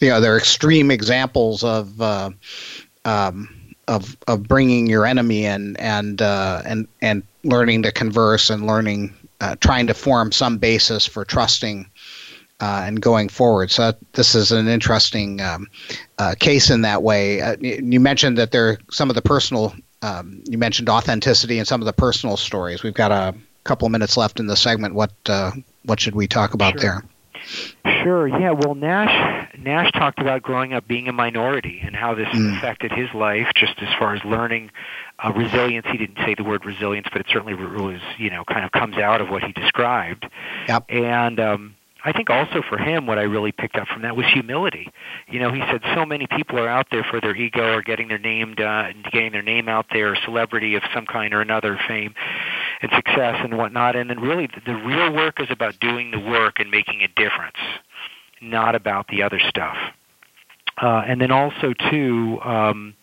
you 0.00 0.10
know, 0.10 0.20
they're 0.20 0.38
extreme 0.38 0.90
examples 0.90 1.64
of. 1.64 2.00
Uh, 2.00 2.30
um, 3.04 3.52
of, 3.88 4.16
of 4.26 4.48
bringing 4.48 4.88
your 4.88 5.06
enemy 5.06 5.44
in 5.44 5.76
and 5.76 6.20
uh, 6.20 6.60
and 6.66 6.88
and 7.02 7.22
learning 7.44 7.84
to 7.84 7.92
converse 7.92 8.50
and 8.50 8.66
learning 8.66 9.14
trying 9.60 9.86
to 9.86 9.94
form 9.94 10.32
some 10.32 10.58
basis 10.58 11.06
for 11.06 11.24
trusting 11.24 11.88
uh, 12.60 12.84
and 12.86 13.00
going 13.00 13.28
forward. 13.28 13.70
So 13.70 13.92
this 14.12 14.34
is 14.34 14.52
an 14.52 14.68
interesting 14.68 15.40
um, 15.40 15.66
uh, 16.18 16.34
case 16.38 16.70
in 16.70 16.82
that 16.82 17.02
way. 17.02 17.40
Uh, 17.40 17.56
you 17.60 18.00
mentioned 18.00 18.38
that 18.38 18.52
there 18.52 18.68
are 18.68 18.78
some 18.90 19.10
of 19.10 19.16
the 19.16 19.22
personal. 19.22 19.74
Um, 20.02 20.42
you 20.46 20.58
mentioned 20.58 20.88
authenticity 20.88 21.58
and 21.58 21.66
some 21.66 21.80
of 21.80 21.86
the 21.86 21.92
personal 21.92 22.36
stories. 22.36 22.82
We've 22.82 22.94
got 22.94 23.12
a 23.12 23.34
couple 23.64 23.86
of 23.86 23.92
minutes 23.92 24.16
left 24.16 24.40
in 24.40 24.46
the 24.46 24.56
segment. 24.56 24.94
What 24.94 25.12
uh, 25.26 25.52
what 25.84 26.00
should 26.00 26.14
we 26.14 26.26
talk 26.26 26.54
about 26.54 26.72
sure. 26.72 26.80
there? 26.80 27.04
Sure. 28.02 28.26
Yeah. 28.26 28.52
Well, 28.52 28.74
Nash 28.74 29.48
Nash 29.58 29.92
talked 29.92 30.20
about 30.20 30.42
growing 30.42 30.72
up 30.72 30.86
being 30.86 31.08
a 31.08 31.12
minority 31.12 31.80
and 31.84 31.94
how 31.94 32.14
this 32.14 32.28
mm. 32.28 32.56
affected 32.56 32.92
his 32.92 33.12
life, 33.14 33.48
just 33.54 33.74
as 33.80 33.88
far 33.98 34.14
as 34.14 34.24
learning 34.24 34.70
uh, 35.18 35.32
resilience. 35.34 35.86
He 35.90 35.98
didn't 35.98 36.18
say 36.24 36.34
the 36.34 36.44
word 36.44 36.64
resilience, 36.64 37.08
but 37.12 37.20
it 37.20 37.26
certainly 37.28 37.54
was, 37.54 38.00
you 38.18 38.30
know, 38.30 38.44
kind 38.44 38.64
of 38.64 38.72
comes 38.72 38.96
out 38.96 39.20
of 39.20 39.28
what 39.28 39.42
he 39.42 39.52
described. 39.52 40.26
Yep. 40.68 40.84
And 40.88 41.40
um, 41.40 41.75
I 42.06 42.12
think 42.12 42.30
also 42.30 42.62
for 42.62 42.78
him, 42.78 43.08
what 43.08 43.18
I 43.18 43.22
really 43.22 43.50
picked 43.50 43.74
up 43.74 43.88
from 43.88 44.02
that 44.02 44.14
was 44.14 44.26
humility. 44.32 44.88
You 45.28 45.40
know, 45.40 45.50
he 45.52 45.60
said 45.62 45.80
so 45.92 46.06
many 46.06 46.28
people 46.28 46.56
are 46.56 46.68
out 46.68 46.86
there 46.92 47.02
for 47.02 47.20
their 47.20 47.34
ego 47.34 47.74
or 47.74 47.82
getting 47.82 48.06
their 48.06 48.18
name 48.18 48.54
uh, 48.58 48.92
getting 49.10 49.32
their 49.32 49.42
name 49.42 49.68
out 49.68 49.86
there, 49.92 50.16
celebrity 50.24 50.76
of 50.76 50.84
some 50.94 51.04
kind 51.04 51.34
or 51.34 51.40
another, 51.40 51.76
fame 51.88 52.14
and 52.80 52.92
success 52.94 53.40
and 53.42 53.56
whatnot. 53.58 53.96
And 53.96 54.08
then 54.08 54.20
really, 54.20 54.46
the, 54.46 54.60
the 54.64 54.76
real 54.76 55.12
work 55.12 55.40
is 55.40 55.48
about 55.50 55.80
doing 55.80 56.12
the 56.12 56.20
work 56.20 56.60
and 56.60 56.70
making 56.70 57.02
a 57.02 57.08
difference, 57.08 57.58
not 58.40 58.76
about 58.76 59.08
the 59.08 59.24
other 59.24 59.40
stuff. 59.40 59.76
Uh, 60.80 61.02
and 61.08 61.20
then 61.20 61.32
also 61.32 61.72
too, 61.90 62.38
um, 62.44 62.94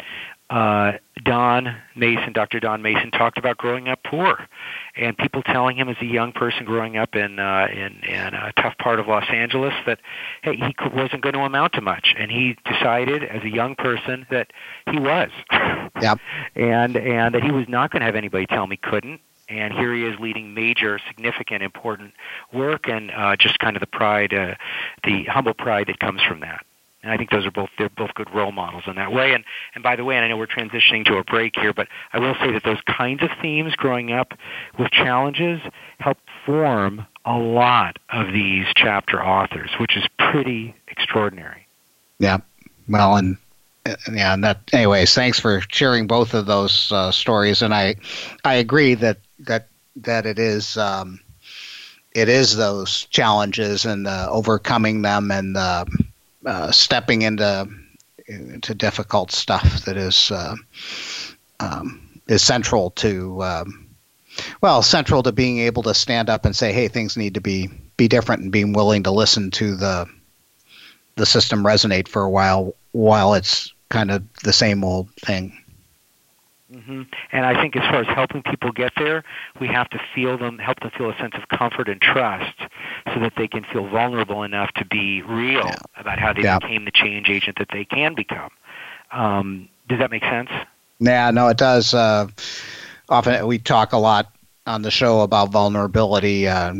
uh, 0.53 0.99
Don 1.23 1.75
Mason, 1.95 2.31
Dr. 2.31 2.59
Don 2.59 2.83
Mason, 2.83 3.09
talked 3.09 3.39
about 3.39 3.57
growing 3.57 3.87
up 3.87 4.03
poor 4.03 4.47
and 4.95 5.17
people 5.17 5.41
telling 5.41 5.75
him 5.75 5.89
as 5.89 5.95
a 5.99 6.05
young 6.05 6.31
person 6.31 6.63
growing 6.63 6.95
up 6.95 7.15
in 7.15 7.39
uh, 7.39 7.67
in, 7.71 7.99
in 8.07 8.35
a 8.35 8.53
tough 8.61 8.77
part 8.77 8.99
of 8.99 9.07
Los 9.07 9.25
Angeles 9.31 9.73
that 9.87 9.99
hey 10.43 10.55
he 10.55 10.75
wasn't 10.93 11.23
going 11.23 11.33
to 11.33 11.39
amount 11.39 11.73
to 11.73 11.81
much, 11.81 12.13
and 12.19 12.29
he 12.29 12.55
decided 12.71 13.23
as 13.23 13.41
a 13.43 13.49
young 13.49 13.73
person 13.73 14.27
that 14.29 14.51
he 14.91 14.99
was, 14.99 15.31
yep. 16.01 16.19
and 16.55 16.97
and 16.97 17.33
that 17.33 17.41
he 17.41 17.51
was 17.51 17.67
not 17.67 17.89
going 17.89 18.01
to 18.01 18.05
have 18.05 18.15
anybody 18.15 18.45
tell 18.45 18.65
him 18.65 18.69
he 18.71 18.77
couldn't. 18.77 19.21
And 19.49 19.73
here 19.73 19.93
he 19.93 20.05
is 20.05 20.17
leading 20.19 20.53
major, 20.53 20.99
significant, 21.07 21.63
important 21.63 22.13
work, 22.53 22.87
and 22.87 23.11
uh, 23.11 23.35
just 23.35 23.59
kind 23.59 23.75
of 23.75 23.81
the 23.81 23.87
pride, 23.87 24.33
uh, 24.33 24.55
the 25.03 25.25
humble 25.25 25.53
pride 25.53 25.87
that 25.87 25.99
comes 25.99 26.21
from 26.21 26.39
that. 26.41 26.63
And 27.03 27.11
I 27.11 27.17
think 27.17 27.29
those 27.29 27.45
are 27.45 27.51
both 27.51 27.69
they're 27.77 27.89
both 27.89 28.13
good 28.15 28.33
role 28.33 28.51
models 28.51 28.83
in 28.87 28.95
that 28.95 29.11
way. 29.11 29.33
And 29.33 29.43
and 29.75 29.83
by 29.83 29.95
the 29.95 30.03
way, 30.03 30.15
and 30.15 30.25
I 30.25 30.29
know 30.29 30.37
we're 30.37 30.47
transitioning 30.47 31.05
to 31.05 31.17
a 31.17 31.23
break 31.23 31.55
here, 31.55 31.73
but 31.73 31.87
I 32.13 32.19
will 32.19 32.35
say 32.35 32.51
that 32.51 32.63
those 32.63 32.81
kinds 32.87 33.21
of 33.23 33.29
themes 33.41 33.75
growing 33.75 34.11
up 34.11 34.33
with 34.79 34.89
challenges 34.91 35.59
help 35.99 36.17
form 36.45 37.05
a 37.25 37.37
lot 37.37 37.99
of 38.09 38.33
these 38.33 38.65
chapter 38.75 39.23
authors, 39.23 39.69
which 39.79 39.95
is 39.95 40.03
pretty 40.17 40.75
extraordinary. 40.87 41.67
Yeah. 42.19 42.39
Well, 42.87 43.15
and 43.15 43.37
yeah, 44.11 44.33
and 44.33 44.43
that. 44.43 44.61
Anyways, 44.71 45.13
thanks 45.13 45.39
for 45.39 45.61
sharing 45.69 46.07
both 46.07 46.33
of 46.33 46.45
those 46.45 46.91
uh, 46.91 47.11
stories, 47.11 47.61
and 47.61 47.73
I, 47.73 47.95
I 48.45 48.55
agree 48.55 48.93
that 48.95 49.19
that 49.39 49.67
that 49.97 50.25
it 50.25 50.39
is 50.39 50.77
um, 50.77 51.19
it 52.13 52.29
is 52.29 52.55
those 52.55 53.05
challenges 53.05 53.85
and 53.85 54.07
uh, 54.07 54.27
overcoming 54.29 55.01
them 55.01 55.31
and 55.31 55.57
um, 55.57 55.87
uh, 56.45 56.71
stepping 56.71 57.21
into 57.21 57.67
into 58.27 58.73
difficult 58.73 59.31
stuff 59.31 59.85
that 59.85 59.97
is 59.97 60.31
uh, 60.31 60.55
um, 61.59 62.19
is 62.27 62.41
central 62.41 62.91
to 62.91 63.41
um, 63.43 63.89
well 64.61 64.81
central 64.81 65.23
to 65.23 65.31
being 65.31 65.59
able 65.59 65.83
to 65.83 65.93
stand 65.93 66.29
up 66.29 66.45
and 66.45 66.55
say 66.55 66.71
hey 66.71 66.87
things 66.87 67.17
need 67.17 67.33
to 67.33 67.41
be 67.41 67.69
be 67.97 68.07
different 68.07 68.41
and 68.41 68.51
being 68.51 68.73
willing 68.73 69.03
to 69.03 69.11
listen 69.11 69.51
to 69.51 69.75
the 69.75 70.07
the 71.15 71.25
system 71.25 71.63
resonate 71.63 72.07
for 72.07 72.23
a 72.23 72.29
while 72.29 72.73
while 72.91 73.33
it's 73.33 73.73
kind 73.89 74.09
of 74.09 74.23
the 74.43 74.53
same 74.53 74.83
old 74.83 75.09
thing 75.15 75.62
Mm-hmm. 76.73 77.03
And 77.31 77.45
I 77.45 77.61
think 77.61 77.75
as 77.75 77.83
far 77.83 78.01
as 78.01 78.07
helping 78.07 78.41
people 78.41 78.71
get 78.71 78.93
there, 78.97 79.23
we 79.59 79.67
have 79.67 79.89
to 79.91 80.01
feel 80.15 80.37
them, 80.37 80.57
help 80.57 80.79
them 80.79 80.91
feel 80.97 81.09
a 81.09 81.17
sense 81.17 81.35
of 81.35 81.47
comfort 81.49 81.87
and 81.87 82.01
trust, 82.01 82.57
so 83.13 83.19
that 83.19 83.33
they 83.37 83.47
can 83.47 83.63
feel 83.63 83.87
vulnerable 83.87 84.43
enough 84.43 84.71
to 84.75 84.85
be 84.85 85.21
real 85.21 85.65
yeah. 85.65 85.75
about 85.97 86.17
how 86.17 86.33
they 86.33 86.41
yeah. 86.41 86.57
became 86.57 86.85
the 86.85 86.91
change 86.91 87.29
agent 87.29 87.59
that 87.59 87.69
they 87.71 87.85
can 87.85 88.15
become. 88.15 88.49
Um, 89.11 89.69
does 89.87 89.99
that 89.99 90.09
make 90.09 90.23
sense? 90.23 90.49
Yeah, 90.99 91.29
no, 91.29 91.47
it 91.49 91.57
does. 91.57 91.93
Uh, 91.93 92.27
often 93.07 93.45
we 93.45 93.59
talk 93.59 93.93
a 93.93 93.97
lot 93.97 94.33
on 94.65 94.81
the 94.81 94.91
show 94.91 95.21
about 95.21 95.51
vulnerability. 95.51 96.47
Uh, 96.47 96.75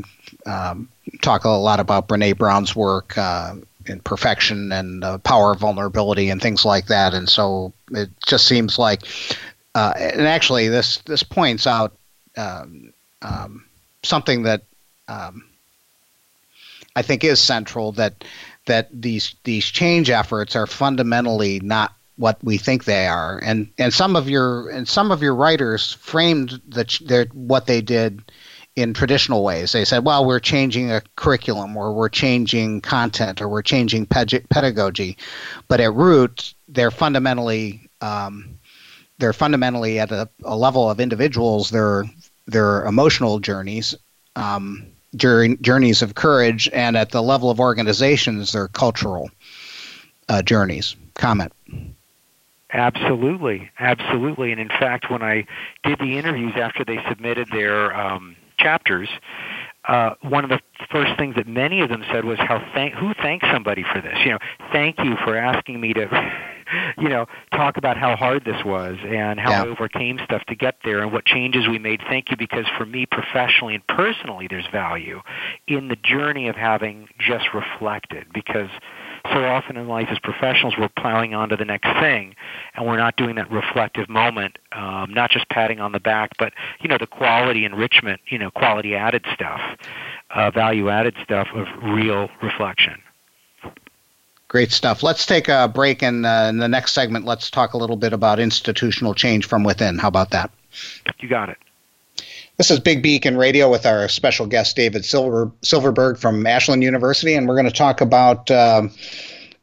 um, 0.47 0.89
talk 1.21 1.43
a 1.43 1.49
lot 1.49 1.79
about 1.79 2.07
Brene 2.07 2.37
Brown's 2.37 2.75
work. 2.75 3.15
Uh, 3.17 3.55
in 3.85 3.99
perfection 3.99 4.71
and 4.71 5.03
uh, 5.03 5.17
power 5.19 5.51
of 5.51 5.59
vulnerability 5.59 6.29
and 6.29 6.41
things 6.41 6.63
like 6.63 6.87
that. 6.87 7.13
And 7.13 7.27
so 7.27 7.73
it 7.91 8.09
just 8.25 8.47
seems 8.47 8.79
like 8.79 9.01
uh, 9.75 9.93
and 9.95 10.27
actually, 10.27 10.67
this 10.67 10.97
this 10.99 11.23
points 11.23 11.65
out 11.65 11.95
um, 12.37 12.93
um, 13.21 13.65
something 14.03 14.43
that 14.43 14.63
um, 15.07 15.43
I 16.95 17.01
think 17.01 17.23
is 17.23 17.39
central 17.39 17.91
that 17.93 18.23
that 18.65 18.89
these 18.91 19.35
these 19.43 19.65
change 19.65 20.09
efforts 20.09 20.55
are 20.55 20.67
fundamentally 20.67 21.59
not 21.61 21.93
what 22.17 22.37
we 22.43 22.57
think 22.57 22.85
they 22.85 23.07
are, 23.07 23.39
and 23.43 23.67
and 23.79 23.93
some 23.93 24.15
of 24.15 24.29
your 24.29 24.69
and 24.69 24.87
some 24.87 25.11
of 25.11 25.21
your 25.21 25.33
writers 25.33 25.93
framed 25.93 26.61
the 26.67 27.27
what 27.33 27.65
they 27.65 27.81
did 27.81 28.21
in 28.75 28.93
traditional 28.93 29.43
ways. 29.43 29.71
They 29.71 29.85
said, 29.85 30.03
well, 30.05 30.25
we're 30.25 30.39
changing 30.39 30.91
a 30.91 31.01
curriculum, 31.15 31.77
or 31.77 31.93
we're 31.93 32.09
changing 32.09 32.81
content, 32.81 33.41
or 33.41 33.47
we're 33.47 33.61
changing 33.61 34.07
pedagogy, 34.07 35.17
but 35.67 35.79
at 35.79 35.93
root, 35.93 36.53
they're 36.67 36.91
fundamentally 36.91 37.87
um, 38.01 38.57
they're 39.23 39.31
fundamentally 39.31 39.99
at 39.99 40.11
a, 40.11 40.27
a 40.43 40.57
level 40.57 40.89
of 40.89 40.99
individuals. 40.99 41.69
Their 41.69 42.03
their 42.45 42.85
emotional 42.85 43.39
journeys, 43.39 43.95
um, 44.35 44.85
journeys 45.15 46.01
of 46.01 46.15
courage, 46.15 46.69
and 46.73 46.97
at 46.97 47.11
the 47.11 47.23
level 47.23 47.49
of 47.49 47.57
organizations, 47.57 48.51
their 48.51 48.67
cultural 48.67 49.31
uh, 50.27 50.41
journeys. 50.41 50.97
Comment. 51.13 51.53
Absolutely, 52.73 53.71
absolutely. 53.79 54.51
And 54.51 54.59
in 54.59 54.67
fact, 54.67 55.09
when 55.09 55.21
I 55.21 55.45
did 55.83 55.99
the 55.99 56.17
interviews 56.17 56.53
after 56.57 56.83
they 56.83 56.99
submitted 57.07 57.47
their 57.49 57.95
um, 57.95 58.35
chapters, 58.57 59.07
uh, 59.85 60.15
one 60.21 60.43
of 60.43 60.49
the 60.49 60.59
first 60.91 61.17
things 61.17 61.35
that 61.35 61.47
many 61.47 61.81
of 61.81 61.89
them 61.89 62.03
said 62.11 62.25
was 62.25 62.39
how 62.39 62.59
thank 62.73 62.93
who 62.93 63.13
thanks 63.13 63.47
somebody 63.51 63.83
for 63.83 64.01
this. 64.01 64.17
You 64.25 64.31
know, 64.31 64.39
thank 64.73 64.99
you 64.99 65.15
for 65.23 65.37
asking 65.37 65.79
me 65.79 65.93
to, 65.93 66.07
you 66.97 67.09
know, 67.09 67.25
talk 67.51 67.77
about 67.77 67.97
how 67.97 68.15
hard 68.15 68.45
this 68.45 68.63
was 68.65 68.97
and 69.05 69.39
how 69.39 69.51
yeah. 69.51 69.63
I 69.63 69.67
overcame 69.67 70.19
stuff 70.23 70.43
to 70.47 70.55
get 70.55 70.77
there 70.83 71.01
and 71.01 71.11
what 71.11 71.25
changes 71.25 71.67
we 71.67 71.79
made. 71.79 72.01
Thank 72.09 72.29
you 72.31 72.37
because 72.37 72.65
for 72.77 72.85
me 72.85 73.05
professionally 73.05 73.75
and 73.75 73.85
personally, 73.87 74.47
there's 74.49 74.67
value 74.71 75.21
in 75.67 75.87
the 75.87 75.95
journey 75.95 76.47
of 76.47 76.55
having 76.55 77.07
just 77.19 77.53
reflected 77.53 78.27
because 78.33 78.69
so 79.31 79.45
often 79.45 79.77
in 79.77 79.87
life 79.87 80.07
as 80.11 80.19
professionals, 80.19 80.75
we're 80.77 80.89
plowing 80.89 81.33
on 81.33 81.49
to 81.49 81.55
the 81.55 81.65
next 81.65 81.87
thing, 82.01 82.35
and 82.75 82.85
we're 82.85 82.97
not 82.97 83.15
doing 83.15 83.35
that 83.35 83.49
reflective 83.49 84.09
moment, 84.09 84.57
um, 84.73 85.13
not 85.13 85.31
just 85.31 85.47
patting 85.49 85.79
on 85.79 85.93
the 85.93 85.99
back, 85.99 86.31
but 86.37 86.53
you 86.81 86.89
know 86.89 86.97
the 86.99 87.07
quality 87.07 87.63
enrichment, 87.63 88.19
you 88.27 88.37
know, 88.37 88.51
quality 88.51 88.95
added 88.95 89.25
stuff, 89.33 89.61
uh, 90.35 90.51
value 90.51 90.89
added 90.89 91.15
stuff 91.23 91.47
of 91.55 91.67
real 91.81 92.29
reflection. 92.41 93.01
Great 94.53 94.71
stuff. 94.71 95.01
Let's 95.01 95.25
take 95.25 95.47
a 95.47 95.67
break, 95.67 96.03
and 96.03 96.27
uh, 96.27 96.45
in 96.47 96.59
the 96.59 96.67
next 96.67 96.93
segment, 96.93 97.25
let's 97.25 97.49
talk 97.49 97.73
a 97.73 97.77
little 97.77 97.95
bit 97.95 98.13
about 98.13 98.39
institutional 98.39 99.15
change 99.15 99.47
from 99.47 99.63
within. 99.63 99.97
How 99.97 100.09
about 100.09 100.29
that? 100.29 100.51
You 101.19 101.27
got 101.27 101.49
it. 101.49 101.57
This 102.57 102.69
is 102.69 102.79
Big 102.79 103.01
Beacon 103.01 103.35
Radio 103.35 103.71
with 103.71 103.87
our 103.87 104.07
special 104.07 104.45
guest, 104.45 104.75
David 104.75 105.05
Silver, 105.05 105.51
Silverberg 105.63 106.19
from 106.19 106.45
Ashland 106.45 106.83
University, 106.83 107.33
and 107.33 107.47
we're 107.47 107.55
going 107.55 107.65
to 107.65 107.71
talk 107.71 107.99
about 107.99 108.51
uh, 108.51 108.83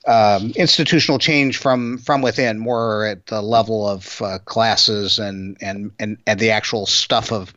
um, 0.09 0.53
institutional 0.57 1.21
change 1.21 1.57
from 1.57 1.99
from 1.99 2.21
within, 2.21 2.59
more 2.59 3.07
at 3.07 3.27
the 3.27 3.43
level 3.43 3.89
of 3.89 4.21
uh, 4.21 4.41
classes 4.45 5.21
and, 5.21 5.57
and 5.61 5.93
and 6.01 6.19
and 6.27 6.41
the 6.41 6.51
actual 6.51 6.85
stuff 6.85 7.31
of 7.31 7.55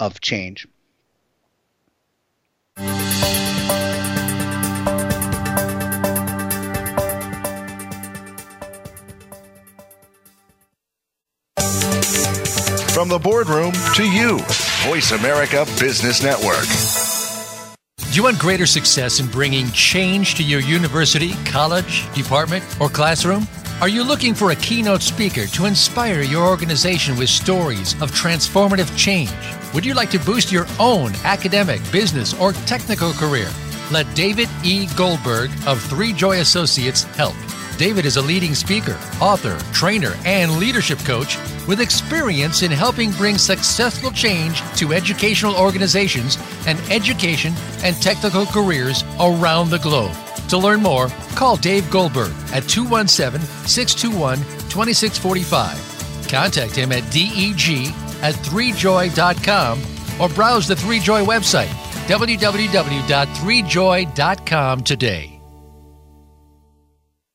of 0.00 0.20
change. 0.20 0.66
From 12.94 13.08
the 13.08 13.18
boardroom 13.18 13.72
to 13.96 14.08
you, 14.08 14.38
Voice 14.86 15.10
America 15.10 15.66
Business 15.80 16.22
Network. 16.22 16.64
Do 18.08 18.14
you 18.14 18.22
want 18.22 18.38
greater 18.38 18.66
success 18.66 19.18
in 19.18 19.26
bringing 19.26 19.68
change 19.72 20.36
to 20.36 20.44
your 20.44 20.60
university, 20.60 21.32
college, 21.44 22.06
department, 22.14 22.64
or 22.80 22.88
classroom? 22.88 23.48
Are 23.80 23.88
you 23.88 24.04
looking 24.04 24.32
for 24.32 24.52
a 24.52 24.54
keynote 24.54 25.02
speaker 25.02 25.48
to 25.48 25.64
inspire 25.64 26.20
your 26.20 26.46
organization 26.46 27.16
with 27.16 27.30
stories 27.30 28.00
of 28.00 28.12
transformative 28.12 28.96
change? 28.96 29.34
Would 29.74 29.84
you 29.84 29.94
like 29.94 30.10
to 30.10 30.20
boost 30.20 30.52
your 30.52 30.68
own 30.78 31.14
academic, 31.24 31.80
business, 31.90 32.32
or 32.40 32.52
technical 32.52 33.12
career? 33.14 33.50
Let 33.90 34.06
David 34.14 34.48
E. 34.62 34.86
Goldberg 34.96 35.50
of 35.66 35.82
Three 35.82 36.12
Joy 36.12 36.38
Associates 36.38 37.02
help. 37.02 37.34
David 37.76 38.06
is 38.06 38.16
a 38.16 38.22
leading 38.22 38.54
speaker, 38.54 38.96
author, 39.20 39.58
trainer, 39.72 40.14
and 40.24 40.58
leadership 40.58 41.00
coach 41.00 41.36
with 41.66 41.80
experience 41.80 42.62
in 42.62 42.70
helping 42.70 43.10
bring 43.12 43.36
successful 43.36 44.12
change 44.12 44.62
to 44.76 44.92
educational 44.92 45.56
organizations 45.56 46.38
and 46.66 46.78
education 46.90 47.52
and 47.82 47.96
technical 47.96 48.46
careers 48.46 49.02
around 49.20 49.70
the 49.70 49.78
globe. 49.78 50.14
To 50.48 50.58
learn 50.58 50.82
more, 50.82 51.08
call 51.34 51.56
Dave 51.56 51.90
Goldberg 51.90 52.30
at 52.52 52.68
217 52.68 53.40
621 53.66 54.38
2645. 54.68 56.28
Contact 56.28 56.76
him 56.76 56.92
at 56.92 57.02
deg 57.10 57.88
at 58.22 58.34
3joy.com 58.34 59.82
or 60.20 60.28
browse 60.28 60.68
the 60.68 60.74
3joy 60.74 61.24
website 61.24 61.72
www.3joy.com 62.06 64.82
today. 64.82 65.33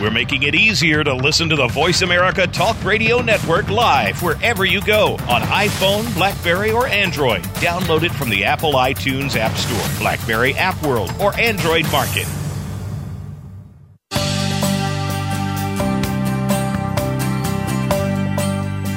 We're 0.00 0.10
making 0.10 0.42
it 0.42 0.56
easier 0.56 1.04
to 1.04 1.14
listen 1.14 1.48
to 1.50 1.56
the 1.56 1.68
Voice 1.68 2.02
America 2.02 2.48
Talk 2.48 2.82
Radio 2.84 3.20
Network 3.20 3.70
live 3.70 4.20
wherever 4.22 4.64
you 4.64 4.80
go 4.82 5.12
on 5.28 5.42
iPhone, 5.42 6.12
Blackberry, 6.14 6.72
or 6.72 6.88
Android. 6.88 7.44
Download 7.54 8.02
it 8.02 8.10
from 8.12 8.28
the 8.28 8.44
Apple 8.44 8.72
iTunes 8.72 9.36
App 9.36 9.56
Store, 9.56 9.98
Blackberry 10.00 10.54
App 10.54 10.82
World, 10.82 11.12
or 11.20 11.32
Android 11.38 11.84
Market. 11.92 12.26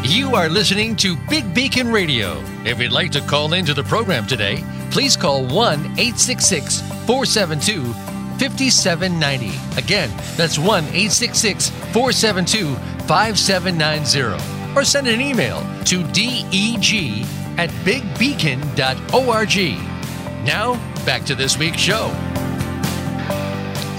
You 0.03 0.33
are 0.33 0.49
listening 0.49 0.95
to 0.97 1.15
Big 1.29 1.53
Beacon 1.53 1.91
Radio. 1.91 2.41
If 2.65 2.81
you'd 2.81 2.91
like 2.91 3.11
to 3.11 3.21
call 3.21 3.53
into 3.53 3.75
the 3.75 3.83
program 3.83 4.25
today, 4.25 4.63
please 4.89 5.15
call 5.15 5.45
1 5.45 5.79
866 5.79 6.81
472 7.05 8.16
5790. 8.39 9.79
Again, 9.79 10.09
that's 10.35 10.57
1 10.57 10.83
866 10.83 11.69
472 11.69 12.75
5790. 13.07 14.75
Or 14.75 14.83
send 14.83 15.07
an 15.07 15.21
email 15.21 15.61
to 15.85 16.03
deg 16.11 17.25
at 17.57 17.69
bigbeacon.org. 17.83 19.57
Now, 20.45 20.75
back 21.05 21.23
to 21.25 21.35
this 21.35 21.57
week's 21.57 21.79
show. 21.79 22.07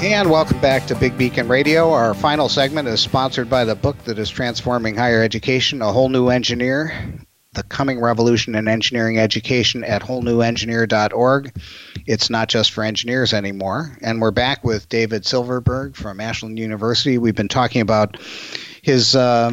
And 0.01 0.31
welcome 0.31 0.61
back 0.61 0.87
to 0.87 0.95
Big 0.95 1.19
Beacon 1.19 1.49
Radio. 1.49 1.91
Our 1.91 2.15
final 2.15 2.49
segment 2.49 2.87
is 2.87 3.01
sponsored 3.01 3.51
by 3.51 3.65
the 3.65 3.75
book 3.75 3.99
that 4.05 4.19
is 4.19 4.31
transforming 4.31 4.95
higher 4.95 5.23
education, 5.23 5.83
A 5.83 5.93
Whole 5.93 6.09
New 6.09 6.29
Engineer 6.29 7.27
The 7.53 7.63
Coming 7.65 8.01
Revolution 8.01 8.55
in 8.55 8.69
Engineering 8.69 9.19
Education 9.19 9.83
at 9.83 10.03
wholenewengineer.org. 10.03 11.59
It's 12.07 12.31
not 12.31 12.49
just 12.49 12.73
for 12.73 12.85
engineers 12.85 13.33
anymore. 13.33 13.97
And 14.03 14.21
we're 14.21 14.31
back 14.31 14.63
with 14.65 14.89
David 14.89 15.25
Silverberg 15.25 15.97
from 15.97 16.21
Ashland 16.21 16.59
University. 16.59 17.17
We've 17.17 17.35
been 17.35 17.49
talking 17.49 17.81
about 17.81 18.19
his. 18.83 19.17
Uh, 19.17 19.53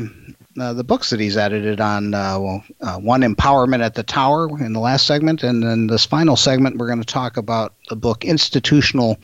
uh, 0.58 0.72
the 0.72 0.86
books 0.86 1.10
that 1.10 1.20
he's 1.20 1.36
edited 1.36 1.82
on 1.82 2.14
uh, 2.14 2.39
well, 2.39 2.64
uh, 2.80 2.98
one 2.98 3.24
empowerment 3.24 3.84
at 3.84 3.96
the 3.96 4.04
tower 4.04 4.48
in 4.64 4.72
the 4.72 4.80
last 4.80 5.06
segment 5.06 5.43
and 5.43 5.62
then 5.62 5.88
this 5.88 6.06
final 6.06 6.38
segment 6.38 6.78
we're 6.78 6.88
going 6.88 6.98
to 6.98 7.06
talk 7.06 7.36
about 7.36 7.74
the 7.89 7.96
book 7.98 8.24
institutional 8.24 9.18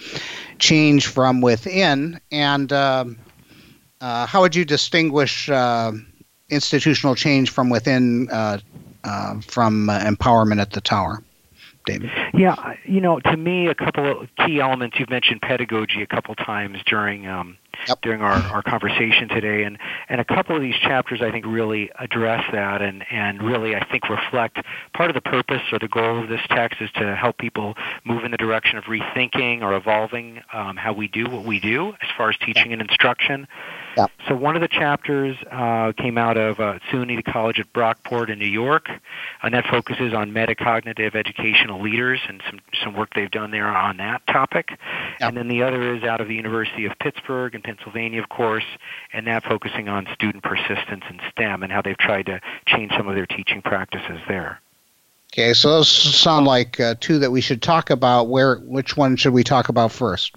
change 0.59 1.07
from 1.07 1.39
within 1.39 2.19
and 2.33 2.73
um, 2.73 3.17
uh, 4.01 4.25
how 4.25 4.41
would 4.41 4.53
you 4.53 4.65
distinguish 4.65 5.49
uh, 5.49 5.93
institutional 6.51 7.15
change 7.15 7.49
from 7.49 7.69
within 7.69 8.29
uh, 8.29 8.59
from 9.41 9.87
empowerment 9.87 10.61
at 10.61 10.71
the 10.71 10.81
tower 10.81 11.23
David? 11.85 12.11
Yeah, 12.33 12.75
you 12.85 13.01
know, 13.01 13.19
to 13.19 13.37
me, 13.37 13.67
a 13.67 13.75
couple 13.75 14.21
of 14.21 14.29
key 14.45 14.59
elements. 14.59 14.99
You've 14.99 15.09
mentioned 15.09 15.41
pedagogy 15.41 16.03
a 16.03 16.07
couple 16.07 16.35
times 16.35 16.77
during 16.85 17.27
um, 17.27 17.57
yep. 17.87 18.01
during 18.01 18.21
our, 18.21 18.33
our 18.53 18.61
conversation 18.61 19.27
today. 19.29 19.63
And, 19.63 19.77
and 20.09 20.21
a 20.21 20.25
couple 20.25 20.55
of 20.55 20.61
these 20.61 20.75
chapters, 20.75 21.21
I 21.21 21.31
think, 21.31 21.45
really 21.45 21.91
address 21.97 22.43
that 22.51 22.81
and, 22.81 23.05
and 23.11 23.41
really, 23.41 23.75
I 23.75 23.83
think, 23.85 24.09
reflect 24.09 24.59
part 24.93 25.09
of 25.09 25.13
the 25.13 25.21
purpose 25.21 25.61
or 25.71 25.79
the 25.79 25.87
goal 25.87 26.21
of 26.21 26.29
this 26.29 26.41
text 26.49 26.81
is 26.81 26.91
to 26.93 27.15
help 27.15 27.37
people 27.37 27.75
move 28.03 28.23
in 28.23 28.31
the 28.31 28.37
direction 28.37 28.77
of 28.77 28.85
rethinking 28.85 29.61
or 29.61 29.73
evolving 29.73 30.41
um, 30.53 30.77
how 30.77 30.93
we 30.93 31.07
do 31.07 31.29
what 31.29 31.45
we 31.45 31.59
do 31.59 31.89
as 32.01 32.09
far 32.17 32.29
as 32.29 32.37
teaching 32.37 32.73
and 32.73 32.81
instruction. 32.81 33.47
Yep. 33.97 34.11
So 34.27 34.35
one 34.35 34.55
of 34.55 34.61
the 34.61 34.67
chapters 34.67 35.35
uh, 35.51 35.91
came 35.97 36.17
out 36.17 36.37
of 36.37 36.59
uh, 36.59 36.79
SUNY 36.89 37.23
College 37.25 37.59
at 37.59 37.71
Brockport 37.73 38.29
in 38.29 38.39
New 38.39 38.45
York, 38.45 38.89
and 39.43 39.53
that 39.53 39.65
focuses 39.65 40.13
on 40.13 40.31
metacognitive 40.31 41.15
educational 41.15 41.81
leaders 41.81 42.19
and 42.27 42.41
some 42.49 42.59
some 42.83 42.95
work 42.95 43.13
they've 43.13 43.31
done 43.31 43.51
there 43.51 43.67
on 43.67 43.97
that 43.97 44.25
topic. 44.27 44.69
Yep. 44.69 44.79
And 45.19 45.37
then 45.37 45.47
the 45.47 45.63
other 45.63 45.93
is 45.95 46.03
out 46.03 46.21
of 46.21 46.27
the 46.27 46.35
University 46.35 46.85
of 46.85 46.97
Pittsburgh 46.99 47.53
in 47.53 47.61
Pennsylvania, 47.61 48.21
of 48.21 48.29
course, 48.29 48.65
and 49.11 49.27
that 49.27 49.43
focusing 49.43 49.89
on 49.89 50.07
student 50.13 50.43
persistence 50.43 51.03
in 51.09 51.19
STEM 51.31 51.63
and 51.63 51.71
how 51.71 51.81
they've 51.81 51.97
tried 51.97 52.27
to 52.27 52.39
change 52.67 52.91
some 52.95 53.07
of 53.07 53.15
their 53.15 53.25
teaching 53.25 53.61
practices 53.61 54.19
there. 54.27 54.61
Okay, 55.33 55.53
so 55.53 55.69
those 55.69 55.89
sound 55.89 56.45
like 56.45 56.79
uh, 56.79 56.95
two 56.99 57.19
that 57.19 57.31
we 57.31 57.39
should 57.39 57.61
talk 57.61 57.89
about. 57.89 58.27
Where, 58.27 58.57
which 58.57 58.97
one 58.97 59.15
should 59.15 59.31
we 59.31 59.43
talk 59.43 59.69
about 59.69 59.91
first? 59.91 60.35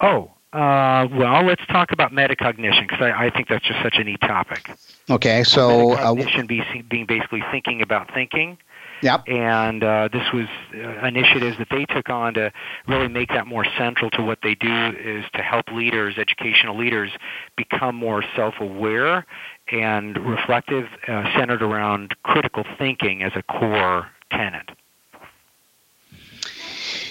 Oh, 0.00 0.32
uh, 0.52 1.08
well, 1.12 1.44
let's 1.44 1.64
talk 1.66 1.92
about 1.92 2.12
metacognition 2.12 2.88
because 2.88 3.00
I, 3.00 3.26
I, 3.26 3.30
think 3.30 3.48
that's 3.48 3.66
just 3.66 3.82
such 3.82 3.96
a 3.96 4.04
neat 4.04 4.20
topic. 4.20 4.70
Okay, 5.10 5.42
so 5.42 5.92
uh, 5.92 6.14
metacognition 6.14 6.44
uh, 6.44 6.46
be, 6.46 6.82
being 6.82 7.06
basically 7.06 7.42
thinking 7.50 7.82
about 7.82 8.12
thinking. 8.14 8.56
Yep. 9.02 9.28
And 9.28 9.84
uh, 9.84 10.08
this 10.12 10.32
was 10.32 10.46
uh, 10.74 11.06
initiatives 11.06 11.58
that 11.58 11.68
they 11.70 11.84
took 11.84 12.08
on 12.08 12.34
to 12.34 12.52
really 12.88 13.08
make 13.08 13.28
that 13.28 13.46
more 13.46 13.66
central 13.76 14.10
to 14.12 14.22
what 14.22 14.38
they 14.42 14.54
do 14.54 14.92
is 14.98 15.24
to 15.34 15.42
help 15.42 15.70
leaders, 15.70 16.16
educational 16.16 16.76
leaders, 16.78 17.10
become 17.56 17.94
more 17.94 18.24
self-aware 18.34 19.26
and 19.70 20.16
reflective, 20.26 20.86
uh, 21.08 21.30
centered 21.36 21.62
around 21.62 22.14
critical 22.22 22.64
thinking 22.78 23.22
as 23.22 23.32
a 23.34 23.42
core 23.42 24.08
tenet. 24.30 24.70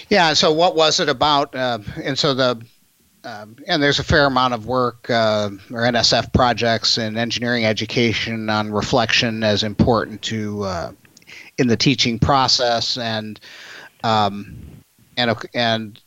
Yeah. 0.08 0.32
So, 0.34 0.52
what 0.52 0.74
was 0.74 1.00
it 1.00 1.08
about? 1.08 1.54
Uh, 1.54 1.78
and 2.02 2.18
so 2.18 2.34
the 2.34 2.60
um, 3.26 3.56
and 3.66 3.82
there's 3.82 3.98
a 3.98 4.04
fair 4.04 4.26
amount 4.26 4.54
of 4.54 4.66
work 4.66 5.10
uh, 5.10 5.50
or 5.72 5.80
NSF 5.80 6.32
projects 6.32 6.96
in 6.96 7.18
engineering 7.18 7.64
education 7.64 8.48
on 8.48 8.70
reflection 8.70 9.42
as 9.42 9.64
important 9.64 10.22
to 10.22 10.62
uh, 10.62 10.92
in 11.58 11.66
the 11.66 11.76
teaching 11.76 12.20
process 12.20 12.96
and 12.96 13.40
um, 14.04 14.56
and 15.16 15.36
and 15.54 16.00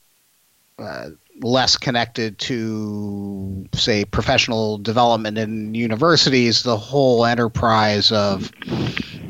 uh, 0.77 1.09
less 1.41 1.75
connected 1.75 2.39
to 2.39 3.67
say 3.73 4.05
professional 4.05 4.77
development 4.77 5.37
in 5.37 5.75
universities. 5.75 6.63
The 6.63 6.77
whole 6.77 7.25
enterprise 7.25 8.13
of 8.13 8.49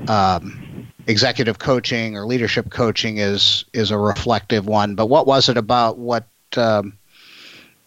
um, 0.07 0.87
executive 1.07 1.57
coaching 1.57 2.15
or 2.15 2.27
leadership 2.27 2.69
coaching 2.69 3.17
is 3.17 3.65
is 3.73 3.89
a 3.89 3.97
reflective 3.97 4.67
one. 4.67 4.93
But 4.93 5.07
what 5.07 5.25
was 5.25 5.49
it 5.49 5.57
about 5.57 5.97
what 5.97 6.27
um, 6.55 6.98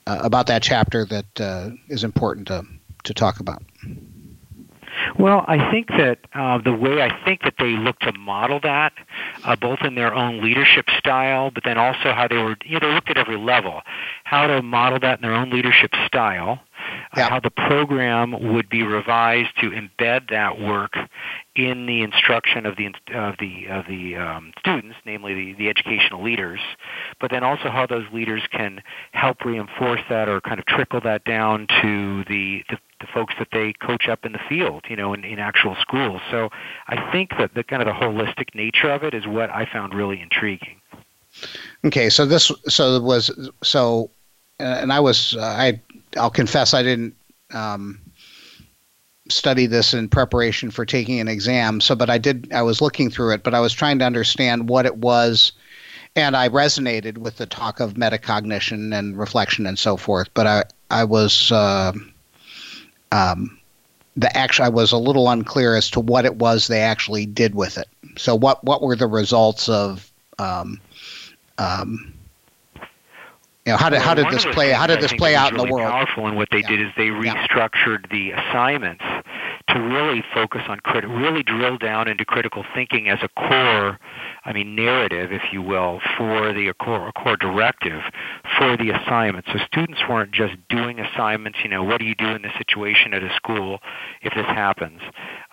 uh, 0.06 0.18
about 0.22 0.46
that 0.48 0.62
chapter 0.62 1.04
that 1.06 1.40
uh, 1.40 1.70
is 1.88 2.04
important 2.04 2.48
to 2.48 2.64
to 3.04 3.14
talk 3.14 3.40
about? 3.40 3.62
Well, 5.18 5.44
I 5.48 5.70
think 5.70 5.88
that 5.88 6.18
uh, 6.34 6.58
the 6.58 6.72
way 6.72 7.02
I 7.02 7.24
think 7.24 7.42
that 7.42 7.54
they 7.58 7.76
look 7.76 7.98
to 8.00 8.12
model 8.12 8.60
that, 8.62 8.92
uh, 9.44 9.56
both 9.56 9.80
in 9.82 9.94
their 9.94 10.14
own 10.14 10.42
leadership 10.42 10.86
style, 10.98 11.50
but 11.50 11.64
then 11.64 11.78
also 11.78 12.12
how 12.12 12.28
they 12.28 12.36
were, 12.36 12.56
you 12.64 12.78
know, 12.78 12.88
they 12.88 12.94
looked 12.94 13.10
at 13.10 13.16
every 13.16 13.36
level, 13.36 13.82
how 14.24 14.46
to 14.46 14.62
model 14.62 15.00
that 15.00 15.18
in 15.18 15.22
their 15.22 15.34
own 15.34 15.50
leadership 15.50 15.90
style, 16.06 16.60
uh, 17.14 17.28
how 17.28 17.40
the 17.40 17.50
program 17.50 18.52
would 18.52 18.68
be 18.68 18.82
revised 18.82 19.50
to 19.60 19.70
embed 19.70 20.30
that 20.30 20.60
work 20.60 20.96
in 21.54 21.86
the 21.86 22.02
instruction 22.02 22.64
of 22.64 22.76
the 22.76 22.86
of 23.14 23.36
the 23.38 23.66
of 23.68 23.86
the 23.86 24.16
um, 24.16 24.52
students, 24.58 24.96
namely 25.04 25.34
the, 25.34 25.52
the 25.54 25.68
educational 25.68 26.22
leaders, 26.22 26.60
but 27.20 27.30
then 27.30 27.44
also 27.44 27.68
how 27.68 27.86
those 27.86 28.06
leaders 28.12 28.42
can 28.50 28.80
help 29.12 29.44
reinforce 29.44 30.00
that 30.08 30.28
or 30.28 30.40
kind 30.40 30.58
of 30.58 30.66
trickle 30.66 31.00
that 31.00 31.24
down 31.24 31.66
to 31.82 32.24
the, 32.24 32.62
the 32.70 32.78
the 33.00 33.06
folks 33.12 33.34
that 33.38 33.48
they 33.52 33.72
coach 33.74 34.08
up 34.08 34.24
in 34.24 34.32
the 34.32 34.40
field, 34.48 34.84
you 34.88 34.96
know, 34.96 35.12
in, 35.12 35.24
in 35.24 35.38
actual 35.38 35.76
schools. 35.80 36.20
So 36.30 36.50
I 36.86 37.10
think 37.10 37.30
that 37.38 37.52
the 37.54 37.64
kind 37.64 37.82
of 37.82 37.86
the 37.86 37.94
holistic 37.94 38.54
nature 38.54 38.90
of 38.90 39.02
it 39.02 39.12
is 39.12 39.26
what 39.26 39.50
I 39.50 39.66
found 39.66 39.92
really 39.92 40.20
intriguing. 40.20 40.80
Okay, 41.84 42.08
so 42.08 42.24
this 42.26 42.52
so 42.68 43.00
was 43.00 43.30
so, 43.62 44.10
and 44.58 44.92
I 44.92 45.00
was 45.00 45.36
I 45.38 45.80
I'll 46.16 46.30
confess 46.30 46.74
I 46.74 46.82
didn't 46.82 47.14
um, 47.52 48.00
study 49.28 49.66
this 49.66 49.94
in 49.94 50.08
preparation 50.08 50.70
for 50.70 50.84
taking 50.84 51.20
an 51.20 51.28
exam. 51.28 51.80
So, 51.80 51.94
but 51.94 52.10
I 52.10 52.18
did 52.18 52.52
I 52.52 52.62
was 52.62 52.80
looking 52.80 53.10
through 53.10 53.32
it, 53.34 53.42
but 53.42 53.54
I 53.54 53.60
was 53.60 53.72
trying 53.72 53.98
to 54.00 54.04
understand 54.04 54.68
what 54.68 54.86
it 54.86 54.96
was. 54.98 55.52
And 56.14 56.36
I 56.36 56.48
resonated 56.50 57.16
with 57.16 57.38
the 57.38 57.46
talk 57.46 57.80
of 57.80 57.94
metacognition 57.94 58.96
and 58.96 59.18
reflection 59.18 59.66
and 59.66 59.78
so 59.78 59.96
forth. 59.96 60.28
But 60.34 60.46
I, 60.46 60.64
I 60.90 61.04
was 61.04 61.50
uh, 61.50 61.92
um, 63.12 63.58
the 64.16 64.36
actual 64.36 64.66
I 64.66 64.68
was 64.68 64.92
a 64.92 64.98
little 64.98 65.30
unclear 65.30 65.74
as 65.74 65.90
to 65.90 66.00
what 66.00 66.26
it 66.26 66.36
was 66.36 66.66
they 66.66 66.80
actually 66.80 67.24
did 67.24 67.54
with 67.54 67.78
it. 67.78 67.88
So 68.18 68.34
what 68.34 68.62
what 68.62 68.82
were 68.82 68.96
the 68.96 69.06
results 69.06 69.68
of 69.70 70.10
um, 70.38 70.80
um, 71.56 72.11
you 73.66 73.72
know 73.72 73.78
how 73.78 73.90
did 73.90 73.96
well, 73.96 74.06
how 74.06 74.14
did 74.14 74.30
this 74.30 74.44
play 74.46 74.70
how 74.70 74.86
did 74.86 75.00
this 75.00 75.12
play 75.12 75.34
out 75.34 75.52
in 75.52 75.58
the 75.58 75.72
world? 75.72 75.90
Powerful, 75.90 76.26
and 76.26 76.36
what 76.36 76.48
they 76.50 76.60
yeah. 76.60 76.68
did 76.68 76.80
is 76.80 76.88
they 76.96 77.08
restructured 77.08 78.06
yeah. 78.10 78.12
the 78.12 78.30
assignments 78.32 79.04
to 79.68 79.80
really 79.80 80.24
focus 80.34 80.62
on 80.68 80.80
crit- 80.80 81.08
really 81.08 81.42
drill 81.42 81.78
down 81.78 82.08
into 82.08 82.24
critical 82.24 82.64
thinking 82.74 83.08
as 83.08 83.18
a 83.22 83.28
core 83.28 83.98
I 84.44 84.52
mean, 84.52 84.74
narrative, 84.74 85.30
if 85.32 85.52
you 85.52 85.62
will, 85.62 86.00
for 86.16 86.52
the 86.52 86.72
core, 86.80 87.12
core 87.12 87.36
directive 87.36 88.02
for 88.58 88.76
the 88.76 88.90
assignment. 88.90 89.46
So 89.52 89.58
students 89.64 90.00
weren't 90.08 90.32
just 90.32 90.54
doing 90.68 90.98
assignments, 90.98 91.60
you 91.62 91.70
know, 91.70 91.84
what 91.84 92.00
do 92.00 92.06
you 92.06 92.16
do 92.16 92.26
in 92.26 92.42
this 92.42 92.52
situation 92.58 93.14
at 93.14 93.22
a 93.22 93.32
school 93.36 93.78
if 94.20 94.34
this 94.34 94.46
happens? 94.46 95.00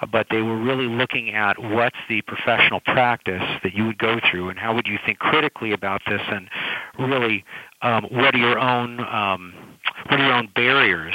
Uh, 0.01 0.07
but 0.07 0.27
they 0.31 0.41
were 0.41 0.57
really 0.57 0.87
looking 0.87 1.35
at 1.35 1.59
what's 1.59 1.97
the 2.09 2.23
professional 2.23 2.79
practice 2.79 3.43
that 3.61 3.75
you 3.75 3.85
would 3.85 3.99
go 3.99 4.19
through 4.29 4.49
and 4.49 4.57
how 4.57 4.73
would 4.73 4.87
you 4.87 4.97
think 5.05 5.19
critically 5.19 5.71
about 5.71 6.01
this 6.07 6.21
and 6.27 6.49
really 6.97 7.45
um, 7.81 8.05
what 8.11 8.35
are 8.35 8.39
your 8.39 8.59
own 8.59 8.99
um, 8.99 9.53
what 10.09 10.19
are 10.19 10.25
your 10.25 10.33
own 10.33 10.49
barriers 10.55 11.13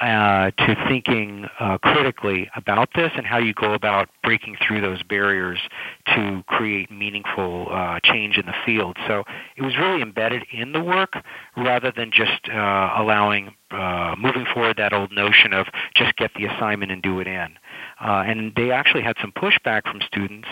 uh, 0.00 0.50
to 0.58 0.76
thinking 0.88 1.46
uh, 1.60 1.78
critically 1.78 2.50
about 2.56 2.88
this 2.96 3.12
and 3.16 3.26
how 3.26 3.38
you 3.38 3.54
go 3.54 3.74
about 3.74 4.08
breaking 4.22 4.56
through 4.66 4.80
those 4.80 5.02
barriers 5.04 5.58
to 6.06 6.42
create 6.46 6.90
meaningful 6.90 7.68
uh, 7.70 8.00
change 8.02 8.36
in 8.36 8.44
the 8.46 8.54
field. 8.66 8.96
So 9.06 9.22
it 9.56 9.62
was 9.62 9.76
really 9.78 10.02
embedded 10.02 10.44
in 10.52 10.72
the 10.72 10.82
work 10.82 11.14
rather 11.56 11.92
than 11.94 12.10
just 12.10 12.48
uh, 12.52 12.94
allowing 12.96 13.54
uh, 13.70 14.14
moving 14.18 14.46
forward 14.52 14.76
that 14.78 14.92
old 14.92 15.12
notion 15.12 15.52
of 15.52 15.66
just 15.96 16.16
get 16.16 16.32
the 16.34 16.46
assignment 16.46 16.90
and 16.90 17.00
do 17.00 17.20
it 17.20 17.26
in. 17.26 17.56
Uh, 18.00 18.24
and 18.26 18.52
they 18.56 18.70
actually 18.70 19.02
had 19.02 19.16
some 19.20 19.32
pushback 19.32 19.82
from 19.84 20.00
students 20.06 20.48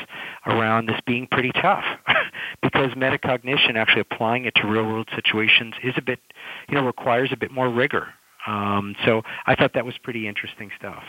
around 0.46 0.86
this 0.88 1.00
being 1.06 1.26
pretty 1.30 1.50
tough 1.60 1.84
because 2.62 2.90
metacognition, 2.92 3.76
actually 3.76 4.00
applying 4.00 4.44
it 4.44 4.54
to 4.54 4.66
real 4.66 4.84
world 4.84 5.08
situations, 5.14 5.74
is 5.82 5.94
a 5.96 6.02
bit, 6.02 6.20
you 6.68 6.74
know, 6.74 6.84
requires 6.84 7.30
a 7.32 7.36
bit 7.36 7.50
more 7.50 7.68
rigor. 7.68 8.08
Um, 8.46 8.94
so 9.04 9.22
I 9.46 9.54
thought 9.54 9.74
that 9.74 9.84
was 9.84 9.96
pretty 9.98 10.26
interesting 10.28 10.70
stuff. 10.76 11.02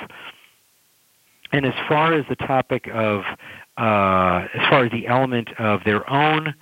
And 1.52 1.66
as 1.66 1.74
far 1.88 2.14
as 2.14 2.26
the 2.30 2.36
topic 2.36 2.88
of, 2.92 3.22
uh, 3.78 4.48
as 4.54 4.70
far 4.70 4.86
as 4.86 4.92
the 4.92 5.08
element 5.08 5.50
of 5.60 5.82
their 5.86 6.10
own 6.12 6.56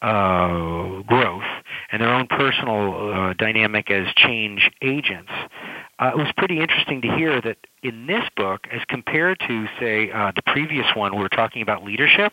uh, 0.00 1.02
growth 1.02 1.44
and 1.92 2.00
their 2.00 2.12
own 2.12 2.26
personal 2.26 3.12
uh, 3.12 3.34
dynamic 3.34 3.90
as 3.90 4.06
change 4.16 4.70
agents, 4.80 5.30
uh, 6.00 6.08
it 6.08 6.16
was 6.16 6.32
pretty 6.36 6.58
interesting 6.60 7.02
to 7.02 7.08
hear 7.08 7.40
that 7.42 7.58
in 7.82 8.06
this 8.06 8.24
book, 8.34 8.66
as 8.72 8.80
compared 8.88 9.38
to, 9.40 9.66
say, 9.78 10.10
uh, 10.10 10.32
the 10.34 10.42
previous 10.46 10.86
one, 10.96 11.14
we 11.14 11.20
were 11.20 11.28
talking 11.28 11.60
about 11.60 11.84
leadership, 11.84 12.32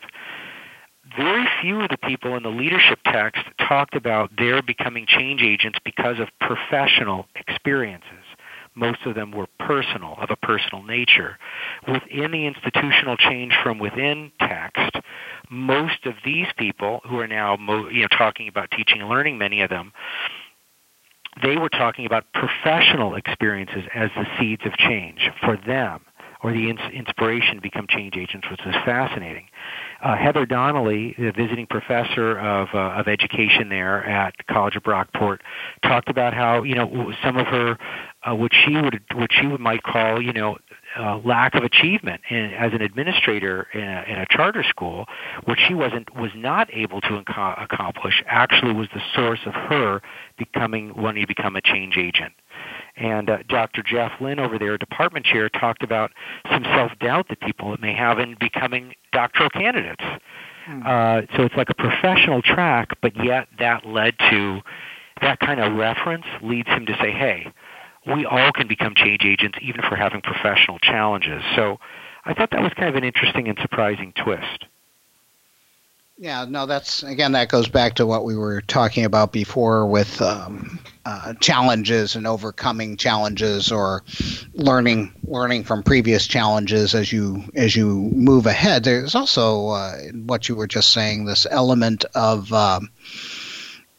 very 1.16 1.46
few 1.60 1.80
of 1.80 1.90
the 1.90 1.98
people 1.98 2.36
in 2.36 2.42
the 2.42 2.48
leadership 2.50 2.98
text 3.04 3.42
talked 3.58 3.94
about 3.94 4.30
their 4.36 4.62
becoming 4.62 5.06
change 5.06 5.42
agents 5.42 5.78
because 5.84 6.18
of 6.18 6.28
professional 6.40 7.26
experiences. 7.34 8.24
Most 8.74 9.00
of 9.06 9.14
them 9.14 9.32
were 9.32 9.46
personal, 9.58 10.14
of 10.18 10.30
a 10.30 10.36
personal 10.36 10.82
nature. 10.82 11.36
Within 11.86 12.30
the 12.30 12.46
institutional 12.46 13.16
change 13.16 13.52
from 13.62 13.78
within 13.78 14.30
text, 14.40 14.96
most 15.50 16.06
of 16.06 16.14
these 16.24 16.46
people 16.56 17.00
who 17.08 17.18
are 17.18 17.26
now 17.26 17.56
you 17.90 18.02
know, 18.02 18.08
talking 18.16 18.48
about 18.48 18.70
teaching 18.70 19.00
and 19.00 19.10
learning, 19.10 19.36
many 19.36 19.62
of 19.62 19.70
them, 19.70 19.92
they 21.42 21.56
were 21.56 21.68
talking 21.68 22.06
about 22.06 22.24
professional 22.32 23.14
experiences 23.14 23.84
as 23.94 24.10
the 24.16 24.26
seeds 24.38 24.62
of 24.64 24.76
change 24.76 25.30
for 25.40 25.56
them 25.66 26.00
or 26.42 26.52
the 26.52 26.70
ins- 26.70 26.92
inspiration 26.92 27.56
to 27.56 27.60
become 27.60 27.86
change 27.88 28.16
agents, 28.16 28.46
which 28.50 28.60
was 28.64 28.74
fascinating. 28.84 29.46
Uh, 30.02 30.16
Heather 30.16 30.46
Donnelly, 30.46 31.14
the 31.18 31.32
visiting 31.32 31.66
professor 31.66 32.38
of, 32.38 32.68
uh, 32.72 33.00
of 33.00 33.08
education 33.08 33.68
there 33.68 34.04
at 34.04 34.34
College 34.46 34.76
of 34.76 34.84
Brockport, 34.84 35.38
talked 35.82 36.08
about 36.08 36.34
how 36.34 36.62
you 36.62 36.76
know 36.76 37.12
some 37.24 37.36
of 37.36 37.46
her 37.48 37.76
uh, 38.22 38.34
what 38.34 38.52
she 38.54 38.76
would 38.76 39.00
what 39.14 39.30
she 39.32 39.46
would 39.46 39.60
might 39.60 39.82
call 39.82 40.22
you 40.22 40.32
know 40.32 40.56
uh, 40.96 41.18
lack 41.24 41.54
of 41.54 41.64
achievement 41.64 42.20
in, 42.30 42.52
as 42.54 42.72
an 42.72 42.82
administrator 42.82 43.66
in 43.74 43.80
a, 43.82 44.04
in 44.08 44.18
a 44.18 44.26
charter 44.30 44.62
school, 44.62 45.06
what 45.44 45.58
she 45.66 45.74
wasn't 45.74 46.14
was 46.16 46.30
not 46.34 46.68
able 46.72 47.00
to 47.00 47.08
inco- 47.08 47.62
accomplish, 47.62 48.22
actually 48.26 48.72
was 48.72 48.88
the 48.94 49.02
source 49.14 49.40
of 49.46 49.54
her 49.54 50.00
becoming 50.38 50.92
wanting 50.96 51.22
to 51.22 51.26
become 51.26 51.56
a 51.56 51.60
change 51.60 51.96
agent. 51.96 52.32
And 52.96 53.30
uh, 53.30 53.38
Dr. 53.48 53.82
Jeff 53.82 54.12
Lynn 54.20 54.38
over 54.38 54.58
there, 54.58 54.76
department 54.78 55.26
chair, 55.26 55.48
talked 55.48 55.82
about 55.82 56.10
some 56.50 56.64
self-doubt 56.64 57.28
that 57.28 57.40
people 57.40 57.76
may 57.80 57.94
have 57.94 58.18
in 58.18 58.36
becoming 58.40 58.94
doctoral 59.12 59.50
candidates. 59.50 60.04
Hmm. 60.66 60.82
Uh, 60.84 61.20
so 61.36 61.44
it's 61.44 61.54
like 61.56 61.70
a 61.70 61.74
professional 61.74 62.42
track, 62.42 62.90
but 63.00 63.12
yet 63.24 63.48
that 63.58 63.86
led 63.86 64.14
to 64.30 64.60
that 65.20 65.40
kind 65.40 65.60
of 65.60 65.74
reference 65.74 66.24
leads 66.42 66.68
him 66.68 66.86
to 66.86 66.96
say, 67.00 67.10
hey, 67.10 67.52
we 68.14 68.24
all 68.24 68.52
can 68.52 68.68
become 68.68 68.94
change 68.94 69.24
agents 69.24 69.58
even 69.62 69.84
if 69.84 69.90
we're 69.90 69.96
having 69.96 70.22
professional 70.22 70.78
challenges. 70.78 71.42
So 71.54 71.78
I 72.24 72.34
thought 72.34 72.50
that 72.50 72.62
was 72.62 72.72
kind 72.74 72.88
of 72.88 72.96
an 72.96 73.04
interesting 73.04 73.48
and 73.48 73.58
surprising 73.60 74.12
twist. 74.12 74.66
Yeah, 76.20 76.46
no, 76.48 76.66
that's 76.66 77.04
again 77.04 77.30
that 77.32 77.48
goes 77.48 77.68
back 77.68 77.94
to 77.94 78.06
what 78.06 78.24
we 78.24 78.36
were 78.36 78.60
talking 78.62 79.04
about 79.04 79.32
before 79.32 79.86
with 79.86 80.20
um, 80.20 80.80
uh, 81.06 81.34
challenges 81.34 82.16
and 82.16 82.26
overcoming 82.26 82.96
challenges 82.96 83.70
or 83.70 84.02
learning 84.54 85.12
learning 85.22 85.62
from 85.62 85.84
previous 85.84 86.26
challenges 86.26 86.92
as 86.92 87.12
you 87.12 87.44
as 87.54 87.76
you 87.76 88.10
move 88.12 88.46
ahead. 88.46 88.82
There's 88.82 89.14
also 89.14 89.68
uh, 89.68 89.96
what 90.26 90.48
you 90.48 90.56
were 90.56 90.66
just 90.66 90.92
saying 90.92 91.26
this 91.26 91.46
element 91.52 92.04
of 92.16 92.52
um, 92.52 92.90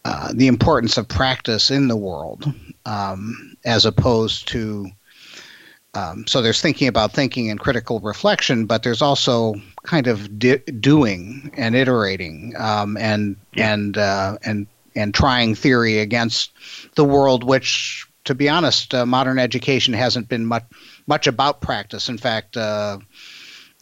uh, 0.03 0.33
the 0.33 0.47
importance 0.47 0.97
of 0.97 1.07
practice 1.07 1.71
in 1.71 1.87
the 1.87 1.95
world 1.95 2.53
um, 2.89 3.55
as 3.65 3.85
opposed 3.85 4.47
to 4.49 4.89
um, 5.95 6.27
so 6.27 6.41
there's 6.41 6.61
thinking 6.61 6.87
about 6.87 7.13
thinking 7.13 7.49
and 7.49 7.59
critical 7.59 7.99
reflection, 7.99 8.65
but 8.65 8.83
there's 8.83 9.01
also 9.01 9.55
kind 9.83 10.05
of 10.05 10.37
di- 10.37 10.57
doing 10.79 11.51
and 11.57 11.75
iterating 11.75 12.53
um, 12.57 12.95
and 12.97 13.35
yeah. 13.53 13.73
and 13.73 13.97
uh, 13.97 14.37
and 14.45 14.67
and 14.95 15.13
trying 15.13 15.55
theory 15.55 15.99
against 15.99 16.51
the 16.95 17.03
world, 17.03 17.43
which, 17.43 18.05
to 18.25 18.35
be 18.35 18.47
honest, 18.47 18.93
uh, 18.93 19.05
modern 19.05 19.39
education 19.39 19.93
hasn't 19.93 20.29
been 20.29 20.45
much 20.45 20.65
much 21.07 21.27
about 21.27 21.61
practice. 21.61 22.09
In 22.09 22.17
fact. 22.17 22.57
Uh, 22.57 22.99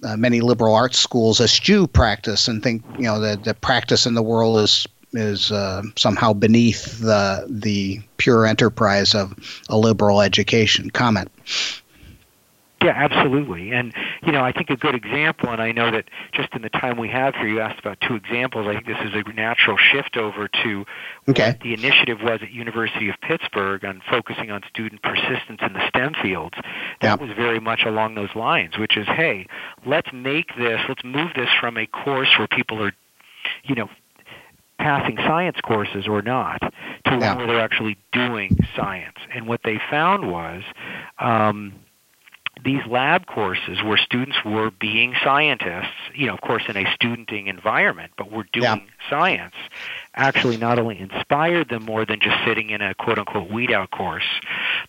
uh 0.03 0.15
many 0.15 0.41
liberal 0.41 0.75
arts 0.75 0.99
schools 0.99 1.41
eschew 1.41 1.87
practice 1.87 2.47
and 2.47 2.61
think 2.61 2.83
you 2.99 3.05
know 3.05 3.19
that 3.19 3.43
the 3.45 3.53
practice 3.55 4.05
in 4.05 4.13
the 4.13 4.21
world 4.21 4.59
is 4.59 4.85
is 5.13 5.51
uh, 5.51 5.83
somehow 5.95 6.33
beneath 6.33 6.99
the 6.99 7.45
the 7.49 8.01
pure 8.17 8.45
enterprise 8.45 9.15
of 9.15 9.33
a 9.69 9.77
liberal 9.77 10.21
education. 10.21 10.89
Comment. 10.89 11.29
Yeah, 12.83 12.93
absolutely. 12.95 13.71
And, 13.71 13.91
you 14.23 14.31
know, 14.31 14.43
I 14.43 14.51
think 14.51 14.69
a 14.69 14.75
good 14.75 14.93
example, 14.93 15.49
and 15.49 15.59
I 15.59 15.71
know 15.71 15.89
that 15.89 16.05
just 16.31 16.53
in 16.53 16.61
the 16.61 16.69
time 16.69 16.97
we 16.97 17.09
have 17.09 17.33
here, 17.33 17.47
you 17.47 17.59
asked 17.59 17.79
about 17.79 17.99
two 18.01 18.13
examples. 18.13 18.67
I 18.67 18.73
think 18.73 18.85
this 18.85 18.99
is 19.03 19.15
a 19.15 19.33
natural 19.33 19.77
shift 19.77 20.15
over 20.15 20.47
to 20.47 20.85
okay. 21.27 21.47
what 21.47 21.59
the 21.61 21.73
initiative 21.73 22.19
was 22.21 22.39
at 22.43 22.51
University 22.51 23.09
of 23.09 23.15
Pittsburgh 23.19 23.83
on 23.83 24.03
focusing 24.07 24.51
on 24.51 24.61
student 24.69 25.01
persistence 25.01 25.59
in 25.61 25.73
the 25.73 25.87
STEM 25.87 26.13
fields. 26.21 26.55
That 27.01 27.19
was 27.19 27.31
very 27.31 27.59
much 27.59 27.81
along 27.83 28.13
those 28.13 28.35
lines, 28.35 28.77
which 28.77 28.95
is, 28.95 29.07
hey, 29.07 29.47
let's 29.83 30.13
make 30.13 30.55
this, 30.55 30.79
let's 30.87 31.03
move 31.03 31.31
this 31.35 31.49
from 31.59 31.77
a 31.77 31.87
course 31.87 32.29
where 32.37 32.47
people 32.47 32.83
are, 32.83 32.93
you 33.63 33.73
know, 33.73 33.89
passing 34.79 35.17
science 35.17 35.57
courses 35.63 36.07
or 36.07 36.21
not 36.21 36.59
to 36.61 36.71
yeah. 37.05 37.35
one 37.35 37.37
where 37.37 37.47
they're 37.47 37.59
actually 37.59 37.97
doing 38.11 38.57
science. 38.75 39.17
And 39.33 39.47
what 39.47 39.61
they 39.63 39.79
found 39.89 40.31
was, 40.31 40.63
um, 41.19 41.73
these 42.63 42.85
lab 42.87 43.25
courses 43.25 43.81
where 43.83 43.97
students 43.97 44.37
were 44.43 44.71
being 44.71 45.13
scientists, 45.23 45.93
you 46.13 46.27
know, 46.27 46.33
of 46.33 46.41
course, 46.41 46.63
in 46.67 46.77
a 46.77 46.91
studenting 46.93 47.47
environment, 47.47 48.11
but 48.17 48.31
were 48.31 48.45
doing 48.51 48.63
yeah. 48.63 49.09
science, 49.09 49.55
actually 50.13 50.57
not 50.57 50.79
only 50.79 50.99
inspired 50.99 51.69
them 51.69 51.83
more 51.83 52.05
than 52.05 52.19
just 52.19 52.35
sitting 52.45 52.69
in 52.69 52.81
a 52.81 52.93
quote 52.95 53.19
unquote 53.19 53.49
weed 53.49 53.71
out 53.71 53.91
course, 53.91 54.27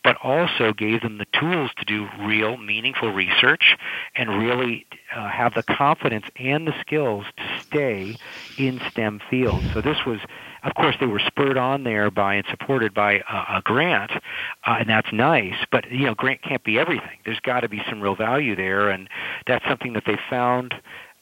but 0.02 0.16
also 0.22 0.72
gave 0.72 1.02
them 1.02 1.18
the 1.18 1.26
tools 1.38 1.70
to 1.78 1.84
do 1.84 2.08
real, 2.20 2.56
meaningful 2.56 3.12
research 3.12 3.76
and 4.14 4.30
really 4.30 4.86
uh, 5.14 5.28
have 5.28 5.54
the 5.54 5.62
confidence 5.62 6.26
and 6.36 6.66
the 6.66 6.74
skills 6.80 7.24
to 7.36 7.60
stay 7.62 8.16
in 8.56 8.80
STEM 8.90 9.20
fields. 9.30 9.64
So 9.72 9.80
this 9.80 10.04
was 10.06 10.20
of 10.62 10.74
course, 10.74 10.96
they 10.98 11.06
were 11.06 11.20
spurred 11.20 11.56
on 11.56 11.84
there 11.84 12.10
by 12.10 12.34
and 12.34 12.46
supported 12.50 12.94
by 12.94 13.22
a, 13.28 13.58
a 13.58 13.62
grant, 13.64 14.12
uh, 14.12 14.76
and 14.80 14.88
that's 14.88 15.12
nice. 15.12 15.54
But 15.70 15.90
you 15.90 16.06
know, 16.06 16.14
grant 16.14 16.42
can't 16.42 16.64
be 16.64 16.78
everything. 16.78 17.18
There's 17.24 17.40
got 17.40 17.60
to 17.60 17.68
be 17.68 17.82
some 17.88 18.00
real 18.00 18.16
value 18.16 18.56
there, 18.56 18.88
and 18.90 19.08
that's 19.46 19.64
something 19.66 19.92
that 19.94 20.04
they 20.06 20.18
found. 20.28 20.74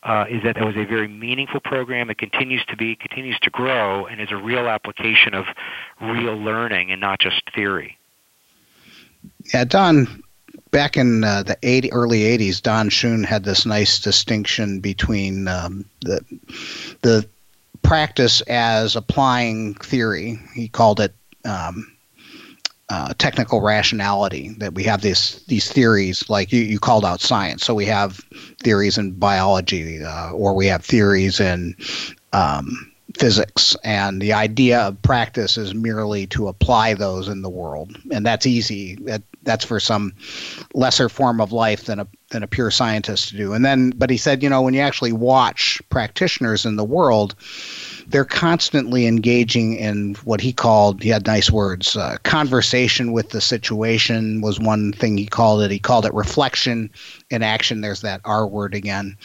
Uh, 0.02 0.24
is 0.30 0.40
that 0.44 0.54
that 0.54 0.64
was 0.64 0.76
a 0.76 0.84
very 0.84 1.08
meaningful 1.08 1.58
program. 1.58 2.10
It 2.10 2.18
continues 2.18 2.64
to 2.66 2.76
be, 2.76 2.94
continues 2.94 3.40
to 3.40 3.50
grow, 3.50 4.06
and 4.06 4.20
is 4.20 4.30
a 4.30 4.36
real 4.36 4.68
application 4.68 5.34
of 5.34 5.46
real 6.00 6.36
learning 6.36 6.92
and 6.92 7.00
not 7.00 7.18
just 7.18 7.42
theory. 7.54 7.98
Yeah, 9.52 9.64
Don, 9.64 10.22
back 10.70 10.96
in 10.96 11.24
uh, 11.24 11.42
the 11.42 11.58
80, 11.62 11.92
early 11.92 12.20
80s, 12.20 12.62
Don 12.62 12.88
Schoen 12.88 13.24
had 13.24 13.42
this 13.42 13.66
nice 13.66 13.98
distinction 13.98 14.80
between 14.80 15.48
um, 15.48 15.84
the 16.02 16.20
the 17.02 17.28
practice 17.86 18.40
as 18.42 18.96
applying 18.96 19.74
theory. 19.74 20.38
He 20.54 20.68
called 20.68 21.00
it 21.00 21.14
um, 21.44 21.96
uh, 22.88 23.14
technical 23.18 23.60
rationality. 23.60 24.50
That 24.58 24.74
we 24.74 24.84
have 24.84 25.02
these 25.02 25.42
these 25.46 25.70
theories, 25.70 26.28
like 26.28 26.52
you, 26.52 26.60
you 26.62 26.78
called 26.78 27.04
out 27.04 27.20
science. 27.20 27.64
So 27.64 27.74
we 27.74 27.86
have 27.86 28.20
theories 28.62 28.98
in 28.98 29.12
biology, 29.12 30.02
uh, 30.02 30.30
or 30.32 30.54
we 30.54 30.66
have 30.66 30.84
theories 30.84 31.40
in 31.40 31.76
um, 32.32 32.92
physics. 33.14 33.76
And 33.82 34.20
the 34.20 34.32
idea 34.32 34.80
of 34.80 35.00
practice 35.02 35.56
is 35.56 35.74
merely 35.74 36.26
to 36.28 36.48
apply 36.48 36.94
those 36.94 37.28
in 37.28 37.42
the 37.42 37.50
world, 37.50 37.96
and 38.12 38.26
that's 38.26 38.46
easy. 38.46 38.96
That 38.96 39.22
that's 39.42 39.64
for 39.64 39.80
some 39.80 40.12
lesser 40.74 41.08
form 41.08 41.40
of 41.40 41.52
life 41.52 41.84
than 41.84 42.00
a 42.00 42.06
than 42.30 42.42
a 42.42 42.46
pure 42.46 42.70
scientist 42.70 43.28
to 43.28 43.36
do. 43.36 43.52
And 43.52 43.64
then, 43.64 43.90
but 43.90 44.10
he 44.10 44.16
said, 44.16 44.42
you 44.42 44.48
know, 44.48 44.62
when 44.62 44.74
you 44.74 44.80
actually 44.80 45.12
watch 45.12 45.80
practitioners 45.90 46.66
in 46.66 46.76
the 46.76 46.84
world, 46.84 47.36
they're 48.08 48.24
constantly 48.24 49.06
engaging 49.06 49.74
in 49.74 50.14
what 50.24 50.40
he 50.40 50.52
called 50.52 51.02
he 51.02 51.08
had 51.08 51.26
nice 51.26 51.50
words 51.50 51.96
uh, 51.96 52.16
conversation 52.22 53.12
with 53.12 53.30
the 53.30 53.40
situation 53.40 54.40
was 54.40 54.60
one 54.60 54.92
thing 54.92 55.16
he 55.16 55.26
called 55.26 55.62
it. 55.62 55.70
He 55.70 55.78
called 55.78 56.06
it 56.06 56.14
reflection 56.14 56.90
in 57.30 57.42
action. 57.42 57.80
There's 57.80 58.02
that 58.02 58.20
r 58.24 58.46
word 58.46 58.74
again 58.74 59.16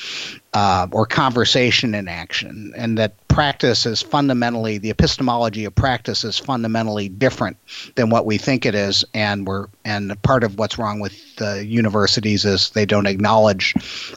uh, 0.53 0.87
or 0.91 1.05
conversation 1.05 1.95
in 1.95 2.07
action. 2.07 2.73
And 2.75 2.97
that 2.97 3.13
practice 3.33 3.85
is 3.85 4.01
fundamentally 4.01 4.77
the 4.77 4.89
epistemology 4.89 5.65
of 5.65 5.73
practice 5.73 6.23
is 6.23 6.37
fundamentally 6.37 7.09
different 7.09 7.57
than 7.95 8.09
what 8.09 8.25
we 8.25 8.37
think 8.37 8.65
it 8.65 8.75
is 8.75 9.05
and 9.13 9.47
we're 9.47 9.67
and 9.85 10.21
part 10.21 10.43
of 10.43 10.57
what's 10.57 10.77
wrong 10.77 10.99
with 10.99 11.35
the 11.37 11.65
universities 11.65 12.45
is 12.45 12.69
they 12.71 12.85
don't 12.85 13.07
acknowledge 13.07 13.73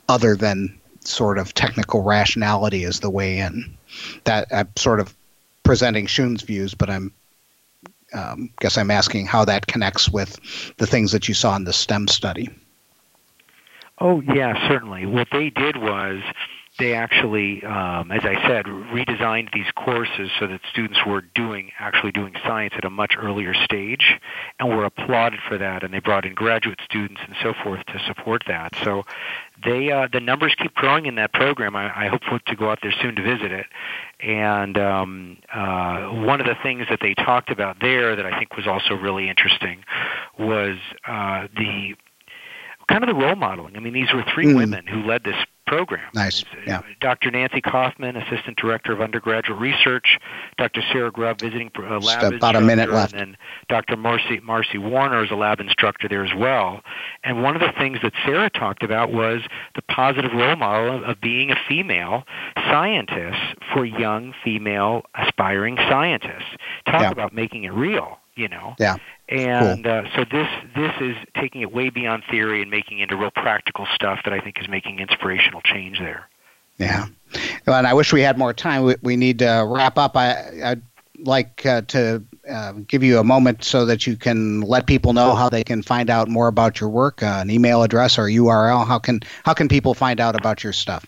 other 0.09 0.37
than 0.37 0.79
sort 1.01 1.39
of 1.39 1.55
technical 1.55 2.03
rationality 2.03 2.85
as 2.85 3.01
the 3.01 3.11
way 3.11 3.39
in 3.39 3.77
that 4.25 4.47
I'm 4.51 4.69
sort 4.77 5.01
of 5.01 5.15
presenting 5.63 6.07
Schoen's 6.07 6.43
views, 6.43 6.75
but 6.75 6.91
I'm 6.91 7.13
um, 8.13 8.51
guess 8.61 8.79
I'm 8.79 8.93
asking 8.93 9.27
how 9.27 9.45
that 9.47 9.67
connects 9.67 10.09
with 10.09 10.39
the 10.77 10.87
things 10.87 11.11
that 11.13 11.27
you 11.27 11.35
saw 11.35 11.57
in 11.57 11.65
the 11.65 11.73
STEM 11.73 12.07
study. 12.07 12.49
Oh 13.99 14.21
yeah, 14.21 14.69
certainly. 14.69 15.05
What 15.05 15.29
they 15.33 15.51
did 15.51 15.79
was 15.79 16.23
they 16.79 16.95
actually, 16.95 17.63
um, 17.63 18.11
as 18.11 18.25
I 18.25 18.35
said, 18.49 18.67
redesigned 18.67 19.53
these 19.53 19.71
courses 19.77 20.31
so 20.41 20.49
that 20.49 20.61
students 20.73 20.99
were 21.07 21.21
doing 21.21 21.71
actually 21.79 22.11
doing 22.11 22.35
science 22.45 22.75
at 22.77 22.85
a 22.85 22.91
much 22.91 23.15
earlier 23.17 23.55
stage, 23.55 24.19
and 24.59 24.69
were 24.69 24.85
applauded 24.85 25.39
for 25.47 25.57
that. 25.57 25.85
And 25.85 25.95
they 25.95 26.01
brought 26.01 26.25
in 26.25 26.35
graduate 26.35 26.81
students 26.85 27.21
and 27.25 27.37
so 27.43 27.55
forth 27.63 27.85
to 27.87 28.01
support 28.07 28.43
that. 28.49 28.75
So 28.83 29.05
they 29.65 29.93
uh, 29.93 30.09
the 30.13 30.21
numbers 30.21 30.55
keep 30.61 30.75
growing 30.75 31.07
in 31.07 31.15
that 31.15 31.33
program. 31.33 31.77
I, 31.77 32.07
I 32.07 32.09
hope 32.09 32.23
to 32.47 32.57
go 32.57 32.71
out 32.71 32.81
there 32.83 32.95
soon 33.01 33.15
to 33.15 33.23
visit 33.23 33.53
it. 33.53 33.67
And 34.21 34.77
um, 34.77 35.37
uh, 35.53 36.09
one 36.09 36.41
of 36.41 36.47
the 36.47 36.57
things 36.61 36.87
that 36.91 36.99
they 37.01 37.15
talked 37.15 37.51
about 37.51 37.77
there 37.81 38.17
that 38.17 38.27
I 38.27 38.37
think 38.39 38.57
was 38.57 38.67
also 38.67 38.95
really 38.95 39.29
interesting 39.29 39.85
was 40.39 40.77
uh, 41.07 41.47
the 41.57 41.95
kind 42.89 43.05
of 43.05 43.09
the 43.09 43.15
role 43.15 43.37
modeling. 43.37 43.77
I 43.77 43.81
mean, 43.81 43.95
these 43.95 44.13
were 44.13 44.25
three 44.35 44.47
mm. 44.47 44.57
women 44.57 44.87
who 44.87 45.03
led 45.03 45.25
this 45.25 45.37
program. 45.67 46.09
Nice. 46.15 46.45
Yeah. 46.67 46.83
Dr. 47.01 47.31
Nancy 47.31 47.61
Kaufman, 47.61 48.17
Assistant 48.17 48.57
Director 48.57 48.93
of 48.93 49.01
Undergraduate 49.01 49.59
Research, 49.59 50.19
Dr. 50.59 50.83
Sarah 50.93 51.11
Grubb, 51.11 51.41
visiting 51.41 51.71
uh, 51.77 51.99
lab 51.99 52.21
Just 52.21 52.35
about 52.35 52.57
a 52.57 52.61
minute 52.61 52.91
left. 52.91 53.13
and 53.13 53.21
then 53.21 53.37
Dr. 53.69 53.97
Marcy, 53.97 54.41
Marcy 54.41 54.79
Warner 54.79 55.25
is 55.25 55.31
a 55.31 55.35
lab 55.35 55.61
instructor 55.61 56.09
there 56.09 56.25
as 56.25 56.35
well. 56.35 56.83
And 57.23 57.43
one 57.43 57.55
of 57.55 57.61
the 57.61 57.73
things 57.79 57.99
that 58.03 58.13
Sarah 58.25 58.51
talked 58.51 58.83
about 58.83 59.13
was 59.13 59.43
the 59.75 59.83
positive 59.83 60.33
role 60.33 60.57
model 60.57 60.97
of, 60.97 61.03
of 61.03 61.21
being 61.21 61.51
a 61.51 61.57
female 61.69 62.25
scientist 62.57 63.39
for 63.73 63.85
young 63.85 64.35
female 64.45 65.03
aspiring 65.15 65.77
scientists. 65.77 66.57
Talk 66.87 67.03
yeah. 67.03 67.11
about 67.11 67.35
making 67.35 67.65
it 67.65 67.73
real 67.73 68.19
you 68.37 68.49
know. 68.49 68.75
Yeah. 68.79 68.97
And 69.29 69.85
cool. 69.85 69.93
uh, 69.93 70.03
so 70.15 70.25
this 70.31 70.49
this 70.77 70.93
is 71.01 71.17
taking 71.41 71.63
it 71.63 71.73
way 71.73 71.89
beyond 71.89 72.25
theory 72.31 72.61
and 72.61 72.71
making 72.71 72.99
it 72.99 73.05
into 73.05 73.17
real 73.17 73.31
practical 73.31 73.87
stuff 73.95 74.21
that 74.25 74.35
I 74.35 74.41
think 74.41 74.61
is 74.61 74.69
making 74.69 74.99
inspirational 74.99 75.63
change 75.63 75.99
there. 75.99 76.29
Yeah. 76.79 77.07
Well, 77.67 77.77
and 77.77 77.87
I 77.87 77.95
wish 77.95 78.13
we 78.13 78.21
had 78.21 78.37
more 78.37 78.53
time. 78.53 78.83
We, 78.83 78.97
we 79.03 79.17
need 79.17 79.39
to 79.39 79.67
wrap 79.67 79.97
up. 79.97 80.17
I, 80.17 80.63
I'd 80.63 80.83
like 81.19 81.65
uh, 81.65 81.83
to 81.83 82.23
uh, 82.51 82.73
give 82.87 83.03
you 83.03 83.19
a 83.19 83.25
moment 83.25 83.65
so 83.65 83.87
that 83.87 84.07
you 84.07 84.17
can 84.17 84.61
let 84.61 84.87
people 84.87 85.13
know 85.13 85.35
how 85.35 85.49
they 85.49 85.65
can 85.65 85.83
find 85.83 86.11
out 86.11 86.29
more 86.29 86.49
about 86.49 86.81
your 86.81 86.91
work, 86.91 87.23
uh, 87.23 87.39
an 87.41 87.51
email 87.51 87.83
address 87.83 88.19
or 88.19 88.25
URL. 88.25 88.87
How 88.87 88.99
can 88.99 89.21
how 89.45 89.55
can 89.55 89.69
people 89.69 89.95
find 89.95 90.21
out 90.21 90.35
about 90.35 90.63
your 90.63 90.73
stuff? 90.73 91.07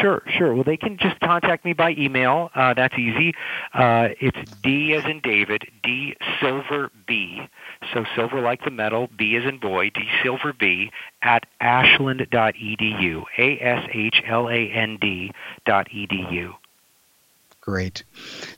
Sure, 0.00 0.22
sure. 0.26 0.54
Well, 0.54 0.64
they 0.64 0.76
can 0.76 0.96
just 0.96 1.20
contact 1.20 1.64
me 1.64 1.72
by 1.72 1.92
email. 1.92 2.50
Uh, 2.54 2.74
that's 2.74 2.98
easy. 2.98 3.34
Uh, 3.72 4.08
it's 4.20 4.36
D 4.62 4.94
as 4.94 5.04
in 5.04 5.20
David, 5.20 5.68
D 5.82 6.16
Silver 6.40 6.90
B. 7.06 7.42
so 7.92 8.04
silver 8.14 8.40
like 8.40 8.64
the 8.64 8.70
metal, 8.70 9.08
B 9.16 9.36
as 9.36 9.44
in 9.44 9.58
boy, 9.58 9.90
D 9.90 10.08
silver 10.22 10.52
B, 10.52 10.90
at 11.22 11.46
ashland.edu, 11.60 13.24
A-S-H-L-A-N-D 13.38 15.32
dot 15.66 15.88
edu. 15.90 16.54
Great. 17.60 18.04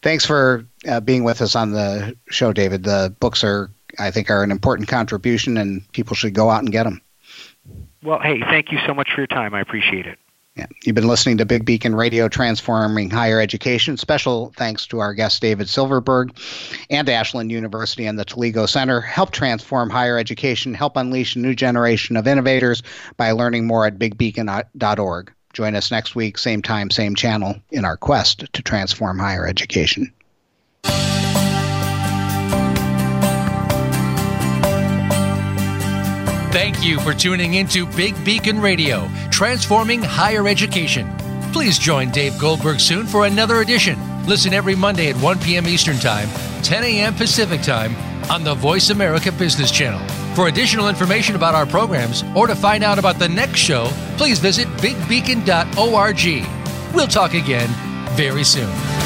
Thanks 0.02 0.24
for 0.24 0.66
uh, 0.88 1.00
being 1.00 1.24
with 1.24 1.42
us 1.42 1.54
on 1.54 1.72
the 1.72 2.16
show, 2.28 2.52
David. 2.52 2.82
The 2.82 3.14
books 3.20 3.44
are, 3.44 3.70
I 3.98 4.10
think, 4.10 4.30
are 4.30 4.42
an 4.42 4.50
important 4.50 4.88
contribution, 4.88 5.56
and 5.58 5.90
people 5.92 6.16
should 6.16 6.34
go 6.34 6.50
out 6.50 6.62
and 6.62 6.72
get 6.72 6.84
them. 6.84 7.00
Well, 8.02 8.20
hey, 8.20 8.40
thank 8.40 8.72
you 8.72 8.78
so 8.86 8.94
much 8.94 9.10
for 9.14 9.20
your 9.20 9.28
time. 9.28 9.54
I 9.54 9.60
appreciate 9.60 10.06
it. 10.06 10.18
Yeah. 10.56 10.66
You've 10.84 10.94
been 10.94 11.06
listening 11.06 11.36
to 11.36 11.44
Big 11.44 11.66
Beacon 11.66 11.94
Radio 11.94 12.28
Transforming 12.28 13.10
Higher 13.10 13.40
Education. 13.40 13.98
Special 13.98 14.54
thanks 14.56 14.86
to 14.86 15.00
our 15.00 15.12
guest, 15.12 15.42
David 15.42 15.68
Silverberg, 15.68 16.34
and 16.88 17.08
Ashland 17.10 17.52
University 17.52 18.06
and 18.06 18.18
the 18.18 18.24
Telego 18.24 18.66
Center. 18.66 19.02
Help 19.02 19.32
transform 19.32 19.90
higher 19.90 20.16
education, 20.16 20.72
help 20.72 20.96
unleash 20.96 21.36
a 21.36 21.40
new 21.40 21.54
generation 21.54 22.16
of 22.16 22.26
innovators 22.26 22.82
by 23.18 23.32
learning 23.32 23.66
more 23.66 23.86
at 23.86 23.98
bigbeacon.org. 23.98 25.32
Join 25.52 25.74
us 25.74 25.90
next 25.90 26.14
week, 26.14 26.38
same 26.38 26.62
time, 26.62 26.90
same 26.90 27.14
channel, 27.14 27.56
in 27.70 27.84
our 27.84 27.96
quest 27.98 28.50
to 28.52 28.62
transform 28.62 29.18
higher 29.18 29.46
education. 29.46 30.10
Thank 36.56 36.82
you 36.82 36.98
for 37.00 37.12
tuning 37.12 37.52
into 37.52 37.84
Big 37.84 38.14
Beacon 38.24 38.58
Radio, 38.58 39.10
transforming 39.30 40.00
higher 40.00 40.48
education. 40.48 41.06
Please 41.52 41.78
join 41.78 42.10
Dave 42.10 42.38
Goldberg 42.38 42.80
soon 42.80 43.06
for 43.06 43.26
another 43.26 43.60
edition. 43.60 43.98
Listen 44.24 44.54
every 44.54 44.74
Monday 44.74 45.10
at 45.10 45.16
1 45.16 45.38
p.m. 45.40 45.66
Eastern 45.66 45.98
Time, 45.98 46.30
10 46.62 46.82
a.m. 46.82 47.14
Pacific 47.14 47.60
Time 47.60 47.94
on 48.30 48.42
the 48.42 48.54
Voice 48.54 48.88
America 48.88 49.30
Business 49.32 49.70
Channel. 49.70 50.00
For 50.34 50.48
additional 50.48 50.88
information 50.88 51.36
about 51.36 51.54
our 51.54 51.66
programs 51.66 52.24
or 52.34 52.46
to 52.46 52.54
find 52.54 52.82
out 52.82 52.98
about 52.98 53.18
the 53.18 53.28
next 53.28 53.58
show, 53.58 53.88
please 54.16 54.38
visit 54.38 54.66
bigbeacon.org. 54.78 56.46
We'll 56.94 57.06
talk 57.06 57.34
again 57.34 57.68
very 58.16 58.44
soon. 58.44 59.05